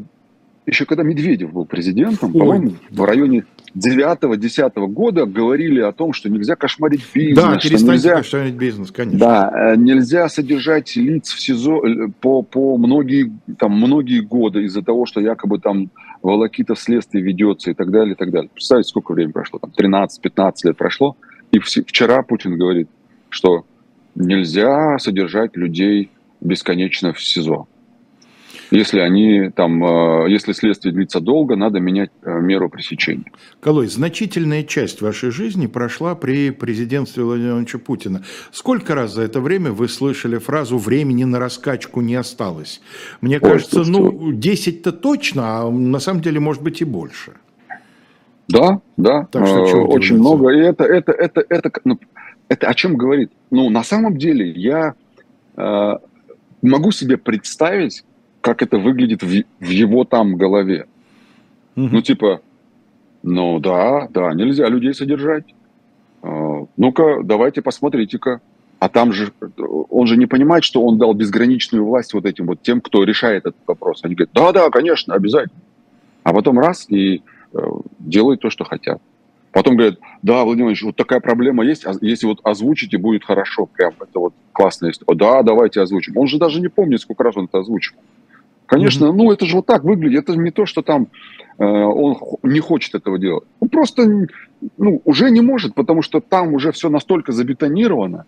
еще 0.66 0.86
когда 0.86 1.04
Медведев 1.04 1.54
был 1.54 1.66
президентом, 1.66 2.34
по-моему, 2.34 2.74
в 2.90 3.04
районе 3.06 3.46
9-10 3.76 4.88
года 4.88 5.26
говорили 5.26 5.80
о 5.80 5.92
том, 5.92 6.14
что 6.14 6.30
нельзя 6.30 6.56
кошмарить 6.56 7.04
бизнес. 7.14 7.44
Да, 7.44 7.58
перестаньте 7.58 7.92
нельзя, 7.92 8.16
кошмарить 8.18 8.54
бизнес, 8.54 8.92
конечно. 8.92 9.20
Да, 9.20 9.52
э, 9.74 9.76
нельзя 9.78 10.30
содержать 10.30 10.96
лиц 10.96 11.32
в 11.32 11.40
СИЗО 11.40 11.86
э, 11.86 12.08
по, 12.22 12.44
по 12.44 12.78
многие, 12.78 13.32
там, 13.58 13.72
многие 13.72 14.22
годы 14.22 14.64
из-за 14.66 14.84
того, 14.84 15.06
что 15.06 15.22
якобы 15.22 15.60
там 15.60 15.90
волокита 16.22 16.76
следствие 16.76 17.24
ведется 17.24 17.72
и 17.72 17.74
так 17.74 17.90
далее, 17.90 18.14
и 18.14 18.18
так 18.18 18.32
далее. 18.32 18.50
Представьте, 18.54 18.90
сколько 18.90 19.14
времени 19.14 19.32
прошло, 19.32 19.60
там 19.60 19.72
13-15 19.76 20.54
лет 20.66 20.78
прошло, 20.78 21.18
и 21.52 21.60
вчера 21.60 22.22
Путин 22.22 22.58
говорит, 22.58 22.90
что 23.30 23.66
нельзя 24.16 24.98
содержать 25.00 25.56
людей 25.58 26.12
бесконечно 26.42 27.14
в 27.14 27.22
СИЗО. 27.22 27.68
Если 28.72 29.00
они 29.00 29.50
там, 29.50 29.84
э, 29.84 30.32
если 30.32 30.54
следствие 30.54 30.94
длится 30.94 31.20
долго, 31.20 31.56
надо 31.56 31.80
менять 31.80 32.12
э, 32.24 32.40
меру 32.40 32.70
пресечения. 32.70 33.26
Колой, 33.60 33.88
значительная 33.88 34.64
часть 34.64 35.02
вашей 35.02 35.32
жизни 35.32 35.68
прошла 35.68 36.16
при 36.16 36.52
президентстве 36.52 37.24
Владимира 37.24 37.54
Владимировича 37.54 37.80
Путина. 37.80 38.24
Сколько 38.52 38.96
раз 38.96 39.14
за 39.14 39.24
это 39.24 39.42
время 39.42 39.72
вы 39.72 39.88
слышали 39.88 40.38
фразу 40.38 40.78
«времени 40.78 41.24
на 41.24 41.40
раскачку 41.40 42.02
не 42.02 42.16
осталось»? 42.16 42.82
Мне 43.22 43.36
Ой, 43.36 43.42
кажется, 43.42 43.84
ну, 43.84 44.32
10-то 44.32 44.92
точно, 44.92 45.62
а 45.62 45.70
на 45.70 46.00
самом 46.00 46.22
деле 46.22 46.40
может 46.40 46.64
быть 46.64 46.82
и 46.82 46.86
больше. 46.86 47.34
Да, 48.48 48.82
да, 48.98 49.28
так 49.32 49.48
что, 49.48 49.66
э, 49.66 49.82
очень 49.82 50.18
много. 50.18 50.50
И 50.50 50.60
это, 50.60 50.84
это, 50.84 51.12
это, 51.12 51.46
это, 51.48 51.72
ну, 51.86 51.98
это 52.50 52.68
о 52.68 52.74
чем 52.74 52.98
говорит? 52.98 53.32
Ну, 53.52 53.70
на 53.70 53.84
самом 53.84 54.18
деле, 54.18 54.52
я 54.52 54.96
э, 55.56 55.94
могу 56.62 56.92
себе 56.92 57.18
представить, 57.18 58.04
как 58.44 58.62
это 58.62 58.78
выглядит 58.78 59.24
в, 59.24 59.44
в 59.62 59.70
его 59.70 60.04
там 60.04 60.36
голове. 60.36 60.86
Угу. 61.78 61.88
Ну, 61.92 62.02
типа, 62.02 62.42
ну 63.24 63.60
да, 63.60 64.10
да, 64.10 64.34
нельзя 64.34 64.68
людей 64.68 64.94
содержать. 64.94 65.46
Э, 66.22 66.66
ну-ка, 66.76 67.22
давайте 67.24 67.62
посмотрите-ка. 67.62 68.42
А 68.80 68.90
там 68.90 69.14
же, 69.14 69.32
он 69.90 70.08
же 70.08 70.18
не 70.18 70.26
понимает, 70.26 70.66
что 70.66 70.84
он 70.84 70.98
дал 70.98 71.14
безграничную 71.14 71.86
власть 71.86 72.14
вот 72.14 72.26
этим 72.26 72.48
вот 72.48 72.62
тем, 72.62 72.82
кто 72.82 73.06
решает 73.06 73.46
этот 73.46 73.62
вопрос. 73.66 74.02
Они 74.04 74.14
говорят, 74.14 74.34
да-да, 74.34 74.70
конечно, 74.70 75.14
обязательно. 75.14 75.62
А 76.24 76.34
потом 76.34 76.60
раз 76.60 76.86
и 76.90 77.22
э, 77.54 77.58
делают 78.00 78.42
то, 78.42 78.50
что 78.50 78.66
хотят. 78.66 79.02
Потом 79.54 79.78
говорят, 79.78 80.00
да, 80.22 80.44
Владимир 80.44 80.66
Владимирович, 80.66 80.84
вот 80.84 80.96
такая 80.98 81.22
проблема 81.22 81.64
есть, 81.64 81.86
а 81.86 81.94
если 82.02 82.26
вот 82.26 82.40
озвучите, 82.44 82.98
будет 82.98 83.24
хорошо, 83.24 83.68
прям 83.68 83.94
это 84.02 84.20
вот 84.20 84.34
классно. 84.52 84.92
О, 85.06 85.14
да, 85.14 85.44
давайте 85.44 85.80
озвучим. 85.80 86.18
Он 86.18 86.28
же 86.28 86.38
даже 86.38 86.60
не 86.60 86.68
помнит, 86.68 87.00
сколько 87.00 87.24
раз 87.24 87.38
он 87.38 87.46
это 87.46 87.60
озвучил. 87.60 87.96
Конечно, 88.66 89.06
mm-hmm. 89.06 89.14
ну 89.14 89.32
это 89.32 89.46
же 89.46 89.58
вот 89.58 89.66
так 89.66 89.84
выглядит. 89.84 90.30
Это 90.30 90.38
не 90.38 90.52
то, 90.52 90.66
что 90.66 90.82
там 90.82 91.08
э, 91.58 91.64
он 91.64 92.18
не 92.44 92.60
хочет 92.60 92.96
этого 92.96 93.20
делать. 93.20 93.44
Он 93.60 93.70
просто 93.70 94.28
ну, 94.78 95.02
уже 95.06 95.30
не 95.32 95.42
может, 95.42 95.76
потому 95.76 96.02
что 96.02 96.20
там 96.22 96.54
уже 96.54 96.72
все 96.72 96.90
настолько 96.90 97.32
забетонировано, 97.32 98.26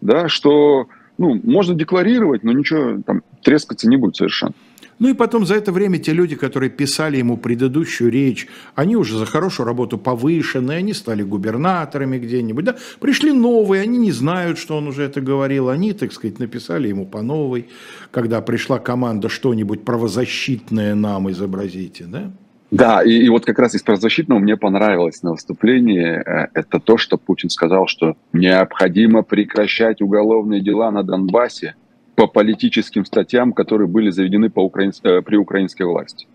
да, 0.00 0.28
что 0.28 0.88
ну, 1.18 1.38
можно 1.42 1.74
декларировать, 1.74 2.44
но 2.44 2.52
ничего 2.52 3.02
там 3.04 3.22
трескаться 3.42 3.88
не 3.88 3.96
будет 3.96 4.16
совершенно. 4.16 4.54
Ну 4.98 5.08
и 5.08 5.14
потом 5.14 5.46
за 5.46 5.54
это 5.54 5.70
время 5.70 5.98
те 5.98 6.12
люди, 6.12 6.34
которые 6.34 6.70
писали 6.70 7.18
ему 7.18 7.36
предыдущую 7.36 8.10
речь, 8.10 8.48
они 8.74 8.96
уже 8.96 9.16
за 9.16 9.26
хорошую 9.26 9.66
работу 9.66 9.96
повышены, 9.96 10.72
они 10.72 10.92
стали 10.92 11.22
губернаторами 11.22 12.18
где-нибудь, 12.18 12.64
да, 12.64 12.76
пришли 13.00 13.32
новые, 13.32 13.82
они 13.82 13.98
не 13.98 14.12
знают, 14.12 14.58
что 14.58 14.76
он 14.76 14.88
уже 14.88 15.04
это 15.04 15.20
говорил, 15.20 15.68
они, 15.68 15.92
так 15.92 16.12
сказать, 16.12 16.38
написали 16.38 16.88
ему 16.88 17.06
по 17.06 17.22
новой, 17.22 17.68
когда 18.10 18.40
пришла 18.40 18.78
команда 18.78 19.28
что-нибудь 19.28 19.84
правозащитное 19.84 20.94
нам 20.94 21.30
изобразите, 21.30 22.04
да? 22.04 22.32
Да, 22.70 23.02
и, 23.02 23.12
и 23.12 23.28
вот 23.30 23.46
как 23.46 23.58
раз 23.58 23.74
из 23.74 23.82
правозащитного 23.82 24.38
мне 24.40 24.56
понравилось 24.56 25.22
на 25.22 25.30
выступлении, 25.32 26.04
э, 26.04 26.48
это 26.52 26.80
то, 26.80 26.98
что 26.98 27.16
Путин 27.16 27.48
сказал, 27.48 27.86
что 27.86 28.16
необходимо 28.34 29.22
прекращать 29.22 30.02
уголовные 30.02 30.60
дела 30.60 30.90
на 30.90 31.02
Донбассе, 31.02 31.76
по 32.18 32.26
политическим 32.26 33.04
статьям, 33.04 33.52
которые 33.52 33.86
были 33.86 34.10
заведены 34.10 34.50
по 34.50 34.58
украин... 34.58 34.90
Э, 35.04 35.22
при 35.22 35.36
украинской 35.36 35.84
власти. 35.84 36.26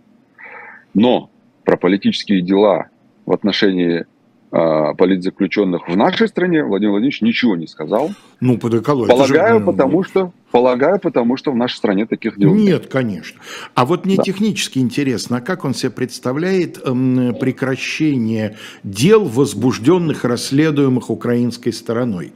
Но 0.94 1.30
про 1.66 1.76
политические 1.76 2.42
дела 2.42 2.88
в 3.26 3.34
отношении 3.34 4.06
политзаключенных 4.54 5.88
в 5.88 5.98
нашей 5.98 6.28
стране 6.28 6.64
Владимир 6.64 6.92
Владимирович 6.92 7.22
ничего 7.22 7.56
не 7.56 7.66
сказал. 7.66 8.12
Ну, 8.40 8.60
под 8.60 8.76
экологию. 8.76 9.16
Полагаю, 9.16 9.60
же... 9.60 9.66
потому 9.66 10.04
что, 10.04 10.32
полагаю, 10.52 11.00
потому 11.00 11.38
что 11.38 11.52
в 11.52 11.56
нашей 11.56 11.78
стране 11.78 12.06
таких 12.06 12.38
дел 12.38 12.54
нет. 12.54 12.66
Нет, 12.66 12.88
конечно. 12.88 13.42
А 13.74 13.86
вот 13.86 14.06
мне 14.06 14.18
да. 14.18 14.24
технически 14.24 14.78
интересно, 14.78 15.38
а 15.38 15.42
как 15.42 15.66
он 15.66 15.74
себе 15.74 15.92
представляет 15.92 16.78
э, 16.78 17.34
прекращение 17.40 18.58
дел, 18.84 19.26
возбужденных, 19.26 20.24
расследуемых 20.24 21.10
украинской 21.10 21.72
стороной? 21.72 22.34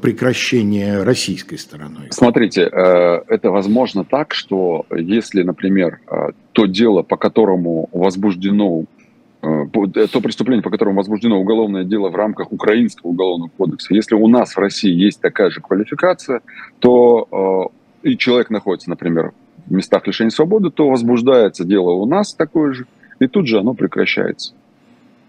прекращения 0.00 1.02
российской 1.02 1.56
стороной? 1.56 2.08
Смотрите, 2.10 2.62
э, 2.62 3.22
это 3.26 3.50
возможно 3.50 4.04
так, 4.04 4.32
что 4.32 4.86
если, 4.90 5.42
например, 5.42 5.98
э, 6.06 6.28
то 6.52 6.66
дело, 6.66 7.02
по 7.02 7.16
которому 7.16 7.88
возбуждено 7.92 8.82
э, 8.82 9.01
то 9.42 10.20
преступление, 10.20 10.62
по 10.62 10.70
которому 10.70 10.96
возбуждено 10.96 11.38
уголовное 11.38 11.84
дело 11.84 12.10
в 12.10 12.14
рамках 12.14 12.52
Украинского 12.52 13.10
уголовного 13.10 13.50
кодекса, 13.50 13.92
если 13.92 14.14
у 14.14 14.28
нас 14.28 14.54
в 14.54 14.58
России 14.58 14.92
есть 14.92 15.20
такая 15.20 15.50
же 15.50 15.60
квалификация, 15.60 16.40
то 16.78 17.72
и 18.02 18.16
человек 18.16 18.50
находится, 18.50 18.88
например, 18.88 19.32
в 19.66 19.72
местах 19.72 20.06
лишения 20.06 20.30
свободы, 20.30 20.70
то 20.70 20.88
возбуждается 20.88 21.64
дело 21.64 21.90
у 21.90 22.06
нас 22.06 22.34
такое 22.34 22.72
же, 22.72 22.86
и 23.18 23.26
тут 23.26 23.46
же 23.46 23.58
оно 23.58 23.74
прекращается. 23.74 24.54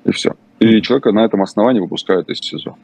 И 0.05 0.11
все. 0.11 0.35
И 0.59 0.81
человека 0.81 1.11
на 1.11 1.25
этом 1.25 1.41
основании 1.41 1.79
выпускают 1.79 2.29
из 2.29 2.39
СИЗО. 2.39 2.75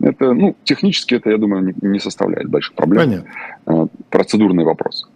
Это, 0.00 0.34
ну, 0.34 0.54
технически 0.64 1.14
это, 1.14 1.30
я 1.30 1.38
думаю, 1.38 1.74
не, 1.82 1.88
не 1.88 1.98
составляет 1.98 2.48
больших 2.48 2.74
проблем. 2.74 3.04
Понятно. 3.04 3.30
Э, 3.66 3.86
процедурный 4.10 4.64
вопрос. 4.64 5.08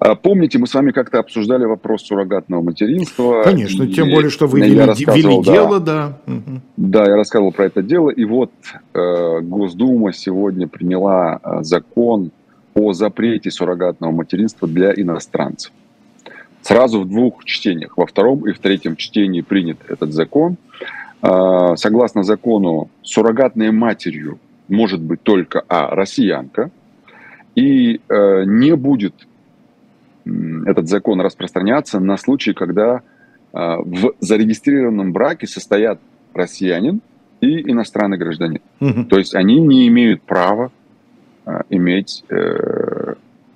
А 0.00 0.14
помните, 0.14 0.58
мы 0.58 0.66
с 0.66 0.72
вами 0.72 0.92
как-то 0.92 1.18
обсуждали 1.18 1.66
вопрос 1.66 2.06
суррогатного 2.06 2.62
материнства. 2.62 3.42
Конечно, 3.44 3.82
и, 3.82 3.92
тем 3.92 4.08
более, 4.08 4.30
что 4.30 4.46
вы 4.46 4.60
вели, 4.60 4.74
вели 4.74 5.42
да, 5.44 5.52
дело, 5.52 5.78
да. 5.78 6.18
Да, 6.78 7.04
я 7.04 7.16
рассказывал 7.16 7.52
про 7.52 7.66
это 7.66 7.82
дело. 7.82 8.08
И 8.08 8.24
вот 8.24 8.50
э, 8.94 9.40
Госдума 9.42 10.14
сегодня 10.14 10.66
приняла 10.66 11.38
э, 11.42 11.58
закон 11.60 12.30
о 12.74 12.94
запрете 12.94 13.50
суррогатного 13.50 14.10
материнства 14.10 14.66
для 14.66 14.90
иностранцев. 14.94 15.70
Сразу 16.62 17.00
в 17.00 17.08
двух 17.08 17.44
чтениях. 17.44 17.98
Во 17.98 18.06
втором 18.06 18.48
и 18.48 18.52
в 18.52 18.58
третьем 18.58 18.96
чтении 18.96 19.42
принят 19.42 19.78
этот 19.86 20.14
закон. 20.14 20.56
А, 21.20 21.76
согласно 21.76 22.22
закону, 22.22 22.88
суррогатной 23.02 23.70
матерью 23.70 24.38
может 24.68 25.02
быть 25.02 25.22
только 25.22 25.62
а, 25.68 25.94
россиянка, 25.94 26.70
и 27.54 28.00
э, 28.08 28.44
не 28.46 28.76
будет 28.76 29.14
этот 30.24 30.88
закон 30.88 31.20
распространяться 31.20 32.00
на 32.00 32.16
случай, 32.16 32.52
когда 32.52 32.96
э, 32.96 33.00
в 33.52 34.14
зарегистрированном 34.20 35.12
браке 35.12 35.46
состоят 35.46 36.00
россиянин 36.34 37.00
и 37.40 37.70
иностранный 37.70 38.18
гражданин. 38.18 38.60
Угу. 38.80 39.04
То 39.04 39.18
есть 39.18 39.34
они 39.34 39.60
не 39.60 39.88
имеют 39.88 40.22
права 40.22 40.70
э, 41.46 41.60
иметь, 41.70 42.24
э, 42.28 43.14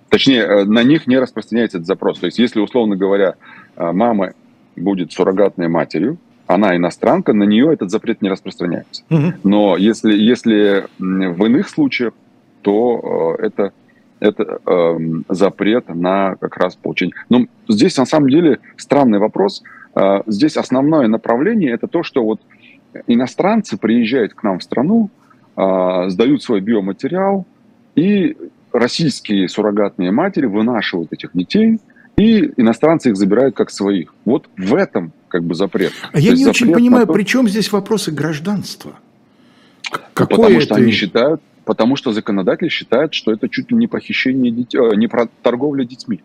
точнее, 0.09 0.43
э, 0.43 0.65
на 0.65 0.83
них 0.83 1.07
не 1.07 1.19
распространяется 1.19 1.79
этот 1.79 1.87
запрос. 1.87 2.19
То 2.19 2.27
есть 2.27 2.39
если, 2.39 2.61
условно 2.61 2.97
говоря, 2.97 3.35
э, 3.77 3.93
мама 3.93 4.33
будет 4.77 5.13
суррогатной 5.13 5.69
матерью, 5.69 6.19
она 6.47 6.77
иностранка, 6.77 7.33
на 7.33 7.45
нее 7.45 7.73
этот 7.73 7.91
запрет 7.91 8.21
не 8.21 8.29
распространяется. 8.29 9.03
Угу. 9.11 9.33
Но 9.45 9.77
если, 9.77 10.15
если 10.15 10.87
в 10.99 11.45
иных 11.47 11.69
случаях, 11.69 12.13
то 12.63 13.37
э, 13.39 13.47
это, 13.47 13.73
это 14.25 14.59
э, 14.67 14.99
запрет 15.29 15.89
на 15.89 16.37
как 16.37 16.57
раз 16.57 16.77
получение. 16.77 17.15
Но 17.29 17.47
здесь 17.69 17.97
на 17.97 18.07
самом 18.07 18.31
деле 18.31 18.59
странный 18.77 19.19
вопрос. 19.19 19.63
Э, 19.95 20.23
здесь 20.27 20.57
основное 20.57 21.07
направление 21.09 21.73
это 21.73 21.87
то, 21.87 22.03
что 22.03 22.25
вот 22.25 22.41
иностранцы 23.07 23.77
приезжают 23.77 24.35
к 24.35 24.43
нам 24.43 24.59
в 24.59 24.63
страну, 24.63 25.11
э, 25.57 26.09
сдают 26.09 26.43
свой 26.43 26.61
биоматериал, 26.61 27.47
и 27.95 28.37
российские 28.73 29.49
суррогатные 29.49 30.11
матери 30.11 30.47
вынашивают 30.47 31.13
этих 31.13 31.31
детей, 31.35 31.79
и 32.17 32.53
иностранцы 32.57 33.11
их 33.11 33.17
забирают 33.17 33.57
как 33.57 33.71
своих. 33.71 34.15
Вот 34.25 34.49
в 34.57 34.75
этом 34.75 35.13
как 35.29 35.45
бы 35.45 35.55
запрет. 35.55 35.93
А 36.13 36.19
я 36.19 36.33
не 36.33 36.47
очень 36.47 36.73
понимаю, 36.73 37.07
то... 37.07 37.13
при 37.13 37.25
чем 37.25 37.49
здесь 37.49 37.73
вопросы 37.73 38.11
гражданства? 38.13 38.93
Какое 40.15 40.37
потому 40.37 40.61
что 40.61 40.75
они 40.77 40.93
считают, 40.93 41.41
потому 41.65 41.97
что 41.97 42.13
законодатели 42.13 42.69
считают, 42.69 43.15
что 43.15 43.33
это 43.33 43.49
чуть 43.49 43.71
ли 43.71 43.77
не 43.77 43.87
похищение 43.87 44.53
детей, 44.53 44.79
э, 44.79 44.95
не 44.97 45.07
про 45.07 45.29
торговля 45.43 45.85
детьми. 45.85 46.21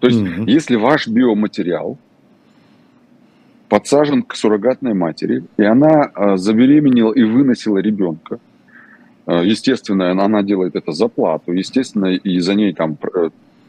То 0.00 0.08
есть, 0.08 0.20
угу. 0.20 0.44
если 0.46 0.76
ваш 0.76 1.08
биоматериал 1.08 1.98
подсажен 3.68 4.22
к 4.22 4.36
суррогатной 4.36 4.94
матери, 4.94 5.44
и 5.56 5.64
она 5.64 6.10
э, 6.14 6.36
забеременела 6.36 7.12
и 7.12 7.24
выносила 7.24 7.78
ребенка, 7.78 8.38
э, 9.26 9.42
естественно, 9.44 10.10
она 10.10 10.42
делает 10.42 10.76
это 10.76 10.92
за 10.92 11.08
плату, 11.08 11.52
естественно, 11.52 12.06
и 12.06 12.38
за 12.38 12.54
ней 12.54 12.72
там 12.72 12.96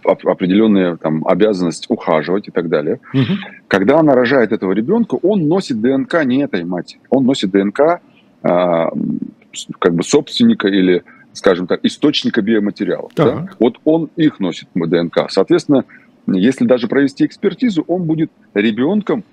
определенная 0.04 0.95
там, 0.95 1.28
обязанность 1.28 1.86
ухаживать 1.89 2.47
и 2.47 2.52
так 2.52 2.69
далее. 2.69 3.00
Угу. 3.13 3.34
Когда 3.67 4.00
она 4.00 4.13
рожает 4.13 4.52
этого 4.52 4.71
ребенка, 4.71 5.15
он 5.15 5.47
носит 5.47 5.82
ДНК 5.82 6.23
не 6.26 6.43
этой 6.43 6.63
матери, 6.63 7.02
он 7.10 7.26
носит 7.26 7.52
ДНК 7.52 8.02
как 8.41 9.93
бы 9.93 10.04
собственника 10.04 10.67
или, 10.67 11.04
скажем 11.34 11.67
так, 11.67 11.84
источника 11.84 12.41
биоматериалов. 12.41 13.12
Да? 13.15 13.50
Вот 13.60 13.78
он 13.84 14.10
их 14.15 14.39
носит 14.39 14.67
ДНК. 14.73 15.30
Соответственно, 15.30 15.86
если 16.28 16.65
даже 16.65 16.88
провести 16.88 17.26
экспертизу, 17.26 17.84
он 17.88 18.04
будет 18.04 18.32
ребенком 18.54 19.23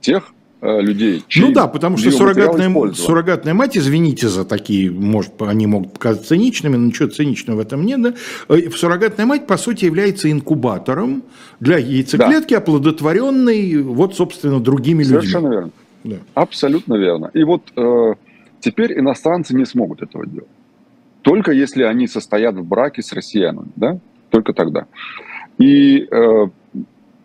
тех 0.00 0.32
Э, 0.60 0.80
людей. 0.80 1.24
Ну 1.36 1.52
да, 1.52 1.68
потому 1.68 1.96
что 1.98 2.10
суррогатная, 2.10 2.92
суррогатная 2.92 3.54
мать, 3.54 3.78
извините 3.78 4.28
за 4.28 4.44
такие, 4.44 4.90
может, 4.90 5.40
они 5.40 5.68
могут 5.68 5.92
показаться 5.92 6.30
циничными, 6.30 6.74
но 6.74 6.86
ничего 6.86 7.08
циничного 7.08 7.58
в 7.58 7.60
этом 7.60 7.86
нет. 7.86 8.02
Да? 8.02 8.14
Э, 8.48 8.68
суррогатная 8.70 9.24
мать, 9.24 9.46
по 9.46 9.56
сути, 9.56 9.84
является 9.84 10.30
инкубатором 10.32 11.22
для 11.60 11.78
яйцеклетки, 11.78 12.54
да. 12.54 12.58
оплодотворенной, 12.58 13.82
вот, 13.82 14.16
собственно, 14.16 14.58
другими 14.58 15.04
Совершенно 15.04 15.22
людьми. 15.22 15.30
Совершенно 15.30 15.52
верно. 15.52 15.70
Да. 16.02 16.16
Абсолютно 16.42 16.94
верно. 16.94 17.30
И 17.34 17.44
вот 17.44 17.62
э, 17.76 18.14
теперь 18.60 18.98
иностранцы 18.98 19.54
не 19.54 19.64
смогут 19.64 20.02
этого 20.02 20.26
делать. 20.26 20.48
Только 21.22 21.52
если 21.52 21.82
они 21.82 22.06
состоят 22.06 22.54
в 22.54 22.64
браке 22.64 23.02
с 23.02 23.12
россиянами, 23.12 23.70
да? 23.76 23.98
Только 24.30 24.52
тогда. 24.52 24.86
И 25.58 26.06
э, 26.10 26.46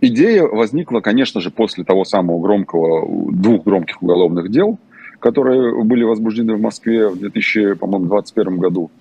Идея 0.06 0.44
возникла, 0.44 1.00
конечно 1.00 1.40
же, 1.40 1.50
после 1.50 1.86
того 1.86 2.04
самого 2.04 2.42
громкого, 2.42 3.32
двух 3.32 3.64
громких 3.64 4.04
уголовных 4.04 4.52
дел, 4.52 4.78
которые 5.20 5.82
были 5.82 6.04
возбуждены 6.04 6.56
в 6.56 6.62
Москве 6.62 7.08
в 7.08 7.18
2021 7.18 8.58
году. 8.58 8.92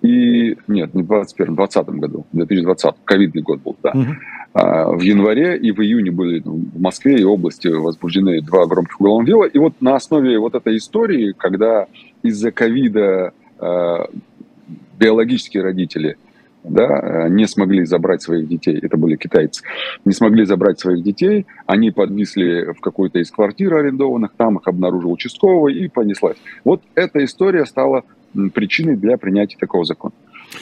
И 0.00 0.56
нет, 0.68 0.94
не 0.94 1.02
в 1.02 1.08
2021, 1.08 1.54
в 1.54 1.56
2020 1.56 1.88
году, 1.88 2.26
в 2.30 2.36
2020, 2.36 2.94
ковидный 3.04 3.42
год 3.42 3.60
был, 3.62 3.76
да. 3.82 3.90
Угу. 3.90 4.06
А, 4.60 4.90
в 4.90 5.00
январе 5.02 5.56
и 5.56 5.70
в 5.70 5.80
июне 5.80 6.10
были 6.10 6.40
в 6.40 6.80
Москве 6.80 7.20
и 7.20 7.22
области 7.22 7.68
возбуждены 7.68 8.40
два 8.40 8.66
громких 8.66 9.00
уголовных 9.00 9.28
дела. 9.28 9.44
И 9.44 9.56
вот 9.56 9.74
на 9.80 9.94
основе 9.94 10.36
вот 10.38 10.56
этой 10.56 10.78
истории, 10.78 11.32
когда 11.36 11.86
из-за 12.24 12.50
ковида 12.50 13.32
а, 13.60 14.06
биологические 14.98 15.62
родители 15.62 16.16
да, 16.64 17.28
не 17.28 17.46
смогли 17.46 17.84
забрать 17.84 18.20
своих 18.20 18.48
детей, 18.48 18.80
это 18.82 18.96
были 18.96 19.14
китайцы, 19.14 19.62
не 20.04 20.12
смогли 20.12 20.44
забрать 20.44 20.80
своих 20.80 21.04
детей, 21.04 21.46
они 21.66 21.92
подвисли 21.92 22.72
в 22.72 22.80
какой-то 22.80 23.20
из 23.20 23.30
квартир 23.30 23.74
арендованных, 23.74 24.32
там 24.36 24.58
их 24.58 24.66
обнаружил 24.66 25.12
участковый 25.12 25.74
и 25.74 25.88
понеслась. 25.88 26.36
Вот 26.64 26.82
эта 26.96 27.24
история 27.24 27.64
стала 27.64 28.02
причиной 28.52 28.96
для 28.96 29.18
принятия 29.18 29.56
такого 29.56 29.84
закона. 29.84 30.14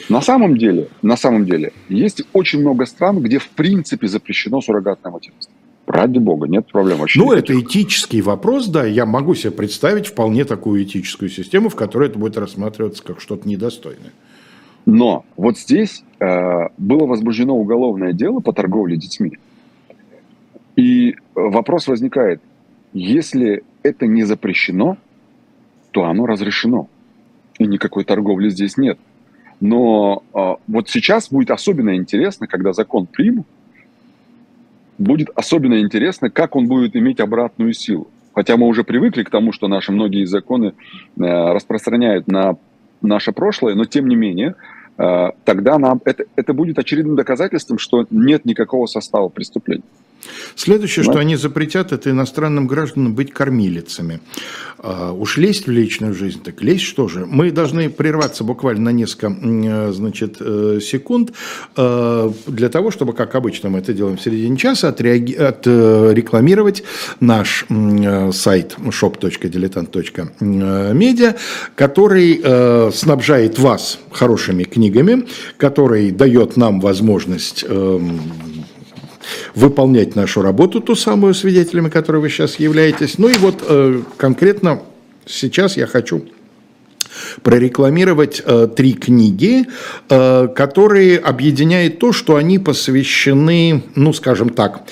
На 0.09 0.21
самом 0.21 0.57
деле, 0.57 0.89
на 1.01 1.17
самом 1.17 1.45
деле, 1.45 1.73
есть 1.89 2.23
очень 2.33 2.59
много 2.59 2.85
стран, 2.85 3.21
где 3.21 3.39
в 3.39 3.49
принципе 3.49 4.07
запрещено 4.07 4.61
суррогатное 4.61 5.11
материнство. 5.11 5.53
Ради 5.85 6.19
бога, 6.19 6.47
нет 6.47 6.67
проблем 6.67 6.97
вообще. 6.97 7.19
Ну, 7.19 7.31
это 7.31 7.57
этический 7.57 8.21
вопрос, 8.21 8.67
да. 8.67 8.85
Я 8.85 9.05
могу 9.05 9.35
себе 9.35 9.51
представить 9.51 10.07
вполне 10.07 10.43
такую 10.43 10.83
этическую 10.83 11.29
систему, 11.29 11.69
в 11.69 11.75
которой 11.75 12.09
это 12.09 12.19
будет 12.19 12.37
рассматриваться 12.37 13.01
как 13.03 13.21
что-то 13.21 13.47
недостойное. 13.47 14.11
Но 14.85 15.25
вот 15.37 15.57
здесь 15.57 16.03
э, 16.19 16.25
было 16.77 17.05
возбуждено 17.05 17.57
уголовное 17.57 18.11
дело 18.11 18.41
по 18.41 18.51
торговле 18.51 18.97
детьми. 18.97 19.37
И 20.75 21.15
вопрос 21.35 21.87
возникает, 21.87 22.41
если 22.93 23.63
это 23.83 24.07
не 24.07 24.23
запрещено, 24.23 24.97
то 25.91 26.03
оно 26.03 26.25
разрешено 26.25 26.89
и 27.59 27.65
никакой 27.65 28.03
торговли 28.03 28.49
здесь 28.49 28.77
нет. 28.77 28.99
Но 29.59 30.23
э, 30.33 30.55
вот 30.67 30.89
сейчас 30.89 31.29
будет 31.29 31.51
особенно 31.51 31.95
интересно, 31.95 32.47
когда 32.47 32.73
закон 32.73 33.07
примут, 33.07 33.47
будет 34.97 35.29
особенно 35.35 35.79
интересно, 35.79 36.29
как 36.29 36.55
он 36.55 36.67
будет 36.67 36.95
иметь 36.95 37.19
обратную 37.19 37.73
силу. 37.73 38.07
Хотя 38.33 38.55
мы 38.55 38.67
уже 38.67 38.83
привыкли 38.83 39.23
к 39.23 39.31
тому, 39.31 39.51
что 39.51 39.67
наши 39.67 39.91
многие 39.91 40.25
законы 40.25 40.67
э, 40.67 40.73
распространяют 41.17 42.27
на 42.27 42.57
наше 43.01 43.31
прошлое, 43.31 43.73
но 43.73 43.85
тем 43.85 44.07
не 44.07 44.15
менее, 44.15 44.55
э, 44.97 45.29
тогда 45.43 45.79
нам 45.79 46.01
это, 46.05 46.25
это 46.35 46.53
будет 46.53 46.77
очередным 46.77 47.15
доказательством, 47.15 47.79
что 47.79 48.05
нет 48.11 48.45
никакого 48.45 48.85
состава 48.85 49.29
преступления. 49.29 49.83
Следующее, 50.55 51.05
да. 51.05 51.11
что 51.11 51.19
они 51.19 51.35
запретят, 51.35 51.91
это 51.91 52.09
иностранным 52.09 52.67
гражданам 52.67 53.13
быть 53.13 53.31
кормилицами. 53.31 54.19
А, 54.79 55.11
уж 55.11 55.37
лезть 55.37 55.67
в 55.67 55.71
личную 55.71 56.13
жизнь, 56.13 56.41
так 56.43 56.61
лезть 56.61 56.83
что 56.83 57.07
же? 57.07 57.25
Мы 57.25 57.49
должны 57.51 57.89
прерваться 57.89 58.43
буквально 58.43 58.85
на 58.85 58.91
несколько 58.91 59.27
э, 59.27 59.91
значит, 59.91 60.37
э, 60.39 60.79
секунд 60.81 61.33
э, 61.75 62.31
для 62.47 62.69
того, 62.69 62.91
чтобы, 62.91 63.13
как 63.13 63.35
обычно 63.35 63.69
мы 63.69 63.79
это 63.79 63.93
делаем 63.93 64.17
в 64.17 64.21
середине 64.21 64.57
часа, 64.57 64.89
отреаги... 64.89 65.33
отрекламировать 65.33 66.83
наш 67.19 67.65
сайт 68.31 68.75
shop.diletant.media, 68.77 71.35
который 71.75 72.91
снабжает 72.91 73.59
вас 73.59 73.99
хорошими 74.11 74.63
книгами, 74.63 75.27
который 75.57 76.11
дает 76.11 76.57
нам 76.57 76.79
возможность 76.79 77.65
эм, 77.67 78.21
выполнять 79.55 80.15
нашу 80.15 80.41
работу, 80.41 80.81
ту 80.81 80.95
самую 80.95 81.33
свидетелями, 81.33 81.89
которой 81.89 82.21
вы 82.21 82.29
сейчас 82.29 82.59
являетесь. 82.59 83.17
Ну 83.17 83.29
и 83.29 83.37
вот 83.37 83.63
э, 83.67 84.01
конкретно 84.17 84.81
сейчас 85.25 85.77
я 85.77 85.87
хочу 85.87 86.23
прорекламировать 87.41 88.41
э, 88.45 88.67
три 88.75 88.93
книги, 88.93 89.65
э, 90.09 90.47
которые 90.55 91.17
объединяют 91.17 91.99
то, 91.99 92.13
что 92.13 92.35
они 92.35 92.59
посвящены, 92.59 93.83
ну, 93.95 94.13
скажем 94.13 94.49
так, 94.49 94.83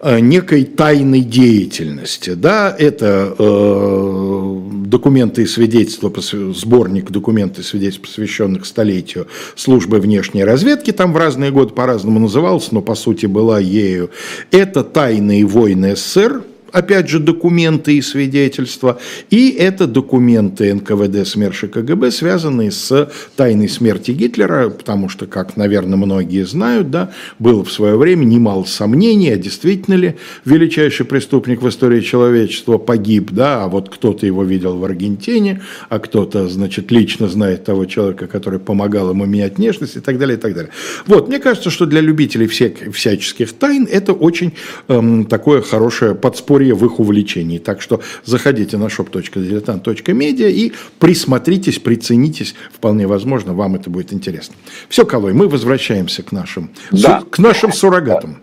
э, 0.00 0.20
некой 0.20 0.64
тайной 0.64 1.20
деятельности. 1.20 2.34
Да, 2.34 2.74
это 2.78 3.34
э, 3.38 4.69
документы 4.90 5.42
и 5.42 5.46
свидетельства, 5.46 6.12
сборник 6.52 7.10
документов 7.10 7.60
и 7.60 7.66
свидетельств, 7.66 8.02
посвященных 8.02 8.66
столетию 8.66 9.28
службы 9.54 10.00
внешней 10.00 10.44
разведки, 10.44 10.90
там 10.90 11.12
в 11.12 11.16
разные 11.16 11.50
годы 11.50 11.72
по-разному 11.72 12.18
назывался, 12.18 12.74
но 12.74 12.82
по 12.82 12.94
сути 12.94 13.26
была 13.26 13.58
ею. 13.60 14.10
Это 14.50 14.84
«Тайные 14.84 15.46
войны 15.46 15.96
СССР», 15.96 16.42
опять 16.72 17.08
же, 17.08 17.18
документы 17.18 17.96
и 17.96 18.02
свидетельства, 18.02 18.98
и 19.30 19.50
это 19.50 19.86
документы 19.86 20.72
НКВД 20.74 21.26
СМЕРШ 21.26 21.64
и 21.64 21.66
КГБ, 21.68 22.10
связанные 22.10 22.70
с 22.70 23.10
тайной 23.36 23.68
смерти 23.68 24.12
Гитлера, 24.12 24.70
потому 24.70 25.08
что, 25.08 25.26
как, 25.26 25.56
наверное, 25.56 25.96
многие 25.96 26.44
знают, 26.44 26.90
да, 26.90 27.12
было 27.38 27.64
в 27.64 27.72
свое 27.72 27.96
время 27.96 28.24
немало 28.24 28.64
сомнений, 28.64 29.30
а 29.30 29.36
действительно 29.36 29.94
ли 29.94 30.16
величайший 30.44 31.06
преступник 31.06 31.62
в 31.62 31.68
истории 31.68 32.00
человечества 32.00 32.78
погиб, 32.78 33.30
да, 33.32 33.64
а 33.64 33.68
вот 33.68 33.88
кто-то 33.88 34.26
его 34.26 34.44
видел 34.44 34.76
в 34.76 34.84
Аргентине, 34.84 35.62
а 35.88 35.98
кто-то, 35.98 36.48
значит, 36.48 36.90
лично 36.90 37.28
знает 37.28 37.64
того 37.64 37.84
человека, 37.84 38.26
который 38.26 38.60
помогал 38.60 39.10
ему 39.10 39.26
менять 39.26 39.58
внешность 39.58 39.96
и 39.96 40.00
так 40.00 40.18
далее, 40.18 40.36
и 40.38 40.40
так 40.40 40.54
далее. 40.54 40.70
Вот, 41.06 41.28
мне 41.28 41.38
кажется, 41.38 41.70
что 41.70 41.86
для 41.86 42.00
любителей 42.00 42.46
всех, 42.46 42.94
всяческих 42.94 43.52
тайн 43.52 43.86
это 43.90 44.12
очень 44.12 44.52
эм, 44.88 45.24
такое 45.24 45.62
хорошее 45.62 46.14
подспорье 46.14 46.59
подспорье 46.60 46.74
в 46.74 46.84
их 46.84 47.00
увлечении. 47.00 47.58
Так 47.58 47.80
что 47.80 48.00
заходите 48.24 48.76
на 48.76 48.86
shop.diletant.media 48.86 50.50
и 50.50 50.72
присмотритесь, 50.98 51.78
приценитесь. 51.78 52.54
Вполне 52.72 53.06
возможно, 53.06 53.54
вам 53.54 53.74
это 53.74 53.90
будет 53.90 54.12
интересно. 54.12 54.54
Все, 54.88 55.04
Калой, 55.04 55.32
мы 55.32 55.48
возвращаемся 55.48 56.22
к 56.22 56.32
нашим, 56.32 56.70
да. 56.92 57.22
к 57.30 57.38
нашим 57.38 57.72
суррогатам. 57.72 58.36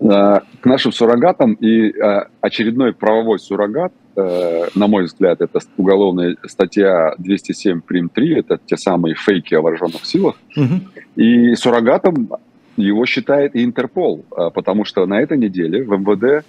Э, 0.00 0.40
к 0.60 0.66
нашим 0.66 0.92
суррогатам 0.92 1.54
и 1.54 1.90
э, 1.90 2.24
очередной 2.40 2.92
правовой 2.92 3.38
суррогат, 3.38 3.92
э, 4.16 4.68
на 4.74 4.86
мой 4.86 5.04
взгляд, 5.04 5.40
это 5.40 5.60
уголовная 5.76 6.36
статья 6.46 7.14
207 7.18 7.80
прим 7.80 8.08
3, 8.08 8.38
это 8.40 8.58
те 8.66 8.76
самые 8.76 9.14
фейки 9.14 9.54
о 9.54 9.60
вооруженных 9.60 10.04
силах. 10.04 10.34
Угу. 10.56 11.22
И 11.22 11.54
суррогатом 11.54 12.28
его 12.76 13.06
считает 13.06 13.54
и 13.54 13.64
Интерпол, 13.64 14.24
потому 14.52 14.84
что 14.84 15.06
на 15.06 15.20
этой 15.20 15.38
неделе 15.38 15.84
в 15.84 15.96
МВД 15.96 16.44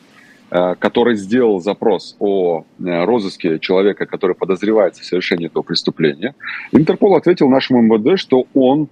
который 0.49 1.15
сделал 1.15 1.59
запрос 1.59 2.15
о 2.19 2.63
э, 2.79 3.05
розыске 3.05 3.59
человека, 3.59 4.05
который 4.05 4.35
подозревается 4.35 5.01
в 5.01 5.05
совершении 5.05 5.47
этого 5.47 5.63
преступления, 5.63 6.35
Интерпол 6.71 7.15
ответил 7.15 7.49
нашему 7.49 7.81
МВД, 7.81 8.19
что 8.19 8.45
он 8.53 8.87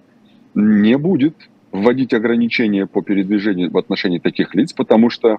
не 0.55 0.97
будет 0.97 1.35
вводить 1.71 2.13
ограничения 2.13 2.85
по 2.85 3.01
передвижению 3.01 3.71
в 3.71 3.77
отношении 3.77 4.19
таких 4.19 4.55
лиц, 4.55 4.73
потому 4.73 5.09
что 5.09 5.37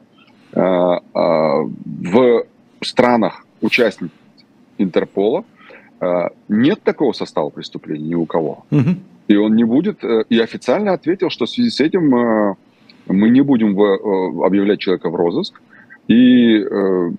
э, 0.53 0.61
э, 0.61 1.01
в 1.15 2.45
странах 2.83 3.47
участников 3.61 4.19
Интерпола 4.79 5.45
э, 6.01 6.29
нет 6.49 6.83
такого 6.83 7.13
состава 7.13 7.51
преступления 7.51 8.09
ни 8.09 8.15
у 8.15 8.27
кого. 8.27 8.65
Угу. 8.71 8.91
И 9.29 9.37
он 9.37 9.55
не 9.55 9.65
будет, 9.65 10.05
э, 10.05 10.25
и 10.29 10.39
официально 10.39 10.93
ответил, 10.93 11.31
что 11.31 11.47
в 11.47 11.51
связи 11.51 11.71
с 11.71 11.81
этим 11.81 12.15
э, 12.15 12.55
мы 13.07 13.31
не 13.31 13.43
будем 13.43 13.79
э, 13.81 14.45
объявлять 14.45 14.81
человека 14.81 15.11
в 15.11 15.15
розыск, 15.15 15.61
и 16.09 16.59
э, 16.59 17.11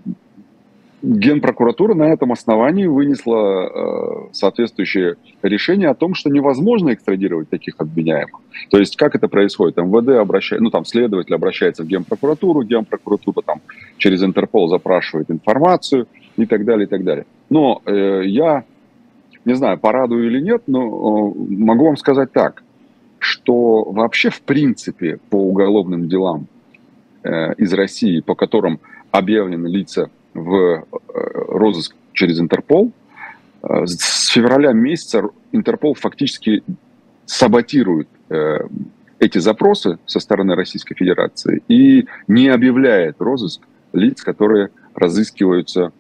Генпрокуратура 1.06 1.94
на 1.94 2.12
этом 2.12 2.32
основании 2.32 2.88
вынесла 2.88 3.68
э, 3.68 4.30
соответствующее 4.32 5.18
решение 5.44 5.90
о 5.90 5.94
том, 5.94 6.16
что 6.16 6.32
невозможно 6.32 6.94
экстрадировать 6.94 7.48
таких 7.50 7.76
обвиняемых. 7.78 8.42
То 8.72 8.80
есть 8.80 8.96
как 8.96 9.16
это 9.16 9.28
происходит? 9.28 9.78
МВД 9.78 10.18
обращается, 10.20 10.64
ну 10.64 10.72
там 10.72 10.84
следователь 10.84 11.36
обращается 11.36 11.84
в 11.84 11.88
Генпрокуратуру, 11.88 12.64
Генпрокуратура 12.64 13.44
там 13.46 13.62
через 13.98 14.24
Интерпол 14.24 14.68
запрашивает 14.68 15.30
информацию 15.30 16.08
и 16.38 16.46
так 16.48 16.66
далее, 16.66 16.88
и 16.88 16.90
так 16.90 17.04
далее. 17.04 17.28
Но 17.52 17.84
э, 17.86 18.24
я 18.26 18.64
не 19.46 19.54
знаю, 19.54 19.78
порадую 19.78 20.26
или 20.26 20.42
нет, 20.42 20.64
но 20.66 20.80
э, 20.82 21.34
могу 21.50 21.86
вам 21.86 21.98
сказать 21.98 22.32
так, 22.32 22.64
что 23.20 23.84
вообще 23.84 24.32
в 24.32 24.42
принципе 24.42 25.20
по 25.30 25.36
уголовным 25.36 26.10
делам 26.10 26.48
из 27.58 27.74
России, 27.74 28.22
по 28.22 28.36
которым 28.36 28.80
объявлены 29.12 29.68
лица 29.68 30.10
в 30.34 30.54
э, 30.54 30.84
розыск 31.14 31.96
через 32.14 32.40
Интерпол, 32.40 32.92
э, 33.64 33.86
с 33.86 34.28
февраля 34.28 34.74
месяца 34.74 35.24
Интерпол 35.52 35.94
фактически 35.94 36.64
саботирует 37.26 38.08
эти 39.20 39.38
запросы 39.40 39.98
со 40.06 40.20
стороны 40.20 40.56
Российской 40.56 40.96
Федерации 40.96 41.64
и 41.68 42.08
не 42.28 42.50
объявляет 42.50 43.16
розыск 43.20 43.62
лиц, 43.94 44.22
которые 44.22 44.70
разыскиваются 44.94 45.92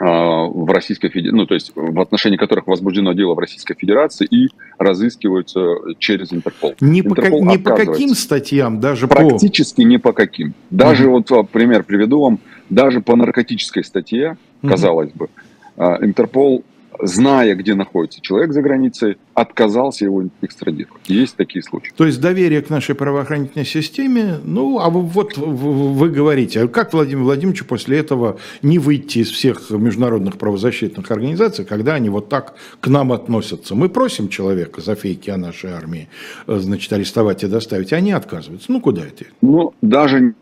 в 0.00 0.72
Российской 0.72 1.10
Федерации, 1.10 1.36
ну, 1.36 1.46
то 1.46 1.54
есть 1.54 1.72
в 1.74 2.00
отношении 2.00 2.38
которых 2.38 2.66
возбуждено 2.66 3.12
дело 3.12 3.34
в 3.34 3.38
Российской 3.38 3.74
Федерации 3.74 4.26
и 4.26 4.48
разыскиваются 4.78 5.60
через 5.98 6.32
Интерпол. 6.32 6.74
Не, 6.80 7.00
Интерпол 7.00 7.44
по, 7.44 7.50
не 7.50 7.58
по 7.58 7.76
каким 7.76 8.14
статьям, 8.14 8.80
даже 8.80 9.08
Практически 9.08 9.82
по... 9.82 9.86
не 9.86 9.98
по 9.98 10.12
каким. 10.12 10.54
Даже 10.70 11.08
mm-hmm. 11.08 11.24
вот 11.28 11.50
пример 11.50 11.84
приведу 11.84 12.20
вам. 12.20 12.38
даже 12.70 13.02
по 13.02 13.14
наркотической 13.14 13.84
статье, 13.84 14.38
казалось 14.66 15.12
бы, 15.12 15.28
а, 15.76 15.98
Интерпол 16.02 16.64
зная, 17.02 17.54
где 17.54 17.74
находится 17.74 18.20
человек 18.20 18.52
за 18.52 18.62
границей, 18.62 19.16
отказался 19.34 20.04
его 20.04 20.24
экстрадировать. 20.42 21.02
Есть 21.08 21.36
такие 21.36 21.62
случаи. 21.62 21.92
То 21.96 22.06
есть 22.06 22.20
доверие 22.20 22.62
к 22.62 22.70
нашей 22.70 22.94
правоохранительной 22.94 23.64
системе, 23.64 24.38
ну, 24.44 24.78
а 24.78 24.90
вот 24.90 25.36
вы 25.36 26.10
говорите, 26.10 26.62
а 26.62 26.68
как 26.68 26.92
Владимир 26.92 27.24
Владимирович 27.24 27.64
после 27.64 27.98
этого 27.98 28.38
не 28.62 28.78
выйти 28.78 29.18
из 29.18 29.30
всех 29.30 29.70
международных 29.70 30.38
правозащитных 30.38 31.10
организаций, 31.10 31.64
когда 31.64 31.94
они 31.94 32.08
вот 32.08 32.28
так 32.28 32.54
к 32.80 32.88
нам 32.88 33.12
относятся? 33.12 33.74
Мы 33.74 33.88
просим 33.88 34.28
человека 34.28 34.80
за 34.80 34.94
фейки 34.94 35.30
о 35.30 35.36
нашей 35.36 35.70
армии, 35.70 36.08
э, 36.46 36.58
значит, 36.58 36.92
арестовать 36.92 37.44
и 37.44 37.46
доставить, 37.46 37.92
а 37.92 37.96
они 37.96 38.12
отказываются. 38.12 38.70
Ну, 38.72 38.80
куда 38.80 39.02
это? 39.02 39.24
Ну, 39.40 39.74
даже... 39.80 40.34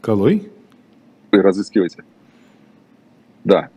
Колой? 0.00 0.50
Вы 1.32 1.40
разыскиваете. 1.40 2.04
Да. 3.44 3.68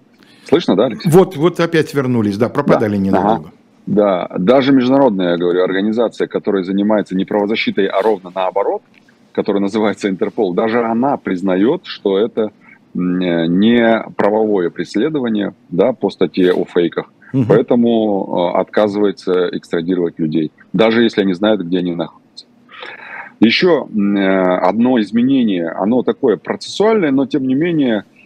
Слышно, 0.46 0.76
да, 0.76 0.86
Алексей? 0.86 1.10
Вот, 1.10 1.36
вот 1.36 1.60
опять 1.60 1.94
вернулись, 1.94 2.38
да, 2.38 2.50
пропадали 2.50 2.96
да. 2.96 2.98
ненадолго. 2.98 3.48
Ага. 3.48 3.52
Да, 3.86 4.28
даже 4.38 4.74
международная, 4.74 5.32
я 5.32 5.38
говорю, 5.38 5.64
организация, 5.64 6.28
которая 6.28 6.64
занимается 6.64 7.16
не 7.16 7.26
правозащитой, 7.26 7.88
а 7.88 8.02
ровно 8.02 8.32
наоборот, 8.34 8.82
которая 9.32 9.62
называется 9.62 10.10
Интерпол, 10.10 10.54
даже 10.54 10.84
она 10.84 11.16
признает, 11.18 11.82
что 11.86 12.18
это 12.18 12.52
не 12.94 14.04
правовое 14.16 14.70
преследование 14.72 15.54
да, 15.70 15.94
по 15.94 16.10
статье 16.10 16.54
о 16.54 16.66
фейках. 16.66 17.12
Угу. 17.34 17.46
Поэтому 17.48 18.52
э, 18.56 18.60
отказывается 18.60 19.50
экстрадировать 19.52 20.18
людей, 20.18 20.52
даже 20.74 21.04
если 21.04 21.22
они 21.22 21.34
знают, 21.34 21.62
где 21.62 21.80
они 21.80 21.94
находятся. 21.94 22.46
Еще 23.40 23.86
э, 23.86 24.20
одно 24.58 25.00
изменение, 25.02 25.70
оно 25.70 26.04
такое 26.04 26.38
процессуальное, 26.38 27.12
но 27.12 27.26
тем 27.26 27.46
не 27.46 27.54
менее 27.54 28.00
Э, 28.00 28.17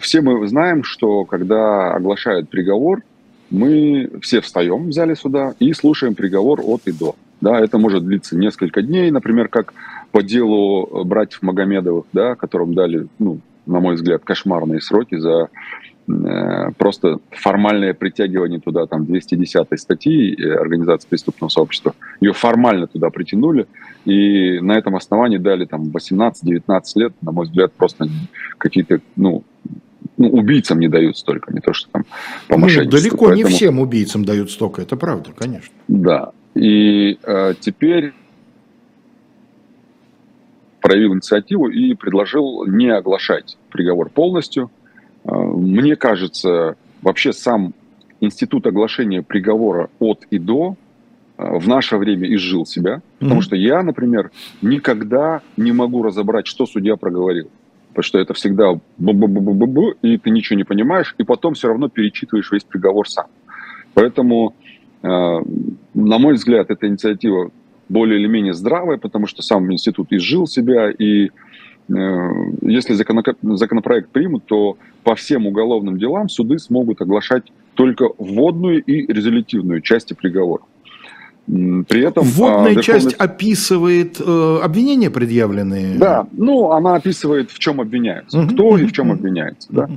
все 0.00 0.20
мы 0.20 0.46
знаем, 0.48 0.84
что 0.84 1.24
когда 1.24 1.92
оглашают 1.94 2.48
приговор, 2.48 3.02
мы 3.50 4.10
все 4.22 4.40
встаем 4.40 4.88
в 4.88 4.92
зале 4.92 5.16
суда 5.16 5.54
и 5.58 5.72
слушаем 5.72 6.14
приговор 6.14 6.60
от 6.62 6.82
и 6.86 6.92
до. 6.92 7.16
Да, 7.40 7.58
это 7.58 7.78
может 7.78 8.04
длиться 8.04 8.36
несколько 8.36 8.82
дней, 8.82 9.10
например, 9.10 9.48
как 9.48 9.72
по 10.12 10.22
делу 10.22 11.04
братьев 11.04 11.42
Магомедовых, 11.42 12.04
да, 12.12 12.34
которым 12.34 12.74
дали, 12.74 13.06
ну, 13.18 13.40
на 13.66 13.80
мой 13.80 13.94
взгляд, 13.94 14.22
кошмарные 14.24 14.82
сроки 14.82 15.16
за 15.16 15.48
э, 16.06 16.70
просто 16.76 17.18
формальное 17.30 17.94
притягивание 17.94 18.60
туда 18.60 18.86
там 18.86 19.06
210 19.06 19.80
статьи 19.80 20.34
э, 20.34 20.52
Организации 20.54 21.08
преступного 21.08 21.48
сообщества. 21.48 21.94
Ее 22.20 22.34
формально 22.34 22.86
туда 22.88 23.08
притянули, 23.08 23.66
и 24.04 24.60
на 24.60 24.72
этом 24.72 24.96
основании 24.96 25.38
дали 25.38 25.64
там 25.64 25.84
18-19 25.84 26.82
лет, 26.96 27.14
на 27.22 27.32
мой 27.32 27.46
взгляд, 27.46 27.72
просто 27.72 28.06
какие-то, 28.58 29.00
ну, 29.16 29.44
ну, 30.20 30.28
убийцам 30.28 30.78
не 30.78 30.88
дают 30.88 31.16
столько, 31.16 31.50
не 31.50 31.60
то 31.60 31.72
что 31.72 31.88
там 31.90 32.04
по 32.46 32.58
ну, 32.58 32.66
Далеко 32.66 33.26
Поэтому... 33.26 33.34
не 33.36 33.44
всем 33.44 33.80
убийцам 33.80 34.22
дают 34.22 34.50
столько, 34.50 34.82
это 34.82 34.94
правда, 34.94 35.30
конечно. 35.34 35.72
Да, 35.88 36.32
и 36.54 37.18
э, 37.22 37.54
теперь 37.58 38.12
проявил 40.82 41.14
инициативу 41.14 41.68
и 41.68 41.94
предложил 41.94 42.66
не 42.66 42.90
оглашать 42.90 43.56
приговор 43.70 44.10
полностью. 44.10 44.70
Э, 45.24 45.32
мне 45.32 45.96
кажется, 45.96 46.76
вообще 47.00 47.32
сам 47.32 47.72
институт 48.20 48.66
оглашения 48.66 49.22
приговора 49.22 49.88
от 50.00 50.26
и 50.30 50.38
до 50.38 50.76
э, 51.38 51.58
в 51.58 51.66
наше 51.66 51.96
время 51.96 52.30
изжил 52.34 52.66
себя, 52.66 52.96
mm-hmm. 52.96 53.20
потому 53.20 53.40
что 53.40 53.56
я, 53.56 53.82
например, 53.82 54.32
никогда 54.60 55.40
не 55.56 55.72
могу 55.72 56.02
разобрать, 56.02 56.46
что 56.46 56.66
судья 56.66 56.96
проговорил 56.96 57.48
потому 58.00 58.08
что 58.08 58.18
это 58.18 58.32
всегда 58.32 58.72
бу-бу-бу-бу-бу, 58.98 59.96
и 60.00 60.16
ты 60.16 60.30
ничего 60.30 60.56
не 60.56 60.64
понимаешь, 60.64 61.14
и 61.18 61.24
потом 61.24 61.52
все 61.52 61.68
равно 61.68 61.88
перечитываешь 61.88 62.50
весь 62.50 62.64
приговор 62.64 63.06
сам. 63.06 63.26
Поэтому, 63.92 64.54
э, 65.02 65.06
на 65.06 66.18
мой 66.18 66.34
взгляд, 66.34 66.70
эта 66.70 66.86
инициатива 66.86 67.50
более 67.90 68.18
или 68.18 68.26
менее 68.26 68.54
здравая, 68.54 68.96
потому 68.96 69.26
что 69.26 69.42
сам 69.42 69.70
институт 69.70 70.12
изжил 70.12 70.46
себя, 70.46 70.90
и 70.90 71.26
э, 71.26 71.30
если 72.62 72.94
законопроект 72.94 74.08
примут, 74.08 74.46
то 74.46 74.78
по 75.02 75.14
всем 75.14 75.46
уголовным 75.46 75.98
делам 75.98 76.30
суды 76.30 76.58
смогут 76.58 77.02
оглашать 77.02 77.52
только 77.74 78.08
вводную 78.16 78.82
и 78.82 79.12
резолютивную 79.12 79.82
части 79.82 80.14
приговора. 80.14 80.62
При 81.46 82.06
этом 82.06 82.24
вводная 82.24 82.76
а, 82.78 82.82
часть 82.82 83.14
описывает 83.14 84.20
э, 84.20 84.58
обвинения 84.62 85.10
предъявленные. 85.10 85.98
Да, 85.98 86.26
ну 86.32 86.70
она 86.70 86.94
описывает, 86.94 87.50
в 87.50 87.58
чем 87.58 87.80
обвиняются, 87.80 88.38
uh-huh, 88.38 88.52
кто 88.52 88.78
и 88.78 88.86
в 88.86 88.92
чем 88.92 89.10
обвиняется. 89.10 89.68
Да? 89.72 89.90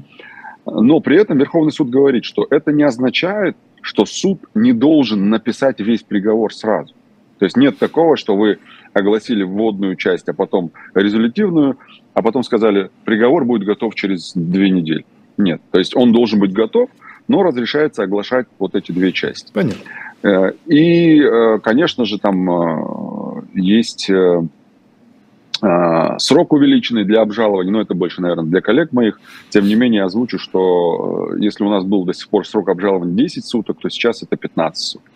Но 0.65 0.99
при 0.99 1.17
этом 1.17 1.37
Верховный 1.37 1.71
суд 1.71 1.89
говорит, 1.89 2.23
что 2.25 2.47
это 2.49 2.71
не 2.71 2.83
означает, 2.83 3.55
что 3.81 4.05
суд 4.05 4.39
не 4.55 4.73
должен 4.73 5.29
написать 5.29 5.79
весь 5.79 6.03
приговор 6.03 6.53
сразу. 6.53 6.93
То 7.39 7.45
есть 7.45 7.57
нет 7.57 7.77
такого, 7.77 8.15
что 8.15 8.35
вы 8.35 8.59
огласили 8.93 9.43
вводную 9.43 9.95
часть, 9.95 10.29
а 10.29 10.33
потом 10.33 10.71
резолютивную, 10.95 11.77
а 12.13 12.21
потом 12.21 12.43
сказали, 12.43 12.89
приговор 13.03 13.43
будет 13.43 13.65
готов 13.65 13.95
через 13.95 14.33
две 14.33 14.69
недели. 14.69 15.05
Нет, 15.37 15.61
то 15.71 15.79
есть 15.79 15.95
он 15.95 16.13
должен 16.13 16.39
быть 16.39 16.53
готов, 16.53 16.89
но 17.27 17.43
разрешается 17.43 18.03
оглашать 18.03 18.47
вот 18.59 18.75
эти 18.75 18.91
две 18.91 19.11
части. 19.11 19.51
Понятно. 19.53 19.83
Э, 20.23 20.51
и, 20.67 21.21
э, 21.21 21.59
конечно 21.61 22.05
же, 22.05 22.17
там 22.17 22.49
э, 22.49 23.41
есть 23.53 24.09
срок 26.17 26.51
увеличенный 26.51 27.05
для 27.05 27.21
обжалования, 27.21 27.71
но 27.71 27.79
это 27.79 27.93
больше, 27.93 28.21
наверное, 28.21 28.43
для 28.43 28.59
коллег 28.59 28.91
моих. 28.91 29.21
Тем 29.49 29.65
не 29.65 29.75
менее, 29.75 30.03
озвучу, 30.03 30.37
что 30.37 31.29
если 31.39 31.63
у 31.63 31.69
нас 31.69 31.85
был 31.85 32.03
до 32.03 32.13
сих 32.13 32.27
пор 32.27 32.45
срок 32.45 32.67
обжалования 32.67 33.15
10 33.15 33.45
суток, 33.45 33.77
то 33.79 33.87
сейчас 33.87 34.23
это 34.23 34.35
15 34.35 34.83
суток. 34.83 35.09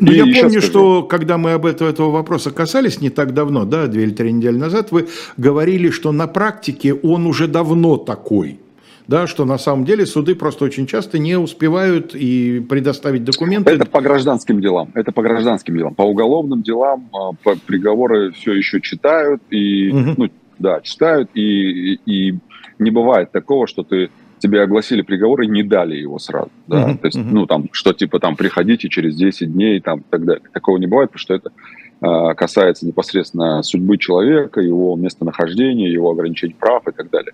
Ну, 0.00 0.10
я 0.10 0.24
помню, 0.24 0.60
скажу... 0.60 0.60
что 0.60 1.02
когда 1.04 1.38
мы 1.38 1.52
об 1.52 1.66
этого, 1.66 1.88
этого 1.88 2.10
вопроса 2.10 2.50
касались 2.50 3.00
не 3.00 3.10
так 3.10 3.32
давно, 3.32 3.64
да, 3.64 3.86
две 3.86 4.02
или 4.02 4.10
три 4.10 4.32
недели 4.32 4.56
назад, 4.56 4.90
вы 4.90 5.06
говорили, 5.36 5.90
что 5.90 6.10
на 6.10 6.26
практике 6.26 6.94
он 6.94 7.26
уже 7.26 7.46
давно 7.46 7.96
такой 7.96 8.58
да, 9.06 9.26
что 9.26 9.44
на 9.44 9.58
самом 9.58 9.84
деле 9.84 10.06
суды 10.06 10.34
просто 10.34 10.64
очень 10.64 10.86
часто 10.86 11.18
не 11.18 11.36
успевают 11.36 12.14
и 12.14 12.60
предоставить 12.60 13.24
документы. 13.24 13.72
Это 13.72 13.84
по 13.84 14.00
гражданским 14.00 14.60
делам, 14.60 14.90
это 14.94 15.12
по 15.12 15.22
гражданским 15.22 15.76
делам. 15.76 15.94
По 15.94 16.02
уголовным 16.02 16.62
делам 16.62 17.08
а, 17.12 17.32
по 17.42 17.56
приговоры 17.56 18.32
все 18.32 18.52
еще 18.52 18.80
читают, 18.80 19.42
и, 19.50 19.90
угу. 19.90 20.14
ну, 20.16 20.28
да, 20.58 20.80
читают, 20.80 21.30
и, 21.34 21.94
и 22.06 22.38
не 22.78 22.90
бывает 22.90 23.32
такого, 23.32 23.66
что 23.66 23.82
ты 23.82 24.10
тебе 24.42 24.62
огласили 24.62 25.02
приговор 25.02 25.42
и 25.42 25.46
не 25.46 25.62
дали 25.62 25.96
его 25.96 26.18
сразу. 26.18 26.50
Да? 26.66 26.88
Uh-huh, 26.88 26.98
То 26.98 27.06
есть, 27.06 27.16
uh-huh. 27.16 27.30
ну, 27.30 27.46
там, 27.46 27.68
что 27.70 27.92
типа 27.92 28.18
там 28.18 28.34
приходите 28.34 28.88
через 28.88 29.14
10 29.14 29.52
дней 29.52 29.80
там, 29.80 30.00
и 30.00 30.04
так 30.10 30.24
далее. 30.24 30.42
Такого 30.52 30.78
не 30.78 30.88
бывает, 30.88 31.10
потому 31.12 31.20
что 31.20 31.34
это 31.34 31.52
э, 32.00 32.34
касается 32.34 32.84
непосредственно 32.84 33.62
судьбы 33.62 33.98
человека, 33.98 34.60
его 34.60 34.96
местонахождения, 34.96 35.88
его 35.88 36.10
ограничений 36.10 36.56
прав 36.58 36.88
и 36.88 36.90
так 36.90 37.08
далее. 37.10 37.32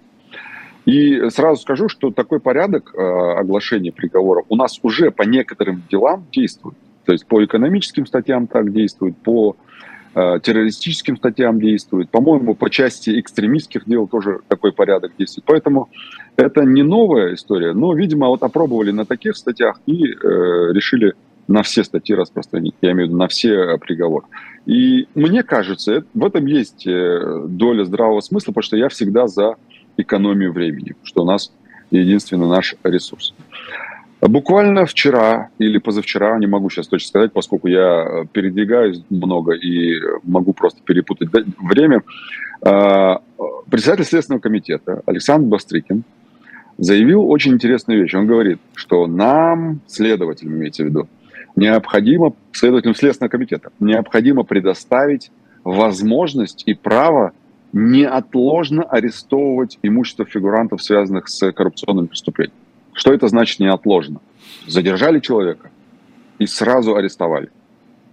И 0.88 1.29
сразу 1.29 1.61
скажу, 1.61 1.90
что 1.90 2.11
такой 2.11 2.40
порядок 2.40 2.94
э, 2.94 2.98
оглашения 2.98 3.92
приговора 3.92 4.44
у 4.48 4.57
нас 4.57 4.79
уже 4.83 5.11
по 5.11 5.22
некоторым 5.22 5.83
делам 5.90 6.27
действует. 6.33 6.79
То 7.05 7.12
есть 7.12 7.27
по 7.27 7.44
экономическим 7.44 8.07
статьям 8.07 8.46
так 8.46 8.72
действует, 8.72 9.14
по 9.18 9.55
э, 10.14 10.40
террористическим 10.42 11.18
статьям 11.18 11.61
действует. 11.61 12.09
По-моему, 12.09 12.55
по 12.55 12.70
части 12.70 13.20
экстремистских 13.20 13.85
дел 13.85 14.09
тоже 14.09 14.38
такой 14.48 14.72
порядок 14.72 15.12
действует. 15.18 15.44
Поэтому 15.44 15.90
это 16.37 16.62
не 16.62 16.83
новая 16.83 17.35
история, 17.35 17.74
но, 17.74 17.92
видимо, 17.92 18.29
вот 18.29 18.42
опробовали 18.42 18.90
на 18.90 19.05
таких 19.05 19.37
статьях 19.37 19.79
и 19.85 20.07
э, 20.07 20.72
решили 20.72 21.12
на 21.48 21.62
все 21.62 21.85
статьи 21.85 22.14
распространить, 22.14 22.74
я 22.81 22.92
имею 22.92 23.09
в 23.09 23.11
виду 23.11 23.18
на 23.18 23.29
все 23.29 23.77
приговоры. 23.77 24.24
И 24.64 25.07
мне 25.14 25.42
кажется, 25.42 26.05
в 26.14 26.24
этом 26.24 26.46
есть 26.46 26.87
э, 26.87 27.44
доля 27.46 27.85
здравого 27.85 28.20
смысла, 28.20 28.53
потому 28.53 28.62
что 28.62 28.77
я 28.79 28.88
всегда 28.88 29.27
за 29.27 29.57
экономию 29.99 30.53
времени, 30.53 30.95
что 31.03 31.23
у 31.23 31.27
нас 31.27 31.53
единственный 31.91 32.49
наш 32.49 32.75
ресурс. 32.83 33.35
Буквально 34.21 34.85
вчера 34.85 35.51
или 35.59 35.79
позавчера, 35.79 36.37
не 36.39 36.47
могу 36.47 36.71
сейчас 36.71 36.89
точно 36.89 37.09
сказать, 37.09 37.33
поскольку 37.33 37.69
я 37.69 38.03
э, 38.03 38.25
передвигаюсь 38.33 39.03
много 39.11 39.53
и 39.53 39.94
могу 40.25 40.53
просто 40.53 40.81
перепутать 40.83 41.29
время, 41.59 42.03
э, 42.67 43.15
председатель 43.71 44.05
Следственного 44.05 44.40
комитета 44.40 45.03
Александр 45.07 45.49
Бастрыкин 45.49 46.03
заявил 46.79 47.31
очень 47.31 47.53
интересную 47.53 48.03
вещь. 48.03 48.15
Он 48.15 48.27
говорит, 48.27 48.59
что 48.75 49.07
нам, 49.07 49.81
следователям 49.87 50.55
имеется 50.55 50.83
в 50.83 50.87
виду, 50.87 51.09
необходимо, 51.55 52.35
следователям 52.51 52.96
Следственного 52.96 53.31
комитета, 53.31 53.71
необходимо 53.79 54.42
предоставить 54.42 55.31
возможность 55.63 56.65
и 56.67 56.75
право 56.75 57.33
неотложно 57.73 58.83
арестовывать 58.83 59.79
имущество 59.83 60.25
фигурантов, 60.25 60.83
связанных 60.83 61.29
с 61.29 61.52
коррупционным 61.52 62.08
преступлением. 62.08 62.56
Что 62.92 63.12
это 63.12 63.29
значит 63.29 63.60
неотложно? 63.60 64.21
Задержали 64.66 65.21
человека 65.21 65.71
и 66.38 66.46
сразу 66.46 66.96
арестовали 66.96 67.50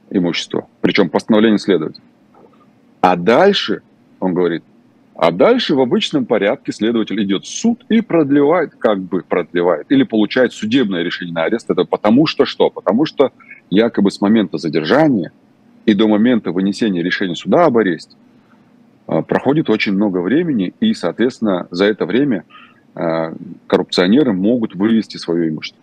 имущество, 0.09 0.67
причем 0.81 1.09
постановление 1.09 1.59
следователя. 1.59 2.03
А 3.01 3.15
дальше, 3.15 3.81
он 4.19 4.33
говорит, 4.33 4.63
А 5.15 5.31
дальше 5.31 5.75
в 5.75 5.79
обычном 5.79 6.25
порядке 6.25 6.73
следователь 6.73 7.23
идет 7.23 7.45
в 7.45 7.47
суд 7.47 7.85
и 7.87 8.01
продлевает, 8.01 8.75
как 8.75 8.99
бы 8.99 9.21
продлевает, 9.21 9.89
или 9.89 10.03
получает 10.03 10.51
судебное 10.51 11.03
решение 11.03 11.33
на 11.33 11.43
арест. 11.43 11.69
Это 11.69 11.85
потому 11.85 12.27
что 12.27 12.45
что? 12.45 12.69
Потому 12.69 13.05
что 13.05 13.31
якобы 13.69 14.11
с 14.11 14.19
момента 14.19 14.57
задержания 14.57 15.31
и 15.85 15.93
до 15.93 16.07
момента 16.07 16.51
вынесения 16.51 17.01
решения 17.01 17.35
суда 17.35 17.65
об 17.65 17.77
аресте 17.77 18.15
проходит 19.05 19.69
очень 19.69 19.93
много 19.93 20.19
времени, 20.19 20.73
и, 20.79 20.93
соответственно, 20.93 21.67
за 21.71 21.85
это 21.85 22.05
время 22.05 22.43
а, 22.95 23.33
коррупционеры 23.67 24.31
могут 24.31 24.73
вывести 24.73 25.17
свое 25.17 25.49
имущество. 25.49 25.79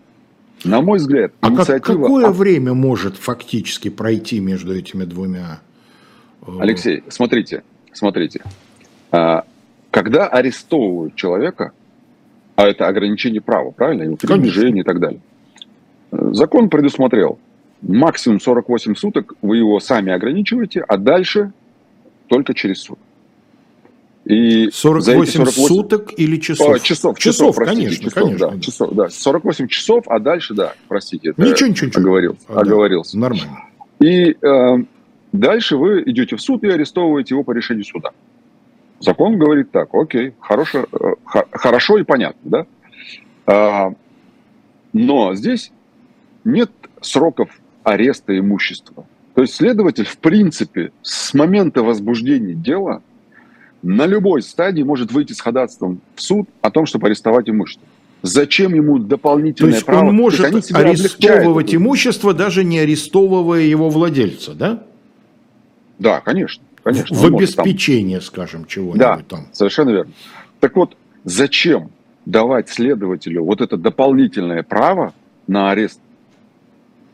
На 0.65 0.81
мой 0.81 0.99
взгляд, 0.99 1.33
а 1.41 1.51
инициатива... 1.51 1.97
Как, 1.97 2.03
какое 2.03 2.29
время 2.31 2.73
может 2.73 3.17
фактически 3.17 3.91
пройти 3.91 4.41
между 4.41 4.75
этими 4.75 5.05
двумя? 5.05 5.61
Э, 6.47 6.53
Алексей, 6.61 7.05
смотрите, 7.09 7.65
смотрите. 7.93 8.43
А, 9.11 9.45
когда 9.91 10.27
арестовывают 10.27 11.15
человека, 11.15 11.73
а 12.57 12.67
это 12.67 12.87
ограничение 12.87 13.41
права, 13.41 13.73
правильно, 13.73 14.05
его 14.05 14.17
передвижение 14.17 14.83
и 14.83 14.87
так 14.87 14.99
далее, 14.99 15.21
э, 16.13 16.31
закон 16.33 16.71
предусмотрел 16.71 17.39
максимум 17.83 18.41
48 18.41 18.95
суток, 18.95 19.35
вы 19.43 19.59
его 19.59 19.81
сами 19.81 20.13
ограничиваете, 20.13 20.81
а 20.81 20.97
дальше 20.97 21.53
только 22.29 22.55
через 22.55 22.83
суд. 22.83 22.99
И 24.33 24.71
48, 24.71 25.45
48 25.45 25.67
суток 25.67 26.13
или 26.17 26.39
часов? 26.39 26.77
А, 26.77 26.79
часов, 26.79 27.19
часов, 27.19 27.19
часов 27.19 27.57
простите, 27.57 27.83
конечно, 27.83 28.05
часов, 28.05 28.25
конечно. 28.25 28.51
Да, 28.51 28.61
часов, 28.61 28.95
да, 28.95 29.09
48 29.11 29.69
часов, 29.69 30.05
а 30.09 30.19
дальше, 30.21 30.55
да, 30.55 30.73
простите, 30.89 31.35
ничего, 31.37 31.69
ничего, 31.69 31.89
ничего. 31.89 32.01
Оговорился, 32.01 32.41
а, 32.49 32.61
оговорился. 32.61 33.13
Да, 33.13 33.21
нормально. 33.21 33.65
И 34.01 34.31
э, 34.31 34.77
дальше 35.33 35.77
вы 35.77 36.03
идете 36.07 36.37
в 36.37 36.41
суд 36.41 36.65
и 36.65 36.69
арестовываете 36.69 37.35
его 37.35 37.45
по 37.45 37.53
решению 37.53 37.85
суда. 37.85 38.13
Закон 39.01 39.39
говорит 39.39 39.71
так, 39.71 39.91
окей, 39.93 40.33
хорошо, 40.41 40.87
э, 40.91 41.43
хорошо 41.51 41.99
и 41.99 42.03
понятно, 42.03 42.41
да? 42.43 42.67
А, 43.45 43.93
но 44.95 45.35
здесь 45.35 45.73
нет 46.45 46.71
сроков 47.03 47.51
ареста 47.83 48.39
имущества. 48.39 49.05
То 49.35 49.43
есть 49.43 49.57
следователь, 49.57 50.07
в 50.07 50.17
принципе, 50.17 50.91
с 51.03 51.35
момента 51.35 51.83
возбуждения 51.83 52.55
дела 52.55 53.03
на 53.83 54.07
любой 54.07 54.43
стадии 54.43 54.83
может 54.83 55.13
выйти 55.13 55.33
с 55.33 55.41
ходатайством 55.41 56.01
в 56.15 56.23
суд 56.23 56.49
о 56.61 56.71
том, 56.71 56.87
чтобы 56.87 57.09
арестовать 57.09 57.49
имущество. 57.49 57.87
Зачем 58.23 58.73
ему 58.75 58.99
дополнительное 58.99 59.73
То 59.73 59.77
есть 59.77 59.87
право? 59.87 60.09
он 60.09 60.15
может 60.15 60.47
арестовывать 60.47 61.75
имущество, 61.75 62.33
даже 62.33 62.63
не 62.63 62.79
арестовывая 62.79 63.63
его 63.63 63.91
владельца, 63.91 64.55
да? 64.55 64.85
Да, 65.99 66.21
конечно. 66.21 66.63
Конечно, 66.85 67.17
в 67.17 67.25
обеспечение, 67.27 68.19
там... 68.19 68.27
скажем, 68.27 68.65
чего-нибудь 68.67 68.99
да, 68.99 69.21
там. 69.29 69.47
совершенно 69.53 69.91
верно. 69.91 70.13
Так 70.61 70.77
вот, 70.77 70.97
зачем 71.25 71.91
давать 72.27 72.69
следователю 72.69 73.45
вот 73.45 73.61
это 73.61 73.77
дополнительное 73.77 74.63
право 74.63 75.15
на 75.47 75.71
арест, 75.71 76.01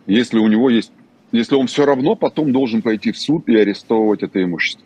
если 0.06 0.38
у 0.38 0.46
него 0.48 0.70
есть, 0.70 0.92
если 1.32 1.54
он 1.54 1.66
все 1.66 1.84
равно 1.84 2.14
потом 2.14 2.52
должен 2.52 2.80
пойти 2.80 3.12
в 3.12 3.18
суд 3.18 3.48
и 3.48 3.56
арестовывать 3.56 4.22
это 4.22 4.42
имущество? 4.42 4.84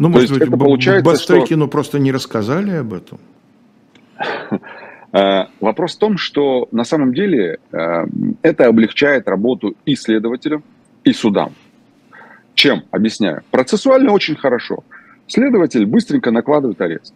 Ну, 0.00 0.08
То 0.08 0.14
может 0.14 0.30
быть, 0.30 0.42
это 0.48 0.56
получается, 0.56 1.04
Бастрыкину 1.04 1.64
что... 1.66 1.70
просто 1.70 1.98
не 1.98 2.10
рассказали 2.10 2.72
об 2.72 2.94
этом? 2.94 3.18
Э, 5.12 5.46
вопрос 5.58 5.96
в 5.96 5.98
том, 5.98 6.18
что 6.18 6.68
на 6.70 6.84
самом 6.84 7.12
деле 7.12 7.58
э, 7.72 8.06
это 8.42 8.66
облегчает 8.66 9.26
работу 9.26 9.74
и 9.84 9.96
следователям, 9.96 10.62
и 11.02 11.12
судам. 11.12 11.52
Чем? 12.54 12.84
Объясняю. 12.92 13.42
Процессуально 13.50 14.12
очень 14.12 14.36
хорошо. 14.36 14.84
Следователь 15.26 15.84
быстренько 15.84 16.30
накладывает 16.30 16.80
арест. 16.80 17.12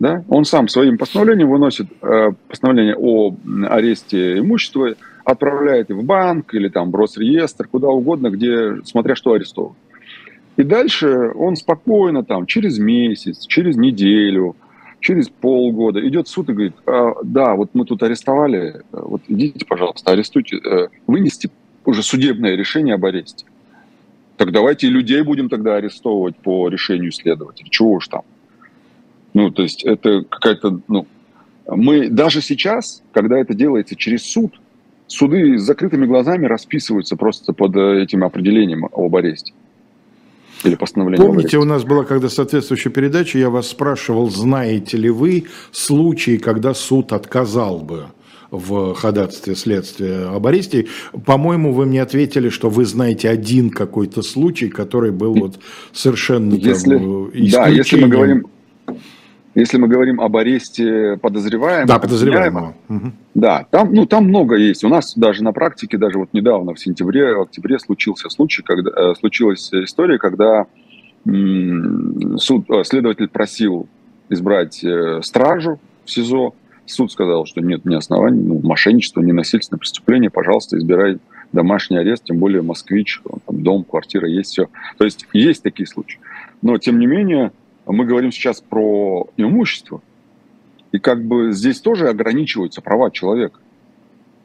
Да? 0.00 0.24
Он 0.28 0.44
сам 0.44 0.66
своим 0.66 0.98
постановлением 0.98 1.50
выносит 1.50 1.86
э, 2.02 2.30
постановление 2.48 2.96
о 2.98 3.32
аресте 3.68 4.40
имущества, 4.40 4.96
отправляет 5.24 5.90
в 5.90 6.02
банк 6.02 6.52
или 6.52 6.68
там 6.68 6.90
в 6.90 6.96
Росреестр, 6.96 7.68
куда 7.68 7.90
угодно, 7.90 8.30
где, 8.30 8.82
смотря 8.82 9.14
что 9.14 9.34
арестовывают. 9.34 9.78
И 10.56 10.62
дальше 10.62 11.30
он 11.34 11.56
спокойно 11.56 12.24
там 12.24 12.46
через 12.46 12.78
месяц, 12.78 13.46
через 13.46 13.76
неделю, 13.76 14.56
через 15.00 15.28
полгода 15.28 16.06
идет 16.06 16.28
в 16.28 16.30
суд 16.30 16.50
и 16.50 16.52
говорит, 16.52 16.74
а, 16.86 17.14
да, 17.22 17.54
вот 17.54 17.70
мы 17.74 17.84
тут 17.84 18.02
арестовали, 18.02 18.82
вот 18.92 19.22
идите, 19.28 19.64
пожалуйста, 19.66 20.12
арестуйте, 20.12 20.56
э, 20.58 20.88
вынести 21.06 21.50
уже 21.84 22.02
судебное 22.02 22.56
решение 22.56 22.94
об 22.94 23.04
аресте. 23.04 23.46
Так 24.36 24.52
давайте 24.52 24.88
людей 24.88 25.22
будем 25.22 25.48
тогда 25.48 25.76
арестовывать 25.76 26.36
по 26.36 26.68
решению 26.68 27.12
следователя. 27.12 27.68
Чего 27.68 27.92
уж 27.92 28.08
там. 28.08 28.22
Ну, 29.34 29.50
то 29.50 29.62
есть 29.62 29.84
это 29.84 30.22
какая-то, 30.22 30.80
ну, 30.88 31.06
мы 31.66 32.08
даже 32.08 32.40
сейчас, 32.40 33.02
когда 33.12 33.38
это 33.38 33.54
делается 33.54 33.96
через 33.96 34.24
суд, 34.24 34.60
суды 35.06 35.58
с 35.58 35.62
закрытыми 35.62 36.06
глазами 36.06 36.46
расписываются 36.46 37.16
просто 37.16 37.52
под 37.52 37.76
э, 37.76 38.02
этим 38.02 38.24
определением 38.24 38.86
об 38.86 39.14
аресте. 39.14 39.52
Или 40.64 40.74
постановление 40.74 41.26
Помните, 41.26 41.58
у 41.58 41.64
нас 41.64 41.84
была 41.84 42.04
когда 42.04 42.28
соответствующая 42.28 42.90
передача, 42.90 43.38
я 43.38 43.50
вас 43.50 43.68
спрашивал, 43.68 44.30
знаете 44.30 44.96
ли 44.96 45.10
вы 45.10 45.46
случаи, 45.72 46.36
когда 46.36 46.74
суд 46.74 47.12
отказал 47.12 47.78
бы 47.78 48.06
в 48.50 48.94
ходатайстве 48.94 49.54
следствия 49.54 50.34
об 50.34 50.46
аресте. 50.46 50.86
По-моему, 51.24 51.72
вы 51.72 51.86
мне 51.86 52.02
ответили, 52.02 52.48
что 52.48 52.68
вы 52.68 52.84
знаете 52.84 53.28
один 53.28 53.70
какой-то 53.70 54.22
случай, 54.22 54.68
который 54.68 55.12
был 55.12 55.34
вот 55.34 55.60
совершенно 55.92 56.54
если, 56.54 56.98
там, 56.98 57.30
Да, 57.32 57.68
если 57.68 58.00
мы 58.00 58.08
говорим 58.08 58.46
если 59.54 59.78
мы 59.78 59.88
говорим 59.88 60.20
об 60.20 60.36
аресте 60.36 61.18
подозреваемого, 61.20 61.86
да, 61.86 61.98
подозреваемого. 61.98 62.74
Угу. 62.88 63.12
Да, 63.34 63.66
там, 63.70 63.92
ну, 63.92 64.06
там 64.06 64.24
много 64.24 64.56
есть. 64.56 64.84
У 64.84 64.88
нас 64.88 65.14
даже 65.16 65.42
на 65.42 65.52
практике, 65.52 65.98
даже 65.98 66.18
вот 66.18 66.32
недавно, 66.32 66.74
в 66.74 66.80
сентябре, 66.80 67.34
в 67.34 67.42
октябре 67.42 67.78
случился 67.78 68.28
случай, 68.30 68.62
когда, 68.62 68.90
э, 68.90 69.14
случилась 69.18 69.72
история, 69.72 70.18
когда 70.18 70.66
суд, 71.24 72.70
э, 72.70 72.84
следователь 72.84 73.28
просил 73.28 73.86
избрать 74.30 74.82
э, 74.82 75.20
стражу 75.22 75.78
в 76.04 76.10
СИЗО, 76.10 76.54
Суд 76.90 77.12
сказал, 77.12 77.46
что 77.46 77.60
нет 77.60 77.84
ни 77.84 77.94
оснований, 77.94 78.42
ну, 78.42 78.60
мошенничество, 78.62 79.20
не 79.20 79.32
насильственное 79.32 79.78
преступление, 79.78 80.28
пожалуйста, 80.28 80.76
избирай 80.76 81.18
домашний 81.52 81.98
арест, 81.98 82.24
тем 82.24 82.38
более 82.38 82.62
москвич, 82.62 83.20
там 83.46 83.62
дом, 83.62 83.84
квартира, 83.84 84.28
есть 84.28 84.50
все. 84.50 84.68
То 84.98 85.04
есть 85.04 85.26
есть 85.32 85.62
такие 85.62 85.86
случаи. 85.86 86.18
Но, 86.62 86.78
тем 86.78 86.98
не 86.98 87.06
менее, 87.06 87.52
мы 87.92 88.04
говорим 88.04 88.32
сейчас 88.32 88.60
про 88.60 89.28
имущество, 89.36 90.00
и 90.92 90.98
как 90.98 91.24
бы 91.24 91.52
здесь 91.52 91.80
тоже 91.80 92.08
ограничиваются 92.08 92.80
права 92.80 93.10
человека. 93.10 93.58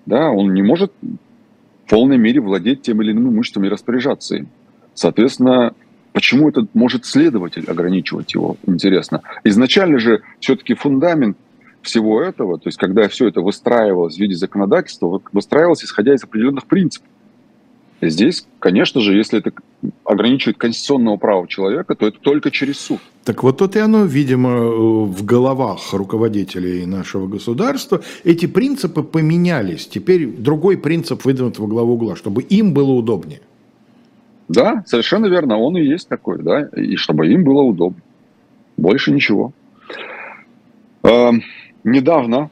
Да, 0.06 0.30
он 0.30 0.54
не 0.54 0.62
может 0.62 0.91
в 1.02 1.89
полной 1.89 2.18
мере 2.18 2.41
владеть 2.41 2.82
тем 2.82 3.02
или 3.02 3.12
иным 3.12 3.30
имуществом 3.30 3.66
и 3.66 3.70
распоряжаться 3.70 4.36
им. 4.36 4.48
Соответственно, 4.93 5.74
почему 6.14 6.50
это 6.50 6.68
может 6.74 7.06
следователь 7.06 7.66
ограничивать 7.70 8.34
его, 8.34 8.58
интересно. 8.66 9.22
Изначально 9.43 10.00
же 10.00 10.22
все-таки 10.39 10.74
фундамент 10.74 11.38
всего 11.82 12.22
этого, 12.22 12.58
то 12.58 12.68
есть 12.68 12.78
когда 12.78 13.08
все 13.08 13.28
это 13.28 13.41
выстраивалось 13.41 14.16
в 14.16 14.20
виде 14.20 14.36
законодательства, 14.36 15.22
выстраивалось 15.32 15.84
исходя 15.84 16.14
из 16.14 16.24
определенных 16.24 16.66
принципов. 16.66 17.10
Здесь, 18.02 18.46
конечно 18.60 19.02
же, 19.02 19.16
если 19.16 19.39
это 19.39 19.52
ограничивает 20.04 20.58
конституционного 20.58 21.18
права 21.18 21.48
человека, 21.48 21.96
то 21.96 22.08
это 22.08 22.20
только 22.20 22.52
через 22.52 22.78
суд. 22.80 23.00
Так 23.24 23.41
вот 23.43 23.58
тут 23.58 23.76
и 23.76 23.80
оно, 23.80 24.06
видимо, 24.06 25.06
в 25.06 25.24
головах 25.24 25.93
руководителей 25.93 26.86
нашего 26.86 27.28
государства. 27.28 28.02
Эти 28.24 28.46
принципы 28.46 29.02
поменялись. 29.02 29.88
Теперь 29.88 30.28
другой 30.28 30.78
принцип 30.78 31.26
выдвинут 31.26 31.58
во 31.58 31.68
главу 31.68 31.93
угла, 31.93 32.16
чтобы 32.16 32.43
им 32.43 32.74
было 32.74 32.91
удобнее. 32.91 33.41
Да, 34.50 34.84
совершенно 34.86 35.28
верно. 35.28 35.58
Он 35.58 35.78
и 35.78 35.84
есть 35.84 36.08
такой, 36.08 36.41
да, 36.43 36.70
и 36.76 36.98
чтобы 36.98 37.28
им 37.28 37.43
было 37.43 37.62
удобно. 37.62 38.02
Больше 38.78 39.12
ничего. 39.12 39.54
Эм, 41.04 41.41
Недавно 41.86 42.50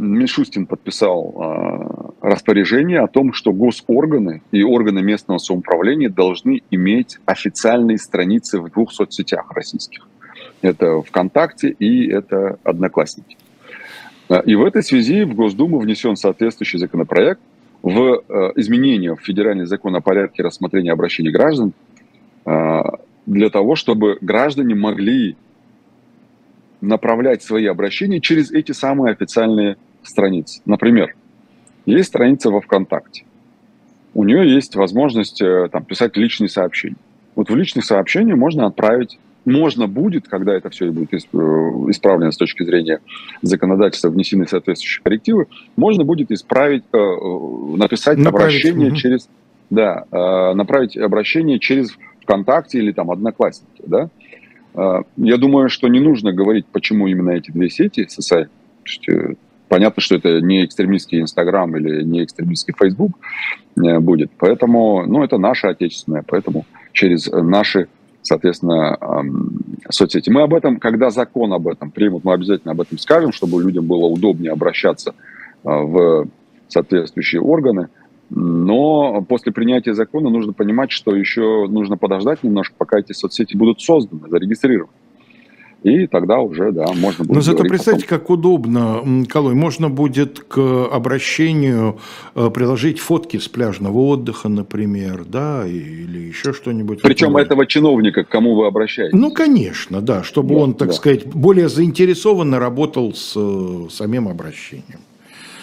Мишустин 0.00 0.66
подписал 0.66 1.34
э, 2.22 2.26
распоряжение 2.26 3.00
о 3.00 3.06
том, 3.06 3.34
что 3.34 3.52
госорганы 3.52 4.42
и 4.50 4.62
органы 4.62 5.02
местного 5.02 5.38
самоуправления 5.38 6.08
должны 6.08 6.62
иметь 6.70 7.18
официальные 7.26 7.98
страницы 7.98 8.60
в 8.60 8.70
двух 8.70 8.92
соцсетях 8.92 9.50
российских. 9.52 10.08
Это 10.62 11.02
ВКонтакте 11.02 11.68
и 11.68 12.08
это 12.08 12.58
Одноклассники. 12.64 13.36
А, 14.30 14.38
и 14.38 14.54
в 14.54 14.64
этой 14.64 14.82
связи 14.82 15.24
в 15.24 15.34
Госдуму 15.34 15.78
внесен 15.78 16.16
соответствующий 16.16 16.78
законопроект 16.78 17.40
в 17.82 18.22
э, 18.26 18.52
изменение 18.56 19.14
в 19.14 19.20
федеральный 19.20 19.66
закон 19.66 19.94
о 19.96 20.00
порядке 20.00 20.42
рассмотрения 20.42 20.92
обращений 20.92 21.30
граждан 21.30 21.74
э, 22.46 22.80
для 23.26 23.50
того, 23.50 23.74
чтобы 23.74 24.16
граждане 24.22 24.74
могли 24.74 25.36
направлять 26.80 27.42
свои 27.42 27.66
обращения 27.66 28.20
через 28.20 28.50
эти 28.50 28.72
самые 28.72 29.12
официальные 29.12 29.76
страницы. 30.02 30.60
Например, 30.66 31.14
есть 31.86 32.08
страница 32.08 32.50
во 32.50 32.60
ВКонтакте. 32.60 33.24
У 34.14 34.24
нее 34.24 34.52
есть 34.52 34.74
возможность 34.74 35.40
э, 35.40 35.68
там, 35.70 35.84
писать 35.84 36.16
личные 36.16 36.48
сообщения. 36.48 36.96
Вот 37.36 37.48
в 37.48 37.54
личных 37.54 37.84
сообщениях 37.84 38.36
можно 38.36 38.66
отправить 38.66 39.18
можно 39.46 39.86
будет, 39.86 40.28
когда 40.28 40.54
это 40.54 40.68
все 40.68 40.90
будет 40.90 41.14
э, 41.14 41.16
исправлено 41.16 42.30
с 42.30 42.36
точки 42.36 42.62
зрения 42.62 43.00
законодательства, 43.40 44.10
внесены 44.10 44.46
соответствующие 44.46 45.02
коррективы, 45.02 45.46
можно 45.76 46.04
будет 46.04 46.30
исправить, 46.30 46.84
э, 46.92 46.98
написать 46.98 48.18
направить. 48.18 48.56
обращение 48.56 48.88
угу. 48.88 48.96
через, 48.96 49.30
да, 49.70 50.04
направить 50.54 50.96
обращение 50.98 51.58
через 51.58 51.96
ВКонтакте 52.22 52.78
или 52.78 52.92
там 52.92 53.10
Одноклассники, 53.10 53.82
да. 53.86 54.10
Я 55.16 55.36
думаю, 55.36 55.68
что 55.68 55.88
не 55.88 56.00
нужно 56.00 56.32
говорить, 56.32 56.66
почему 56.66 57.08
именно 57.08 57.30
эти 57.30 57.50
две 57.50 57.70
сети 57.70 58.06
социальные. 58.08 58.50
Понятно, 59.70 60.02
что 60.02 60.16
это 60.16 60.40
не 60.40 60.64
экстремистский 60.64 61.20
Инстаграм 61.20 61.76
или 61.76 62.02
не 62.02 62.24
экстремистский 62.24 62.74
Фейсбук 62.76 63.16
будет, 63.76 64.32
поэтому, 64.36 65.06
ну, 65.06 65.22
это 65.22 65.38
наше 65.38 65.68
отечественное, 65.68 66.24
поэтому 66.26 66.66
через 66.92 67.28
наши 67.30 67.86
соответственно, 68.22 68.98
соцсети. 69.88 70.28
Мы 70.28 70.42
об 70.42 70.54
этом, 70.54 70.78
когда 70.78 71.10
закон 71.10 71.52
об 71.52 71.68
этом 71.68 71.92
примут, 71.92 72.24
мы 72.24 72.32
обязательно 72.34 72.72
об 72.72 72.80
этом 72.80 72.98
скажем, 72.98 73.32
чтобы 73.32 73.62
людям 73.62 73.86
было 73.86 74.06
удобнее 74.06 74.52
обращаться 74.52 75.14
а, 75.64 75.78
в 75.78 76.28
соответствующие 76.68 77.40
органы. 77.40 77.88
Но 78.28 79.22
после 79.22 79.52
принятия 79.52 79.94
закона 79.94 80.30
нужно 80.30 80.52
понимать, 80.52 80.90
что 80.90 81.14
еще 81.14 81.66
нужно 81.68 81.96
подождать 81.96 82.42
немножко, 82.42 82.74
пока 82.76 82.98
эти 82.98 83.12
соцсети 83.12 83.56
будут 83.56 83.80
созданы, 83.80 84.28
зарегистрированы. 84.28 84.92
И 85.82 86.06
тогда 86.06 86.40
уже, 86.40 86.72
да, 86.72 86.86
можно 86.92 87.24
будет... 87.24 87.36
Но 87.36 87.40
зато 87.40 87.64
представьте, 87.64 88.04
потом. 88.04 88.18
как 88.18 88.30
удобно, 88.30 89.24
Колой, 89.28 89.54
можно 89.54 89.88
будет 89.88 90.40
к 90.40 90.58
обращению 90.92 91.98
э, 92.34 92.50
приложить 92.50 92.98
фотки 92.98 93.38
с 93.38 93.48
пляжного 93.48 93.98
отдыха, 93.98 94.50
например, 94.50 95.24
да, 95.24 95.66
или 95.66 96.18
еще 96.18 96.52
что-нибудь. 96.52 97.00
Причем 97.00 97.28
такое. 97.28 97.44
этого 97.44 97.66
чиновника, 97.66 98.24
к 98.24 98.28
кому 98.28 98.56
вы 98.56 98.66
обращаетесь. 98.66 99.18
Ну, 99.18 99.30
конечно, 99.30 100.02
да, 100.02 100.22
чтобы 100.22 100.54
да, 100.54 100.60
он, 100.60 100.74
так 100.74 100.88
да. 100.88 100.94
сказать, 100.94 101.26
более 101.26 101.70
заинтересованно 101.70 102.58
работал 102.58 103.14
с 103.14 103.32
э, 103.36 103.86
самим 103.90 104.28
обращением. 104.28 105.00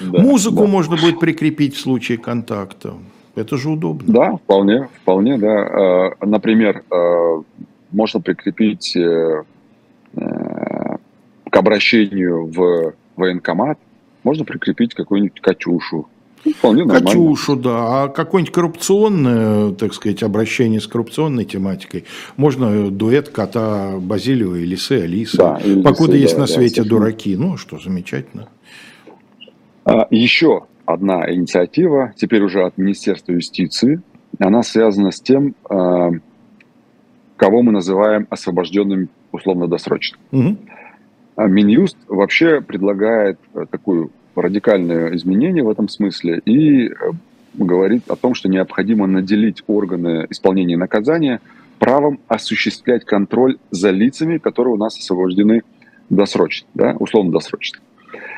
Да, 0.02 0.20
Музыку 0.20 0.62
да. 0.62 0.68
можно 0.68 0.96
будет 0.96 1.20
прикрепить 1.20 1.76
в 1.76 1.80
случае 1.80 2.18
контакта. 2.18 2.94
Это 3.36 3.56
же 3.58 3.70
удобно. 3.70 4.12
Да, 4.12 4.36
вполне, 4.38 4.90
вполне, 5.04 5.38
да. 5.38 6.16
Э, 6.20 6.26
например, 6.26 6.84
можно 7.92 8.20
прикрепить 8.20 8.98
к 10.16 11.56
обращению 11.56 12.46
в 12.46 12.94
военкомат 13.16 13.80
можно 14.24 14.46
прикрепить 14.46 14.94
какую-нибудь 14.94 15.40
«Катюшу». 15.42 16.08
Вполне 16.58 16.84
нормально. 16.84 17.08
«Катюшу», 17.08 17.56
да. 17.56 18.04
А 18.04 18.08
какое-нибудь 18.10 18.54
коррупционное, 18.54 19.72
так 19.72 19.94
сказать, 19.94 20.24
обращение 20.24 20.80
с 20.80 20.88
коррупционной 20.88 21.46
тематикой, 21.46 22.06
можно 22.36 22.90
дуэт 22.92 23.30
кота 23.30 23.98
Базилио 23.98 24.56
и 24.56 24.66
лисы 24.66 25.02
Алисы. 25.04 25.38
Да, 25.38 25.60
Покуда 25.84 26.14
лисы, 26.14 26.24
есть 26.24 26.36
да, 26.36 26.42
на 26.42 26.48
свете 26.48 26.84
да, 26.84 26.90
дураки. 26.90 27.36
Ну, 27.36 27.58
что, 27.58 27.80
замечательно. 27.80 28.48
А, 29.86 30.08
еще 30.10 30.66
одна 30.86 31.34
инициатива, 31.34 32.14
теперь 32.16 32.42
уже 32.42 32.66
от 32.66 32.78
Министерства 32.78 33.32
юстиции. 33.32 34.02
Она 34.40 34.64
связана 34.64 35.12
с 35.12 35.20
тем, 35.20 35.56
а, 35.70 36.12
кого 37.36 37.62
мы 37.62 37.72
называем 37.72 38.28
освобожденными 38.30 39.08
условно-досрочно. 39.38 40.18
Угу. 40.32 40.58
А 41.38 41.48
Минюст 41.48 41.98
вообще 42.08 42.62
предлагает 42.62 43.40
э, 43.54 43.66
такое 43.70 44.10
радикальное 44.36 45.16
изменение 45.16 45.64
в 45.64 45.70
этом 45.70 45.88
смысле 45.88 46.42
и 46.46 46.88
э, 46.88 46.94
говорит 47.54 48.10
о 48.10 48.16
том, 48.16 48.34
что 48.34 48.50
необходимо 48.50 49.08
наделить 49.08 49.64
органы 49.68 50.26
исполнения 50.30 50.78
наказания 50.78 51.40
правом 51.80 52.20
осуществлять 52.28 53.06
контроль 53.06 53.58
за 53.70 53.92
лицами, 53.92 54.40
которые 54.40 54.74
у 54.74 54.78
нас 54.78 54.98
освобождены 54.98 55.62
досрочно, 56.10 56.68
да, 56.74 56.96
условно-досрочно. 57.00 57.80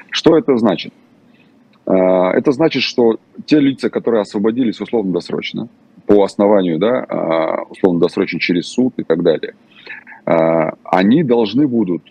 Что 0.10 0.38
это 0.38 0.58
значит? 0.58 0.94
А, 1.86 2.32
это 2.34 2.52
значит, 2.52 2.84
что 2.84 3.18
те 3.46 3.60
лица, 3.60 3.90
которые 3.90 4.22
освободились 4.22 4.82
условно-досрочно, 4.82 5.70
по 6.06 6.24
основанию, 6.24 6.80
да, 6.80 7.06
а, 7.08 7.64
условно-досрочно 7.70 8.40
через 8.40 8.68
суд 8.68 8.94
и 8.98 9.04
так 9.04 9.24
далее– 9.24 9.54
они 10.84 11.24
должны 11.24 11.68
будут 11.68 12.04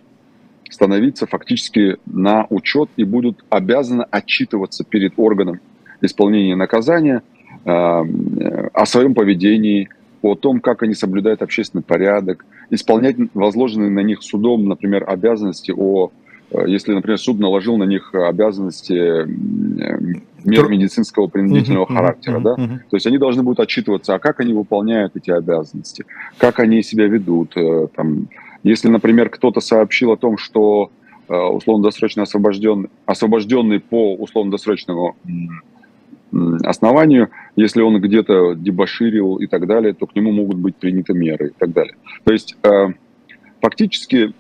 становиться 0.71 1.27
фактически 1.27 1.97
на 2.07 2.47
учет 2.51 2.91
и 2.97 3.05
будут 3.05 3.45
обязаны 3.49 4.05
отчитываться 4.11 4.85
перед 4.85 5.15
органом 5.17 5.61
исполнения 6.01 6.55
наказания 6.55 7.23
э, 7.65 7.71
о 7.71 8.87
своем 8.87 9.15
поведении, 9.15 9.89
о 10.23 10.35
том, 10.35 10.61
как 10.61 10.83
они 10.83 10.95
соблюдают 10.95 11.43
общественный 11.43 11.83
порядок, 11.83 12.45
исполнять 12.71 13.17
возложенные 13.35 13.91
на 13.91 14.01
них 14.01 14.23
судом, 14.23 14.69
например, 14.69 15.05
обязанности 15.09 15.73
о 15.77 16.11
если, 16.51 16.95
например, 16.95 17.19
суд 17.19 17.39
наложил 17.39 17.77
на 17.77 17.85
них 17.85 18.15
обязанности 18.15 18.93
э, 18.95 19.27
мер 20.45 20.69
медицинского 20.69 21.27
принудительного 21.27 21.85
uh-huh, 21.85 21.95
характера, 21.95 22.39
uh-huh, 22.39 22.43
да, 22.43 22.55
uh-huh. 22.55 22.79
то 22.91 22.97
есть 22.97 23.07
они 23.07 23.19
должны 23.19 23.43
будут 23.43 23.61
отчитываться, 23.61 24.15
а 24.15 24.19
как 24.19 24.41
они 24.41 24.55
выполняют 24.55 25.15
эти 25.15 25.31
обязанности, 25.31 26.07
как 26.39 26.59
они 26.61 26.83
себя 26.83 27.07
ведут, 27.07 27.53
э, 27.57 27.89
там, 27.95 28.29
если, 28.63 28.89
например, 28.89 29.29
кто-то 29.29 29.61
сообщил 29.61 30.13
о 30.13 30.17
том, 30.17 30.39
что 30.39 30.91
условно-досрочно 31.29 32.23
освобожден, 32.23 32.89
освобожденный 33.05 33.81
по 33.81 34.15
условно-досрочному 34.15 35.15
основанию, 36.65 37.29
если 37.55 37.83
он 37.83 38.01
где-то 38.01 38.55
дебоширил 38.55 39.37
и 39.37 39.47
так 39.47 39.67
далее, 39.67 39.93
то 39.93 40.07
к 40.07 40.17
нему 40.17 40.33
могут 40.33 40.57
быть 40.57 40.77
приняты 40.77 41.13
меры 41.13 41.49
и 41.49 41.53
так 41.59 41.75
далее. 41.75 41.97
То 42.25 42.33
есть 42.33 42.57
фактически 43.61 44.33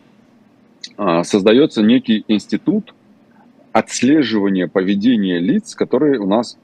создается 1.22 1.82
некий 1.82 2.24
институт 2.28 2.92
отслеживания 3.78 4.66
поведения 4.66 5.38
лиц, 5.38 5.74
которые 5.74 6.18
у 6.18 6.26
нас 6.26 6.58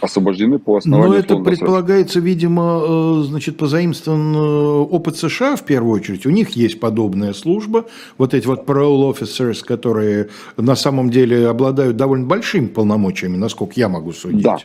освобождены 0.00 0.58
по 0.58 0.76
основанию 0.76 1.12
Но 1.12 1.18
это 1.18 1.36
предполагается, 1.36 2.20
видимо, 2.20 2.82
э, 2.82 3.22
значит, 3.24 3.56
позаимствован 3.56 4.34
э, 4.34 4.38
опыт 4.38 5.16
США 5.16 5.56
в 5.56 5.64
первую 5.64 5.94
очередь. 5.94 6.26
У 6.26 6.30
них 6.30 6.50
есть 6.50 6.78
подобная 6.78 7.32
служба, 7.32 7.86
вот 8.18 8.34
эти 8.34 8.46
вот 8.46 8.66
parole 8.66 9.12
officers, 9.12 9.64
которые 9.64 10.28
на 10.56 10.76
самом 10.76 11.10
деле 11.10 11.48
обладают 11.48 11.96
довольно 11.96 12.26
большими 12.26 12.66
полномочиями, 12.66 13.36
насколько 13.36 13.72
я 13.76 13.88
могу 13.88 14.12
судить. 14.12 14.42
Да, 14.42 14.58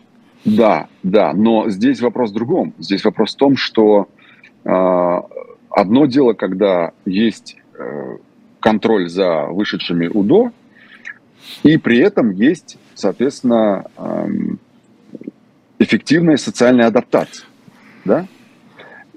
да, 0.43 0.87
да, 1.01 1.33
но 1.33 1.69
здесь 1.69 2.01
вопрос 2.01 2.31
в 2.31 2.33
другом. 2.33 2.73
Здесь 2.77 3.03
вопрос 3.03 3.33
в 3.33 3.37
том, 3.37 3.55
что 3.55 4.07
э, 4.63 5.21
одно 5.69 6.05
дело, 6.05 6.33
когда 6.33 6.91
есть 7.05 7.55
э, 7.79 8.17
контроль 8.65 9.07
за 9.09 9.45
вышедшими 9.45 10.07
УДО, 10.07 10.51
и 11.61 11.77
при 11.77 11.99
этом 11.99 12.31
есть, 12.31 12.79
соответственно, 12.95 13.85
эм, 13.95 14.57
эффективная 15.77 16.37
социальная 16.37 16.87
адаптация. 16.87 17.45
Да? 18.05 18.25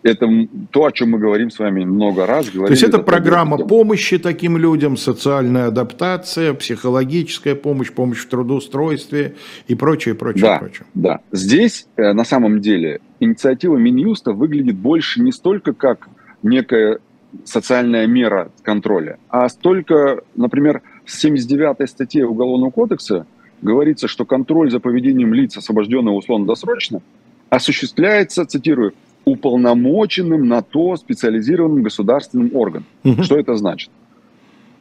Это 0.03 0.27
то, 0.71 0.85
о 0.85 0.93
чем 0.93 1.13
мы 1.13 1.19
говорим 1.19 1.51
с 1.51 1.59
вами 1.59 1.87
много 1.87 2.27
раз. 2.27 2.49
То 2.51 2.67
есть 2.67 2.83
это 2.83 2.99
программа 2.99 3.57
помощи 3.57 4.19
таким 4.19 4.59
людям, 4.59 4.99
социальная 4.99 5.69
адаптация, 5.69 6.53
психологическая 6.53 7.55
помощь, 7.55 7.91
помощь 7.91 8.19
в 8.19 8.29
трудоустройстве 8.29 9.37
и 9.67 9.75
прочее, 9.75 10.15
прочее, 10.15 10.43
да, 10.43 10.59
прочее. 10.59 10.87
Да, 10.93 11.21
здесь 11.33 11.87
э, 11.97 12.13
на 12.13 12.25
самом 12.25 12.61
деле 12.61 13.01
инициатива 13.19 13.79
Минюста 13.79 14.33
выглядит 14.33 14.77
больше 14.77 15.23
не 15.23 15.33
столько 15.33 15.73
как 15.73 16.09
некая 16.43 16.99
социальная 17.45 18.07
мера 18.07 18.51
контроля, 18.63 19.19
а 19.29 19.49
столько, 19.49 20.23
например, 20.35 20.83
в 21.05 21.25
79-й 21.25 21.89
статье 21.89 22.27
Уголовного 22.27 22.71
кодекса 22.71 23.27
говорится, 23.63 24.09
что 24.09 24.25
контроль 24.25 24.71
за 24.71 24.81
поведением 24.81 25.35
лиц, 25.35 25.57
освобожденного 25.57 26.15
условно-досрочно, 26.15 27.03
осуществляется, 27.51 28.45
цитирую, 28.47 28.95
уполномоченным 29.25 30.49
на 30.49 30.63
то 30.63 30.97
специализированным 30.97 31.83
государственным 31.83 32.51
органом. 32.55 32.87
Угу. 33.05 33.23
Что 33.23 33.39
это 33.39 33.57
значит? 33.57 33.91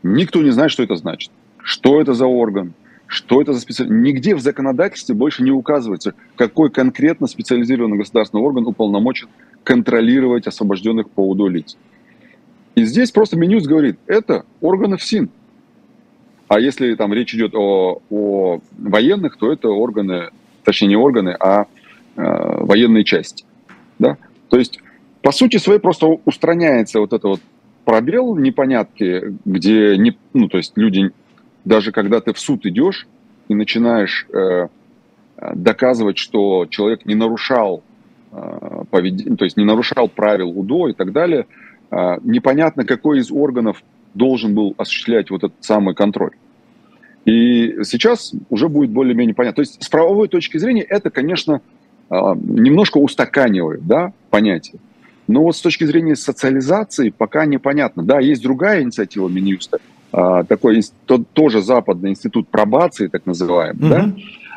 Никто 0.04 0.42
не 0.42 0.52
знает, 0.52 0.72
что 0.72 0.84
это 0.84 0.96
значит. 0.96 1.32
Что 1.62 2.00
это 2.00 2.14
за 2.14 2.28
орган? 2.28 2.74
Что 3.08 3.42
это 3.42 3.54
за 3.54 3.60
специализированный? 3.60 4.12
Нигде 4.12 4.36
в 4.36 4.40
законодательстве 4.40 5.16
больше 5.16 5.44
не 5.44 5.52
указывается, 5.52 6.14
какой 6.36 6.70
конкретно 6.70 7.28
специализированный 7.28 7.98
государственный 7.98 8.44
орган 8.44 8.68
уполномочен 8.68 9.28
контролировать 9.64 10.48
освобожденных 10.48 11.10
по 11.10 11.28
УДО 11.28 11.50
лиц. 11.50 11.78
И 12.78 12.86
здесь 12.86 13.10
просто 13.10 13.36
Минюс 13.38 13.66
говорит, 13.66 13.98
это 14.06 14.46
органы 14.62 14.98
ФСИН. 14.98 15.32
А 16.48 16.60
если 16.60 16.94
там 16.94 17.12
речь 17.12 17.34
идет 17.34 17.56
о, 17.56 18.04
о 18.12 18.60
военных, 18.78 19.38
то 19.38 19.52
это 19.52 19.70
органы, 19.70 20.30
точнее 20.64 20.90
не 20.90 20.96
органы, 20.96 21.36
а 21.40 21.64
э, 21.64 21.66
военные 22.18 23.04
части. 23.04 23.46
Да? 23.98 24.18
То 24.50 24.60
есть, 24.60 24.80
по 25.24 25.32
сути 25.32 25.58
своей 25.58 25.80
просто 25.80 26.06
устраняется 26.24 27.00
вот 27.00 27.14
это 27.14 27.30
вот 27.30 27.42
пробел 27.84 28.36
непонятки, 28.36 29.36
где 29.44 29.98
не, 29.98 30.16
ну, 30.36 30.48
то 30.48 30.58
есть 30.58 30.74
люди, 30.76 31.10
даже 31.66 31.92
когда 31.92 32.22
ты 32.22 32.32
в 32.32 32.40
суд 32.40 32.64
идешь 32.68 33.08
и 33.48 33.56
начинаешь 33.56 34.28
э, 34.32 34.68
доказывать, 35.56 36.20
что 36.20 36.68
человек 36.70 37.08
не 37.08 37.16
нарушал 37.16 37.82
э, 38.32 38.84
поведение, 38.92 39.36
то 39.36 39.46
есть 39.46 39.58
не 39.58 39.66
нарушал 39.66 40.08
правил 40.10 40.52
УДО 40.52 40.90
и 40.90 40.94
так 40.94 41.12
далее, 41.12 41.48
непонятно, 41.92 42.86
какой 42.86 43.20
из 43.20 43.32
органов 43.32 43.84
должен 44.14 44.54
был 44.54 44.76
осуществлять 44.78 45.30
вот 45.30 45.44
этот 45.44 45.64
самый 45.64 45.96
контроль. 45.96 46.32
И 47.26 47.78
сейчас 47.84 48.34
уже 48.50 48.70
будет 48.70 48.90
более-менее 48.90 49.36
понятно. 49.36 49.56
То 49.56 49.62
есть 49.62 49.84
с 49.84 49.90
правовой 49.90 50.28
точки 50.28 50.58
зрения 50.58 50.84
это, 50.84 51.10
конечно, 51.10 51.62
немножко 52.10 52.98
устаканивает 52.98 53.86
да, 53.86 54.14
понятие. 54.30 54.80
Но 55.28 55.44
вот 55.44 55.56
с 55.56 55.62
точки 55.62 55.84
зрения 55.84 56.16
социализации 56.16 57.10
пока 57.10 57.46
непонятно. 57.46 58.04
Да, 58.04 58.20
есть 58.20 58.42
другая 58.42 58.82
инициатива 58.82 59.28
Минюста, 59.28 59.80
а, 60.12 60.44
такой 60.44 60.82
тоже 61.34 61.62
западный 61.62 62.12
институт 62.12 62.48
пробации, 62.48 63.08
так 63.08 63.26
называемый, 63.26 63.88
угу. 63.88 63.90
да, 63.90 64.14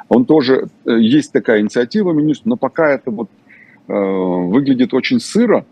он 0.09 0.25
тоже, 0.25 0.69
э, 0.87 0.99
есть 1.01 1.33
такая 1.33 1.61
инициатива 1.61 2.13
Минюста, 2.13 2.49
но 2.49 2.57
пока 2.57 2.91
это 2.91 3.11
вот 3.11 3.29
э, 3.89 3.93
выглядит 3.93 4.95
очень 4.95 5.21
сыро. 5.21 5.65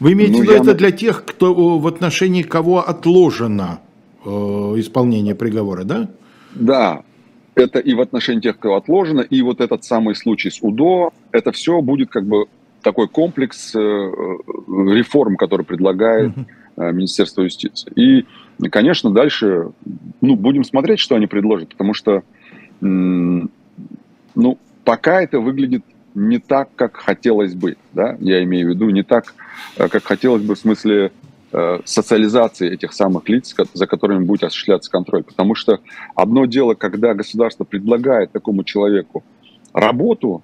Вы 0.00 0.12
имеете 0.12 0.40
в 0.40 0.42
виду 0.42 0.52
это 0.52 0.74
для 0.74 0.90
тех, 0.90 1.24
кто 1.24 1.78
в 1.78 1.86
отношении 1.86 2.42
кого 2.42 2.86
отложено 2.86 3.80
э, 4.24 4.28
исполнение 4.28 5.34
приговора, 5.34 5.84
да? 5.84 6.08
Да, 6.54 7.02
это 7.54 7.78
и 7.78 7.94
в 7.94 8.00
отношении 8.00 8.40
тех, 8.40 8.56
кто 8.58 8.74
отложено, 8.74 9.20
и 9.20 9.42
вот 9.42 9.60
этот 9.60 9.84
самый 9.84 10.14
случай 10.14 10.50
с 10.50 10.62
УДО, 10.62 11.12
это 11.32 11.52
все 11.52 11.80
будет 11.80 12.10
как 12.10 12.26
бы 12.26 12.46
такой 12.82 13.08
комплекс 13.08 13.74
э, 13.74 13.78
реформ, 13.78 15.36
который 15.36 15.64
предлагает 15.64 16.32
э, 16.76 16.92
Министерство 16.92 17.42
юстиции. 17.42 17.90
И, 17.96 18.26
конечно, 18.70 19.10
дальше 19.10 19.70
ну, 20.20 20.36
будем 20.36 20.64
смотреть, 20.64 21.00
что 21.00 21.16
они 21.16 21.26
предложат, 21.26 21.70
потому 21.70 21.94
что 21.94 22.22
ну, 22.80 24.58
пока 24.84 25.22
это 25.22 25.40
выглядит 25.40 25.82
не 26.16 26.38
так, 26.38 26.70
как 26.74 26.96
хотелось 26.96 27.54
бы, 27.54 27.76
да, 27.92 28.16
я 28.20 28.42
имею 28.42 28.68
в 28.68 28.70
виду, 28.70 28.90
не 28.90 29.02
так, 29.02 29.34
э, 29.76 29.88
как 29.88 30.02
хотелось 30.04 30.42
бы 30.42 30.54
в 30.54 30.58
смысле 30.58 31.12
социализации 31.84 32.70
этих 32.70 32.92
самых 32.92 33.28
лиц, 33.30 33.54
за 33.72 33.86
которыми 33.86 34.24
будет 34.24 34.42
осуществляться 34.42 34.90
контроль. 34.90 35.22
Потому 35.22 35.54
что 35.54 35.78
одно 36.14 36.44
дело, 36.44 36.74
когда 36.74 37.14
государство 37.14 37.64
предлагает 37.64 38.32
такому 38.32 38.62
человеку 38.62 39.24
работу, 39.72 40.42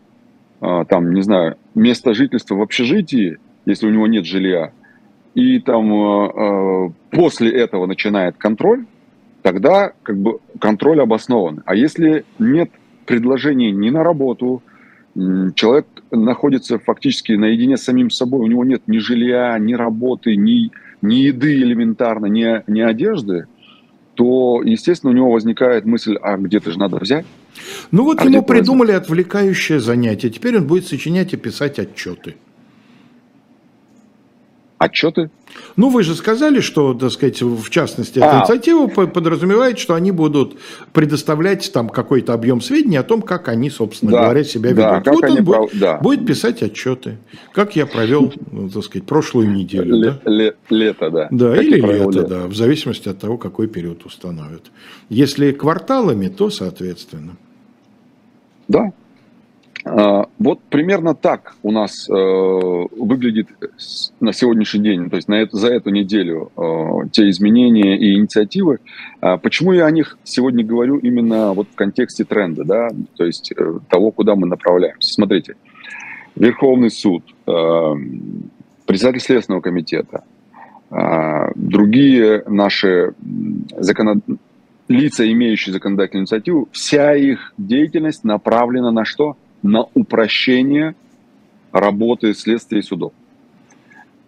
а, 0.60 0.84
там, 0.86 1.12
не 1.12 1.20
знаю, 1.20 1.56
место 1.74 2.14
жительства 2.14 2.54
в 2.54 2.62
общежитии, 2.62 3.38
если 3.66 3.88
у 3.88 3.90
него 3.90 4.06
нет 4.06 4.24
жилья, 4.24 4.72
и 5.34 5.58
там 5.58 6.94
после 7.10 7.50
этого 7.50 7.86
начинает 7.86 8.38
контроль, 8.38 8.86
тогда 9.42 9.92
как 10.02 10.16
бы 10.16 10.38
контроль 10.60 11.00
обоснован. 11.00 11.62
А 11.66 11.74
если 11.74 12.24
нет 12.38 12.70
предложений 13.06 13.72
ни 13.72 13.90
на 13.90 14.02
работу, 14.02 14.62
человек 15.14 15.86
находится 16.10 16.78
фактически 16.78 17.32
наедине 17.32 17.76
с 17.76 17.82
самим 17.82 18.10
собой, 18.10 18.40
у 18.40 18.46
него 18.46 18.64
нет 18.64 18.82
ни 18.86 18.98
жилья, 18.98 19.58
ни 19.58 19.74
работы, 19.74 20.36
ни, 20.36 20.70
ни 21.02 21.14
еды 21.16 21.54
элементарно, 21.56 22.26
ни, 22.26 22.62
ни 22.70 22.80
одежды, 22.80 23.46
то, 24.14 24.62
естественно, 24.62 25.12
у 25.12 25.14
него 25.14 25.30
возникает 25.30 25.84
мысль, 25.84 26.16
а 26.20 26.36
где-то 26.36 26.70
же 26.70 26.78
надо 26.78 26.96
взять. 26.96 27.26
Ну 27.90 28.04
вот 28.04 28.20
а 28.20 28.24
ему 28.24 28.42
придумали 28.42 28.92
возьмет? 28.92 29.02
отвлекающее 29.04 29.80
занятие. 29.80 30.30
Теперь 30.30 30.56
он 30.58 30.66
будет 30.66 30.86
сочинять 30.86 31.32
и 31.32 31.36
писать 31.36 31.78
отчеты. 31.78 32.36
Отчеты? 34.82 35.30
Ну, 35.76 35.90
вы 35.90 36.02
же 36.02 36.16
сказали, 36.16 36.58
что, 36.58 36.92
так 36.92 37.12
сказать, 37.12 37.40
в 37.40 37.70
частности, 37.70 38.18
эта 38.18 38.32
а. 38.32 38.40
инициатива 38.40 38.88
подразумевает, 38.88 39.78
что 39.78 39.94
они 39.94 40.10
будут 40.10 40.56
предоставлять 40.92 41.72
там 41.72 41.88
какой-то 41.88 42.34
объем 42.34 42.60
сведений 42.60 42.96
о 42.96 43.04
том, 43.04 43.22
как 43.22 43.46
они, 43.48 43.70
собственно 43.70 44.10
да, 44.10 44.22
говоря, 44.24 44.42
себя 44.42 44.70
ведут. 44.70 45.04
Да, 45.04 45.12
вот 45.12 45.24
он 45.24 45.44
будет, 45.44 45.78
да. 45.78 45.98
будет 45.98 46.26
писать 46.26 46.64
отчеты, 46.64 47.18
как 47.52 47.76
я 47.76 47.86
провел, 47.86 48.32
ну, 48.50 48.68
так 48.70 48.82
сказать, 48.82 49.06
прошлую 49.06 49.52
неделю. 49.52 49.94
Ле, 49.94 50.10
да? 50.10 50.30
ле, 50.30 50.54
лето, 50.68 51.10
да. 51.10 51.28
Да, 51.30 51.54
как 51.54 51.62
или 51.62 51.76
лето, 51.76 52.10
лето, 52.10 52.26
да, 52.26 52.46
в 52.48 52.54
зависимости 52.54 53.08
от 53.08 53.20
того, 53.20 53.38
какой 53.38 53.68
период 53.68 54.04
установят. 54.04 54.72
Если 55.10 55.52
кварталами, 55.52 56.26
то 56.26 56.50
соответственно. 56.50 57.36
Да, 58.66 58.80
а, 58.80 58.92
вот 59.84 60.60
примерно 60.70 61.14
так 61.14 61.56
у 61.62 61.72
нас 61.72 62.08
э, 62.08 62.12
выглядит 62.12 63.48
на 64.20 64.32
сегодняшний 64.32 64.80
день, 64.80 65.10
то 65.10 65.16
есть 65.16 65.26
на 65.28 65.34
это, 65.34 65.56
за 65.56 65.68
эту 65.68 65.90
неделю 65.90 66.52
э, 66.56 67.08
те 67.10 67.28
изменения 67.28 67.98
и 67.98 68.14
инициативы. 68.14 68.78
А 69.20 69.38
почему 69.38 69.72
я 69.72 69.86
о 69.86 69.90
них 69.90 70.18
сегодня 70.22 70.64
говорю 70.64 70.98
именно 70.98 71.52
вот 71.52 71.66
в 71.68 71.74
контексте 71.74 72.24
тренда, 72.24 72.64
да, 72.64 72.90
то 73.16 73.24
есть 73.24 73.52
э, 73.52 73.78
того, 73.88 74.12
куда 74.12 74.36
мы 74.36 74.46
направляемся. 74.46 75.14
Смотрите, 75.14 75.56
Верховный 76.36 76.90
суд, 76.90 77.24
председатель 77.44 79.20
Следственного 79.20 79.60
комитета, 79.60 80.24
другие 81.54 82.42
наши 82.46 83.14
законод... 83.76 84.24
лица, 84.88 85.30
имеющие 85.30 85.72
законодательную 85.72 86.22
инициативу, 86.22 86.68
вся 86.72 87.14
их 87.14 87.52
деятельность 87.58 88.24
направлена 88.24 88.90
на 88.90 89.04
что? 89.04 89.36
На 89.62 89.86
упрощение 89.94 90.94
работы 91.72 92.34
следствия 92.34 92.80
и 92.80 92.82
судов. 92.82 93.12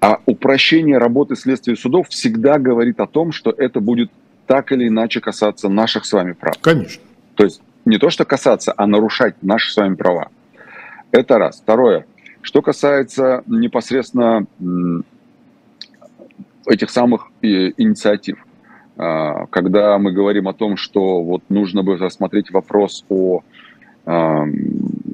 А 0.01 0.20
упрощение 0.26 0.99
работы 0.99 1.35
следствия 1.37 1.74
и 1.74 1.76
судов 1.76 2.09
всегда 2.09 2.59
говорит 2.59 3.01
о 3.01 3.07
том, 3.07 3.32
что 3.32 3.51
это 3.51 3.80
будет 3.80 4.11
так 4.47 4.72
или 4.72 4.89
иначе 4.89 5.20
касаться 5.20 5.68
наших 5.68 6.05
с 6.05 6.12
вами 6.12 6.32
прав. 6.32 6.59
Конечно. 6.61 7.03
То 7.35 7.45
есть 7.45 7.62
не 7.85 7.99
то, 7.99 8.11
что 8.11 8.24
касаться, 8.24 8.74
а 8.76 8.87
нарушать 8.87 9.35
наши 9.43 9.72
с 9.72 9.76
вами 9.76 9.95
права. 9.95 10.28
Это 11.11 11.39
раз. 11.39 11.61
Второе. 11.61 12.07
Что 12.43 12.61
касается 12.61 13.43
непосредственно 13.47 14.47
этих 16.66 16.91
самых 16.91 17.30
э, 17.43 17.72
инициатив, 17.76 18.45
а, 18.97 19.47
когда 19.47 19.99
мы 19.99 20.12
говорим 20.12 20.49
о 20.49 20.55
том, 20.55 20.76
что 20.76 21.22
вот 21.22 21.43
нужно 21.49 21.82
бы 21.82 21.97
рассмотреть 21.97 22.51
вопрос 22.51 23.05
о 23.09 23.43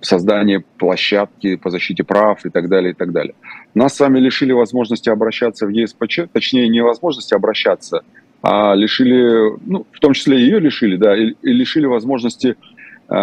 создание 0.00 0.64
площадки 0.78 1.56
по 1.56 1.70
защите 1.70 2.04
прав 2.04 2.44
и 2.44 2.50
так 2.50 2.68
далее, 2.68 2.92
и 2.92 2.94
так 2.94 3.12
далее. 3.12 3.34
Нас 3.74 3.94
с 3.94 4.00
вами 4.00 4.18
лишили 4.18 4.52
возможности 4.52 5.10
обращаться 5.10 5.66
в 5.66 5.70
ЕСПЧ, 5.70 6.20
точнее, 6.32 6.68
не 6.68 6.82
возможности 6.82 7.34
обращаться, 7.34 8.02
а 8.42 8.74
лишили, 8.74 9.58
ну, 9.66 9.86
в 9.92 10.00
том 10.00 10.14
числе 10.14 10.40
ее 10.40 10.60
лишили, 10.60 10.96
да, 10.96 11.16
и, 11.16 11.34
и 11.42 11.52
лишили 11.52 11.86
возможности 11.86 12.56
э, 13.08 13.14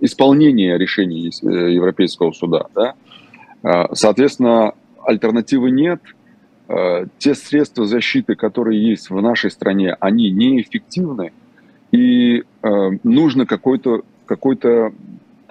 исполнения 0.00 0.76
решений 0.76 1.30
э, 1.42 1.72
Европейского 1.72 2.32
суда, 2.32 2.66
да. 2.74 2.94
Э, 3.62 3.94
соответственно, 3.94 4.72
альтернативы 5.04 5.70
нет. 5.70 6.00
Э, 6.68 7.06
те 7.18 7.34
средства 7.34 7.86
защиты, 7.86 8.34
которые 8.34 8.90
есть 8.90 9.10
в 9.10 9.20
нашей 9.22 9.50
стране, 9.50 9.96
они 10.00 10.30
неэффективны, 10.30 11.32
и 11.92 12.40
э, 12.40 12.42
нужно 13.04 13.46
какой-то 13.46 14.02
какой-то 14.26 14.92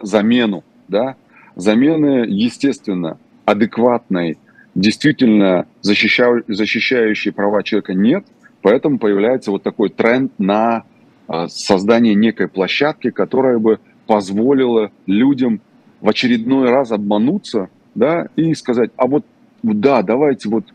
замену, 0.01 0.63
да, 0.87 1.15
замены, 1.55 2.25
естественно, 2.27 3.17
адекватной, 3.45 4.37
действительно 4.75 5.65
защищающей, 5.81 7.31
права 7.31 7.63
человека 7.63 7.93
нет, 7.93 8.25
поэтому 8.61 8.99
появляется 8.99 9.51
вот 9.51 9.63
такой 9.63 9.89
тренд 9.89 10.31
на 10.37 10.83
а, 11.27 11.47
создание 11.47 12.15
некой 12.15 12.47
площадки, 12.47 13.09
которая 13.09 13.57
бы 13.57 13.79
позволила 14.05 14.91
людям 15.05 15.61
в 15.99 16.09
очередной 16.09 16.69
раз 16.69 16.91
обмануться, 16.91 17.69
да, 17.95 18.27
и 18.35 18.53
сказать, 18.53 18.91
а 18.95 19.07
вот, 19.07 19.25
да, 19.63 20.03
давайте 20.03 20.49
вот 20.49 20.65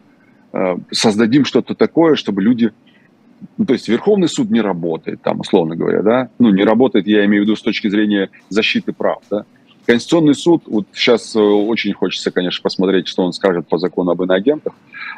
а, 0.53 0.79
создадим 0.91 1.45
что-то 1.45 1.75
такое, 1.75 2.17
чтобы 2.17 2.43
люди 2.43 2.73
ну, 3.57 3.65
то 3.65 3.73
есть 3.73 3.89
Верховный 3.89 4.29
суд 4.29 4.51
не 4.51 4.61
работает, 4.61 5.23
там, 5.23 5.41
условно 5.41 5.77
говоря, 5.77 6.03
да, 6.03 6.29
ну, 6.39 6.51
не 6.51 6.65
работает, 6.65 7.07
я 7.07 7.25
имею 7.25 7.43
в 7.43 7.47
виду 7.47 7.57
с 7.57 7.63
точки 7.63 7.89
зрения 7.89 8.31
защиты 8.49 8.93
прав, 8.93 9.23
да. 9.31 9.45
Конституционный 9.85 10.35
суд, 10.35 10.63
вот 10.67 10.87
сейчас 10.93 11.35
э, 11.35 11.41
очень 11.41 11.93
хочется, 11.93 12.31
конечно, 12.31 12.63
посмотреть, 12.63 13.09
что 13.09 13.25
он 13.25 13.33
скажет 13.33 13.67
по 13.67 13.79
закону 13.79 14.13
об 14.13 14.23
иноагентах. 14.23 14.75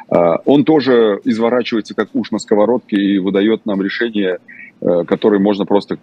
А, 0.09 0.37
он 0.45 0.65
тоже 0.65 1.21
изворачивается 1.23 1.93
как 1.93 2.09
уж 2.13 2.31
на 2.31 2.39
сковородке 2.39 2.97
и 2.97 3.19
выдает 3.19 3.67
нам 3.67 3.81
решения, 3.83 4.39
э, 4.81 5.03
которые 5.05 5.39
можно 5.39 5.65
просто 5.65 5.99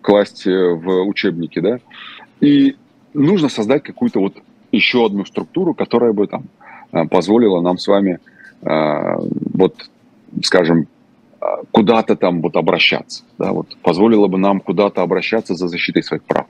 класть 0.00 0.46
э, 0.46 0.50
в 0.52 1.02
учебники, 1.02 1.58
да. 1.58 1.80
И 2.40 2.76
нужно 3.14 3.48
создать 3.48 3.82
какую-то 3.82 4.20
вот 4.20 4.36
еще 4.70 5.06
одну 5.06 5.24
структуру, 5.24 5.74
которая 5.74 6.12
бы 6.12 6.26
там 6.28 6.44
позволила 7.08 7.60
нам 7.60 7.78
с 7.78 7.88
вами 7.88 8.20
вот, 8.60 9.90
скажем, 10.42 10.86
куда-то 11.70 12.16
там 12.16 12.40
вот 12.40 12.56
обращаться, 12.56 13.24
да, 13.38 13.52
вот 13.52 13.76
позволило 13.82 14.28
бы 14.28 14.38
нам 14.38 14.60
куда-то 14.60 15.02
обращаться 15.02 15.54
за 15.54 15.68
защитой 15.68 16.02
своих 16.02 16.22
прав. 16.24 16.46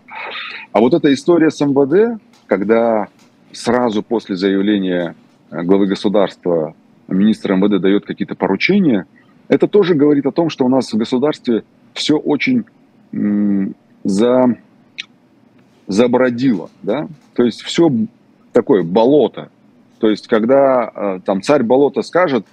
А 0.72 0.80
вот 0.80 0.95
эта 0.95 1.12
история 1.12 1.51
с 1.51 1.61
МВД, 1.61 2.20
когда 2.47 3.09
сразу 3.53 4.03
после 4.03 4.36
заявления 4.36 5.14
э, 5.51 5.62
главы 5.62 5.86
государства 5.86 6.74
министр 7.09 7.55
МВД 7.55 7.80
дает 7.80 8.07
какие-то 8.07 8.34
поручения, 8.34 9.07
это 9.49 9.68
тоже 9.68 9.95
говорит 9.95 10.26
о 10.26 10.32
том, 10.32 10.49
что 10.49 10.64
у 10.64 10.68
нас 10.68 10.92
в 10.92 10.97
государстве 10.97 11.64
все 11.92 12.16
очень 12.16 12.64
за, 14.05 14.57
забродило, 15.86 16.70
да, 16.82 17.09
то 17.34 17.45
есть 17.45 17.62
все 17.62 17.90
такое 18.53 18.82
болото. 18.82 19.51
То 20.01 20.09
есть 20.11 20.26
когда 20.28 20.90
э, 20.95 21.20
там 21.24 21.42
царь 21.42 21.62
болота 21.62 22.03
скажет, 22.03 22.47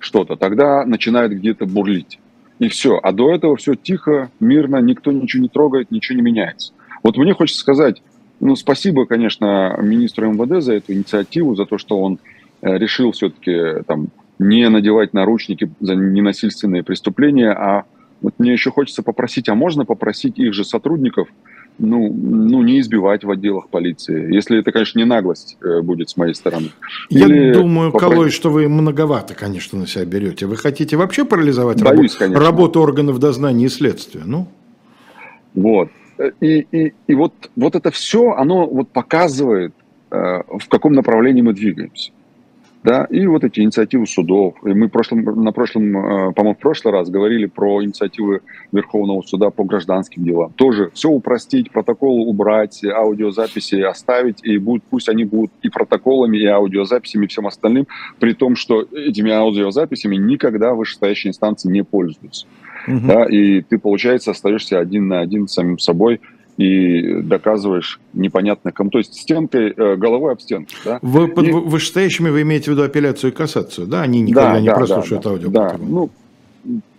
что-то, 0.00 0.34
тогда 0.34 0.84
начинает 0.84 1.32
где-то 1.32 1.66
бурлить. 1.66 2.18
И 2.58 2.68
все. 2.68 2.98
А 3.02 3.12
до 3.12 3.32
этого 3.32 3.56
все 3.56 3.74
тихо, 3.74 4.30
мирно, 4.40 4.78
никто 4.78 5.12
ничего 5.12 5.42
не 5.42 5.48
трогает, 5.48 5.90
ничего 5.90 6.16
не 6.16 6.22
меняется. 6.22 6.72
Вот 7.02 7.16
мне 7.16 7.32
хочется 7.32 7.60
сказать, 7.60 8.02
ну, 8.40 8.56
спасибо, 8.56 9.06
конечно, 9.06 9.78
министру 9.80 10.30
МВД 10.30 10.62
за 10.62 10.74
эту 10.74 10.92
инициативу, 10.92 11.54
за 11.54 11.64
то, 11.64 11.78
что 11.78 12.00
он 12.00 12.18
э, 12.62 12.76
решил 12.76 13.12
все-таки 13.12 13.82
там 13.86 14.08
не 14.38 14.68
надевать 14.68 15.14
наручники 15.14 15.70
за 15.80 15.94
ненасильственные 15.94 16.82
преступления, 16.82 17.52
а 17.52 17.84
вот 18.22 18.34
мне 18.38 18.52
еще 18.52 18.70
хочется 18.70 19.02
попросить, 19.02 19.48
а 19.48 19.54
можно 19.54 19.84
попросить 19.84 20.38
их 20.38 20.52
же 20.54 20.64
сотрудников, 20.64 21.28
ну, 21.80 22.12
ну, 22.12 22.62
не 22.62 22.80
избивать 22.80 23.24
в 23.24 23.30
отделах 23.30 23.68
полиции. 23.68 24.32
Если 24.32 24.58
это, 24.58 24.70
конечно, 24.70 24.98
не 24.98 25.04
наглость 25.04 25.56
э, 25.62 25.80
будет 25.80 26.10
с 26.10 26.16
моей 26.16 26.34
стороны. 26.34 26.70
Или 27.08 27.48
Я 27.48 27.54
думаю, 27.54 27.90
попросить... 27.90 28.14
Колой, 28.14 28.30
что 28.30 28.50
вы 28.50 28.68
многовато, 28.68 29.34
конечно, 29.34 29.78
на 29.78 29.86
себя 29.86 30.04
берете. 30.04 30.46
Вы 30.46 30.56
хотите 30.56 30.96
вообще 30.96 31.24
парализовать 31.24 31.82
Боюсь, 31.82 32.20
рабо... 32.20 32.38
работу 32.38 32.80
органов 32.80 33.18
дознания 33.18 33.66
и 33.66 33.68
следствия? 33.68 34.22
Ну? 34.24 34.46
Вот. 35.54 35.88
И, 36.40 36.66
и, 36.70 36.92
и 37.06 37.14
вот, 37.14 37.32
вот 37.56 37.74
это 37.74 37.90
все, 37.90 38.32
оно 38.32 38.66
вот 38.66 38.90
показывает, 38.90 39.72
э, 40.10 40.16
в 40.16 40.68
каком 40.68 40.92
направлении 40.92 41.40
мы 41.40 41.54
двигаемся 41.54 42.12
да, 42.82 43.04
и 43.10 43.26
вот 43.26 43.44
эти 43.44 43.60
инициативы 43.60 44.06
судов. 44.06 44.54
И 44.64 44.68
мы 44.68 44.88
прошлом, 44.88 45.22
на 45.22 45.52
прошлом, 45.52 45.96
э, 45.96 46.32
по-моему, 46.32 46.54
в 46.54 46.58
прошлый 46.58 46.92
раз 46.92 47.10
говорили 47.10 47.44
про 47.44 47.84
инициативы 47.84 48.40
Верховного 48.72 49.20
суда 49.22 49.50
по 49.50 49.64
гражданским 49.64 50.24
делам. 50.24 50.52
Тоже 50.54 50.90
все 50.94 51.10
упростить, 51.10 51.70
протокол 51.70 52.28
убрать, 52.28 52.82
аудиозаписи 52.84 53.82
оставить, 53.82 54.42
и 54.42 54.56
будут, 54.56 54.82
пусть 54.88 55.10
они 55.10 55.24
будут 55.24 55.52
и 55.62 55.68
протоколами, 55.68 56.38
и 56.38 56.46
аудиозаписями, 56.46 57.26
и 57.26 57.28
всем 57.28 57.46
остальным, 57.46 57.86
при 58.18 58.32
том, 58.32 58.56
что 58.56 58.80
этими 58.80 59.30
аудиозаписями 59.30 60.16
никогда 60.16 60.72
вышестоящие 60.72 61.30
инстанции 61.30 61.70
не 61.70 61.84
пользуются. 61.84 62.46
Угу. 62.88 63.06
Да, 63.06 63.24
и 63.24 63.60
ты, 63.60 63.78
получается, 63.78 64.30
остаешься 64.30 64.78
один 64.78 65.08
на 65.08 65.20
один 65.20 65.48
с 65.48 65.52
самим 65.52 65.78
собой, 65.78 66.20
и 66.60 67.22
доказываешь 67.22 68.00
непонятно 68.12 68.70
кому. 68.70 68.90
То 68.90 68.98
есть 68.98 69.14
стенкой, 69.14 69.72
э, 69.74 69.96
головой 69.96 70.32
об 70.32 70.40
стенку. 70.40 70.70
Да? 70.84 70.98
Вы, 71.00 71.28
под 71.28 71.48
и... 71.48 71.52
вышестоящими 71.52 72.28
вы 72.28 72.42
имеете 72.42 72.66
в 72.66 72.74
виду 72.74 72.82
апелляцию 72.82 73.32
и 73.32 73.34
кассацию, 73.34 73.86
да? 73.86 74.02
Они 74.02 74.20
никогда 74.20 74.52
да, 74.52 74.60
не 74.60 74.66
да, 74.66 74.74
прослушают 74.74 75.24
да, 75.24 75.30
аудио. 75.30 75.48
Да, 75.48 75.76
ну, 75.78 76.10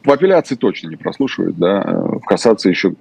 в 0.03 0.09
апелляции 0.09 0.55
точно 0.55 0.89
не 0.89 0.95
прослушивают, 0.95 1.57
да, 1.59 1.83
в 1.83 2.21
кассации 2.21 2.71
еще, 2.71 2.93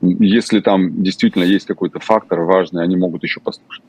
если 0.00 0.60
там 0.60 1.02
действительно 1.02 1.42
есть 1.42 1.66
какой-то 1.66 1.98
фактор 1.98 2.42
важный, 2.42 2.84
они 2.84 2.96
могут 2.96 3.24
еще 3.24 3.40
послушать. 3.40 3.82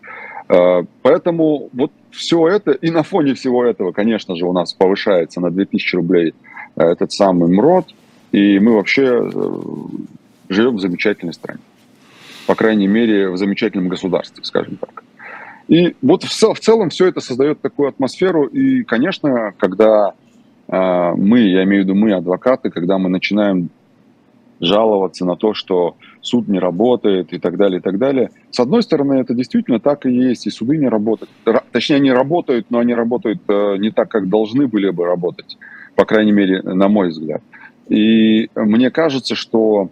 Э, 0.49 0.83
поэтому 1.03 1.69
вот 1.73 1.91
все 2.09 2.47
это, 2.47 2.71
и 2.71 2.89
на 2.89 3.03
фоне 3.03 3.35
всего 3.35 3.63
этого, 3.63 3.91
конечно 3.91 4.35
же, 4.35 4.47
у 4.47 4.51
нас 4.51 4.73
повышается 4.73 5.41
на 5.41 5.51
2000 5.51 5.95
рублей 5.95 6.33
э, 6.75 6.83
этот 6.83 7.11
самый 7.11 7.55
МРОД, 7.55 7.93
и 8.31 8.57
мы 8.57 8.73
вообще 8.73 9.29
живем 10.49 10.77
в 10.77 10.81
замечательной 10.81 11.33
стране 11.33 11.59
по 12.47 12.55
крайней 12.55 12.87
мере, 12.87 13.29
в 13.29 13.37
замечательном 13.37 13.87
государстве, 13.87 14.43
скажем 14.43 14.77
так. 14.77 15.03
И 15.67 15.95
вот 16.01 16.23
в, 16.23 16.29
в 16.29 16.59
целом 16.59 16.89
все 16.89 17.07
это 17.07 17.19
создает 17.21 17.61
такую 17.61 17.89
атмосферу. 17.89 18.45
И, 18.45 18.83
конечно, 18.83 19.53
когда 19.57 20.13
э, 20.67 21.11
мы, 21.15 21.39
я 21.39 21.63
имею 21.63 21.83
в 21.83 21.85
виду 21.87 21.95
мы, 21.95 22.13
адвокаты, 22.13 22.69
когда 22.69 22.97
мы 22.97 23.09
начинаем 23.09 23.69
жаловаться 24.59 25.25
на 25.25 25.35
то, 25.35 25.53
что 25.53 25.95
суд 26.21 26.47
не 26.47 26.59
работает 26.59 27.33
и 27.33 27.39
так 27.39 27.57
далее, 27.57 27.79
и 27.79 27.81
так 27.81 27.97
далее. 27.97 28.29
С 28.51 28.59
одной 28.59 28.83
стороны, 28.83 29.15
это 29.15 29.33
действительно 29.33 29.79
так 29.79 30.05
и 30.05 30.11
есть, 30.11 30.47
и 30.47 30.49
суды 30.49 30.77
не 30.77 30.87
работают. 30.87 31.29
Точнее, 31.71 31.97
они 31.97 32.11
работают, 32.11 32.67
но 32.69 32.79
они 32.79 32.93
работают 32.93 33.41
э, 33.47 33.77
не 33.77 33.91
так, 33.91 34.09
как 34.09 34.29
должны 34.29 34.67
были 34.67 34.89
бы 34.91 35.05
работать, 35.05 35.57
по 35.95 36.05
крайней 36.05 36.31
мере, 36.31 36.61
на 36.61 36.87
мой 36.87 37.09
взгляд. 37.09 37.41
И 37.89 38.49
мне 38.55 38.91
кажется, 38.91 39.35
что, 39.35 39.89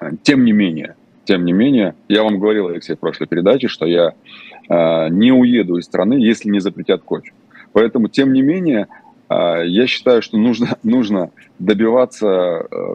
э, 0.00 0.10
тем 0.22 0.44
не 0.44 0.52
менее, 0.52 0.96
тем 1.24 1.44
не 1.44 1.52
менее, 1.52 1.94
я 2.08 2.22
вам 2.22 2.38
говорил, 2.38 2.68
Алексей, 2.68 2.96
в 2.96 2.98
прошлой 2.98 3.26
передаче, 3.26 3.68
что 3.68 3.86
я 3.86 4.12
э, 4.68 5.08
не 5.10 5.32
уеду 5.32 5.76
из 5.76 5.84
страны, 5.84 6.14
если 6.14 6.48
не 6.48 6.60
запретят 6.60 7.02
кофе. 7.02 7.32
Поэтому, 7.72 8.08
тем 8.08 8.32
не 8.32 8.42
менее, 8.42 8.88
э, 9.28 9.62
я 9.66 9.86
считаю, 9.86 10.22
что 10.22 10.36
нужно, 10.36 10.76
нужно 10.82 11.30
добиваться 11.58 12.66
э, 12.70 12.94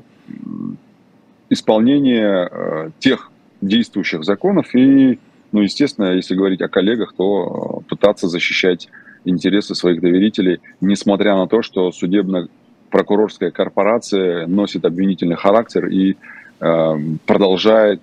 исполнения 1.49 2.49
э, 2.51 2.89
тех 2.99 3.31
действующих 3.61 4.23
законов 4.23 4.75
и, 4.75 5.19
ну, 5.51 5.61
естественно, 5.61 6.13
если 6.13 6.35
говорить 6.35 6.61
о 6.61 6.67
коллегах, 6.67 7.13
то 7.17 7.81
пытаться 7.89 8.27
защищать 8.27 8.89
интересы 9.25 9.75
своих 9.75 10.01
доверителей, 10.01 10.59
несмотря 10.81 11.35
на 11.35 11.47
то, 11.47 11.61
что 11.61 11.91
судебно-прокурорская 11.91 13.51
корпорация 13.51 14.47
носит 14.47 14.85
обвинительный 14.85 15.35
характер 15.37 15.87
и 15.87 16.17
э, 16.59 16.95
продолжает 17.25 18.01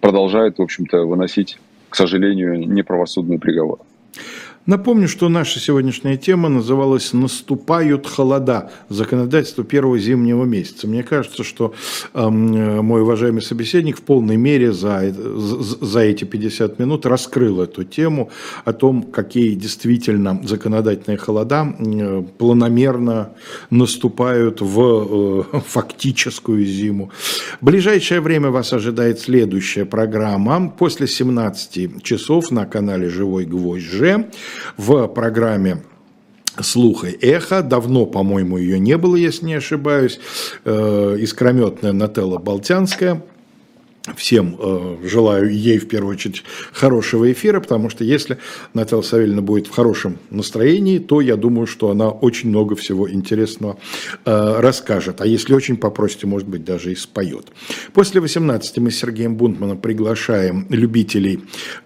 продолжает, 0.00 0.58
в 0.58 0.62
общем-то, 0.62 1.06
выносить, 1.06 1.58
к 1.88 1.96
сожалению, 1.96 2.68
неправосудные 2.68 3.38
приговоры. 3.38 3.82
Напомню, 4.70 5.08
что 5.08 5.28
наша 5.28 5.58
сегодняшняя 5.58 6.16
тема 6.16 6.48
называлась 6.48 7.12
«Наступают 7.12 8.06
холода. 8.06 8.70
Законодательство 8.88 9.64
первого 9.64 9.98
зимнего 9.98 10.44
месяца». 10.44 10.86
Мне 10.86 11.02
кажется, 11.02 11.42
что 11.42 11.74
э, 12.14 12.28
мой 12.28 13.02
уважаемый 13.02 13.42
собеседник 13.42 13.98
в 13.98 14.02
полной 14.02 14.36
мере 14.36 14.72
за, 14.72 15.12
за 15.12 16.00
эти 16.02 16.22
50 16.22 16.78
минут 16.78 17.04
раскрыл 17.04 17.62
эту 17.62 17.82
тему 17.82 18.30
о 18.64 18.72
том, 18.72 19.02
какие 19.02 19.56
действительно 19.56 20.40
законодательные 20.44 21.18
холода 21.18 21.66
э, 21.76 22.22
планомерно 22.38 23.32
наступают 23.70 24.60
в 24.60 25.48
э, 25.52 25.60
фактическую 25.66 26.64
зиму. 26.64 27.10
В 27.60 27.64
ближайшее 27.64 28.20
время 28.20 28.50
вас 28.50 28.72
ожидает 28.72 29.18
следующая 29.18 29.84
программа. 29.84 30.70
После 30.70 31.08
17 31.08 32.04
часов 32.04 32.52
на 32.52 32.66
канале 32.66 33.08
«Живой 33.08 33.46
гвоздь 33.46 33.82
Ж» 33.82 34.26
в 34.76 35.06
программе 35.08 35.82
слуха 36.60 37.08
эхо. 37.08 37.62
Давно, 37.62 38.06
по-моему, 38.06 38.58
ее 38.58 38.78
не 38.78 38.96
было, 38.96 39.16
если 39.16 39.46
не 39.46 39.54
ошибаюсь. 39.54 40.20
Э, 40.64 41.16
искрометная 41.18 41.92
Нателла 41.92 42.38
Болтянская– 42.38 43.22
Всем 44.16 44.56
э, 44.58 44.96
желаю 45.04 45.54
ей 45.54 45.78
в 45.78 45.86
первую 45.86 46.14
очередь 46.14 46.42
хорошего 46.72 47.30
эфира, 47.30 47.60
потому 47.60 47.90
что 47.90 48.02
если 48.02 48.38
Наталья 48.72 49.02
Савельевна 49.02 49.42
будет 49.42 49.66
в 49.66 49.72
хорошем 49.72 50.16
настроении, 50.30 50.98
то 50.98 51.20
я 51.20 51.36
думаю, 51.36 51.66
что 51.66 51.90
она 51.90 52.08
очень 52.08 52.48
много 52.48 52.76
всего 52.76 53.10
интересного 53.10 53.78
э, 54.24 54.60
расскажет. 54.60 55.20
А 55.20 55.26
если 55.26 55.52
очень 55.52 55.76
попросите, 55.76 56.26
может 56.26 56.48
быть, 56.48 56.64
даже 56.64 56.92
и 56.92 56.94
споет. 56.94 57.48
После 57.92 58.22
18 58.22 58.78
мы 58.78 58.90
с 58.90 58.96
Сергеем 58.96 59.36
Бунтманом 59.36 59.76
приглашаем 59.76 60.66
любителей 60.70 61.40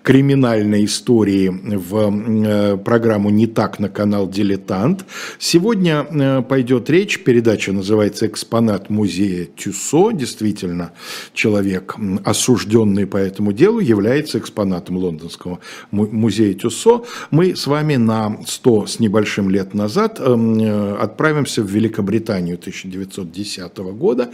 криминальной 0.04 0.84
истории 0.84 1.48
в 1.48 2.12
э, 2.46 2.76
программу 2.76 3.30
«Не 3.30 3.48
так» 3.48 3.80
на 3.80 3.88
канал 3.88 4.28
«Дилетант». 4.28 5.04
Сегодня 5.40 6.06
э, 6.08 6.42
пойдет 6.42 6.88
речь, 6.90 7.24
передача 7.24 7.72
называется 7.72 8.28
«Экспонат 8.28 8.88
музея 8.88 9.46
Тюсо». 9.46 10.12
Действительно, 10.12 10.92
человек 11.32 11.96
осужденный 12.24 13.06
по 13.06 13.16
этому 13.16 13.52
делу, 13.52 13.80
является 13.80 14.38
экспонатом 14.38 14.96
лондонского 14.96 15.58
музея 15.90 16.54
Тюссо. 16.54 17.04
Мы 17.30 17.56
с 17.56 17.66
вами 17.66 17.96
на 17.96 18.38
100 18.46 18.86
с 18.86 19.00
небольшим 19.00 19.50
лет 19.50 19.74
назад 19.74 20.20
эм, 20.20 20.58
э, 20.58 20.96
отправимся 20.96 21.62
в 21.62 21.70
Великобританию 21.70 22.56
1910 22.56 23.78
года 23.78 24.30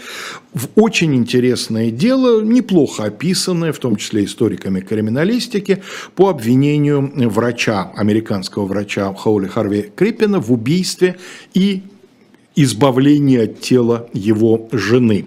в 0.55 0.69
очень 0.77 1.15
интересное 1.15 1.91
дело, 1.91 2.43
неплохо 2.43 3.05
описанное, 3.05 3.73
в 3.73 3.79
том 3.79 3.97
числе 3.97 4.25
историками 4.25 4.81
криминалистики, 4.81 5.83
по 6.15 6.29
обвинению 6.29 7.13
врача, 7.31 7.93
американского 7.95 8.67
врача 8.67 9.13
Хоули 9.15 9.47
Харви 9.47 9.91
Криппена 9.95 10.41
в 10.41 10.53
убийстве 10.53 11.17
и 11.55 11.83
избавления 12.63 13.45
от 13.45 13.61
тела 13.61 14.09
его 14.13 14.69
жены. 14.73 15.27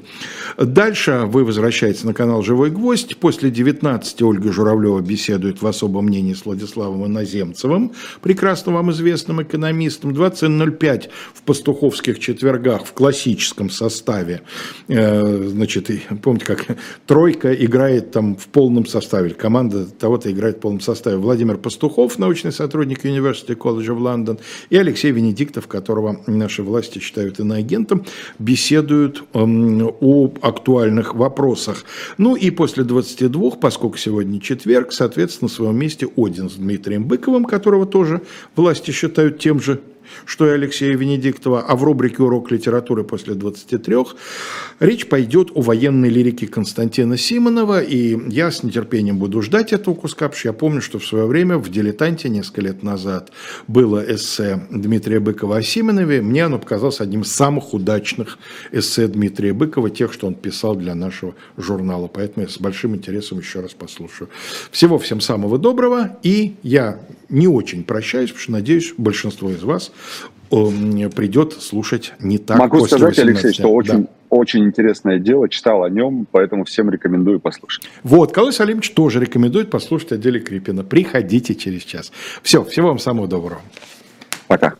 Дальше 0.57 1.23
вы 1.25 1.43
возвращаетесь 1.43 2.03
на 2.03 2.13
канал 2.13 2.43
«Живой 2.43 2.69
гвоздь». 2.69 3.17
После 3.17 3.49
19 3.49 4.21
Ольга 4.21 4.51
Журавлева 4.51 4.99
беседует 5.01 5.61
в 5.61 5.67
особом 5.67 6.05
мнении 6.05 6.33
с 6.33 6.45
Владиславом 6.45 7.05
Иноземцевым, 7.07 7.93
прекрасно 8.21 8.73
вам 8.73 8.91
известным 8.91 9.41
экономистом. 9.41 10.11
20.05 10.11 11.09
в 11.33 11.41
пастуховских 11.41 12.19
четвергах 12.19 12.85
в 12.85 12.93
классическом 12.93 13.71
составе. 13.71 14.41
Э, 14.87 15.47
значит, 15.47 15.89
помните, 16.21 16.45
как 16.45 16.77
тройка 17.07 17.51
играет 17.53 18.11
там 18.11 18.35
в 18.35 18.45
полном 18.47 18.85
составе, 18.85 19.31
команда 19.31 19.85
того-то 19.85 20.31
играет 20.31 20.57
в 20.57 20.59
полном 20.59 20.81
составе. 20.81 21.17
Владимир 21.17 21.57
Пастухов, 21.57 22.19
научный 22.19 22.51
сотрудник 22.51 23.05
University 23.05 23.55
College 23.55 23.87
of 23.87 23.97
London, 23.97 24.39
и 24.69 24.77
Алексей 24.77 25.11
Венедиктов, 25.11 25.67
которого 25.67 26.21
наши 26.27 26.61
власти 26.61 26.99
считают 26.99 27.22
иноагентом, 27.39 28.05
беседуют 28.39 29.23
эм, 29.33 29.93
об 30.01 30.39
актуальных 30.41 31.15
вопросах. 31.15 31.85
Ну 32.17 32.35
и 32.35 32.49
после 32.49 32.83
22, 32.83 33.51
поскольку 33.51 33.97
сегодня 33.97 34.39
четверг, 34.39 34.93
соответственно, 34.93 35.49
на 35.49 35.55
своем 35.55 35.77
месте 35.77 36.07
Один 36.15 36.49
с 36.49 36.53
Дмитрием 36.53 37.05
Быковым, 37.05 37.45
которого 37.45 37.85
тоже 37.85 38.21
власти 38.55 38.91
считают 38.91 39.39
тем 39.39 39.59
же 39.59 39.81
что 40.25 40.47
и 40.47 40.51
Алексея 40.51 40.95
Венедиктова, 40.95 41.61
а 41.61 41.75
в 41.75 41.83
рубрике 41.83 42.23
«Урок 42.23 42.51
литературы 42.51 43.03
после 43.03 43.33
23» 43.33 44.07
речь 44.79 45.07
пойдет 45.07 45.49
о 45.53 45.61
военной 45.61 46.09
лирике 46.09 46.47
Константина 46.47 47.17
Симонова, 47.17 47.81
и 47.81 48.17
я 48.29 48.51
с 48.51 48.63
нетерпением 48.63 49.17
буду 49.17 49.41
ждать 49.41 49.73
этого 49.73 49.95
куска, 49.95 50.25
потому 50.25 50.39
что 50.39 50.49
я 50.49 50.53
помню, 50.53 50.81
что 50.81 50.99
в 50.99 51.05
свое 51.05 51.25
время 51.25 51.57
в 51.57 51.69
«Дилетанте» 51.69 52.29
несколько 52.29 52.61
лет 52.61 52.83
назад 52.83 53.31
было 53.67 54.03
эссе 54.03 54.65
Дмитрия 54.69 55.19
Быкова 55.19 55.57
о 55.57 55.61
Симонове. 55.61 56.21
Мне 56.21 56.45
оно 56.45 56.59
показалось 56.59 57.01
одним 57.01 57.21
из 57.21 57.31
самых 57.31 57.73
удачных 57.73 58.37
эссе 58.71 59.07
Дмитрия 59.07 59.53
Быкова, 59.53 59.89
тех, 59.89 60.13
что 60.13 60.27
он 60.27 60.35
писал 60.35 60.75
для 60.75 60.95
нашего 60.95 61.35
журнала. 61.57 62.07
Поэтому 62.07 62.45
я 62.45 62.51
с 62.51 62.57
большим 62.59 62.95
интересом 62.95 63.39
еще 63.39 63.61
раз 63.61 63.73
послушаю. 63.73 64.29
Всего 64.71 64.97
всем 64.97 65.21
самого 65.21 65.57
доброго, 65.57 66.17
и 66.23 66.55
я 66.63 66.99
не 67.29 67.47
очень 67.47 67.83
прощаюсь, 67.83 68.29
потому 68.29 68.41
что, 68.41 68.51
надеюсь, 68.51 68.93
большинство 68.97 69.49
из 69.49 69.63
вас 69.63 69.91
придет 70.49 71.53
слушать 71.53 72.13
не 72.19 72.37
так 72.37 72.59
Могу 72.59 72.79
после 72.79 72.97
сказать, 72.97 73.17
18. 73.17 73.43
Алексей, 73.45 73.59
что 73.59 73.69
очень, 73.73 74.03
да. 74.03 74.09
очень 74.29 74.65
интересное 74.65 75.17
дело, 75.17 75.49
читал 75.49 75.83
о 75.83 75.89
нем, 75.89 76.27
поэтому 76.31 76.63
всем 76.65 76.91
рекомендую 76.91 77.39
послушать. 77.39 77.89
Вот, 78.03 78.31
Калой 78.31 78.53
Салимович 78.53 78.91
тоже 78.91 79.19
рекомендует 79.19 79.71
послушать 79.71 80.11
о 80.11 80.17
деле 80.17 80.39
Крипина. 80.39 80.83
Приходите 80.83 81.55
через 81.55 81.83
час. 81.83 82.11
Все, 82.43 82.63
всего 82.63 82.89
вам 82.89 82.99
самого 82.99 83.27
доброго. 83.27 83.61
Пока. 84.47 84.75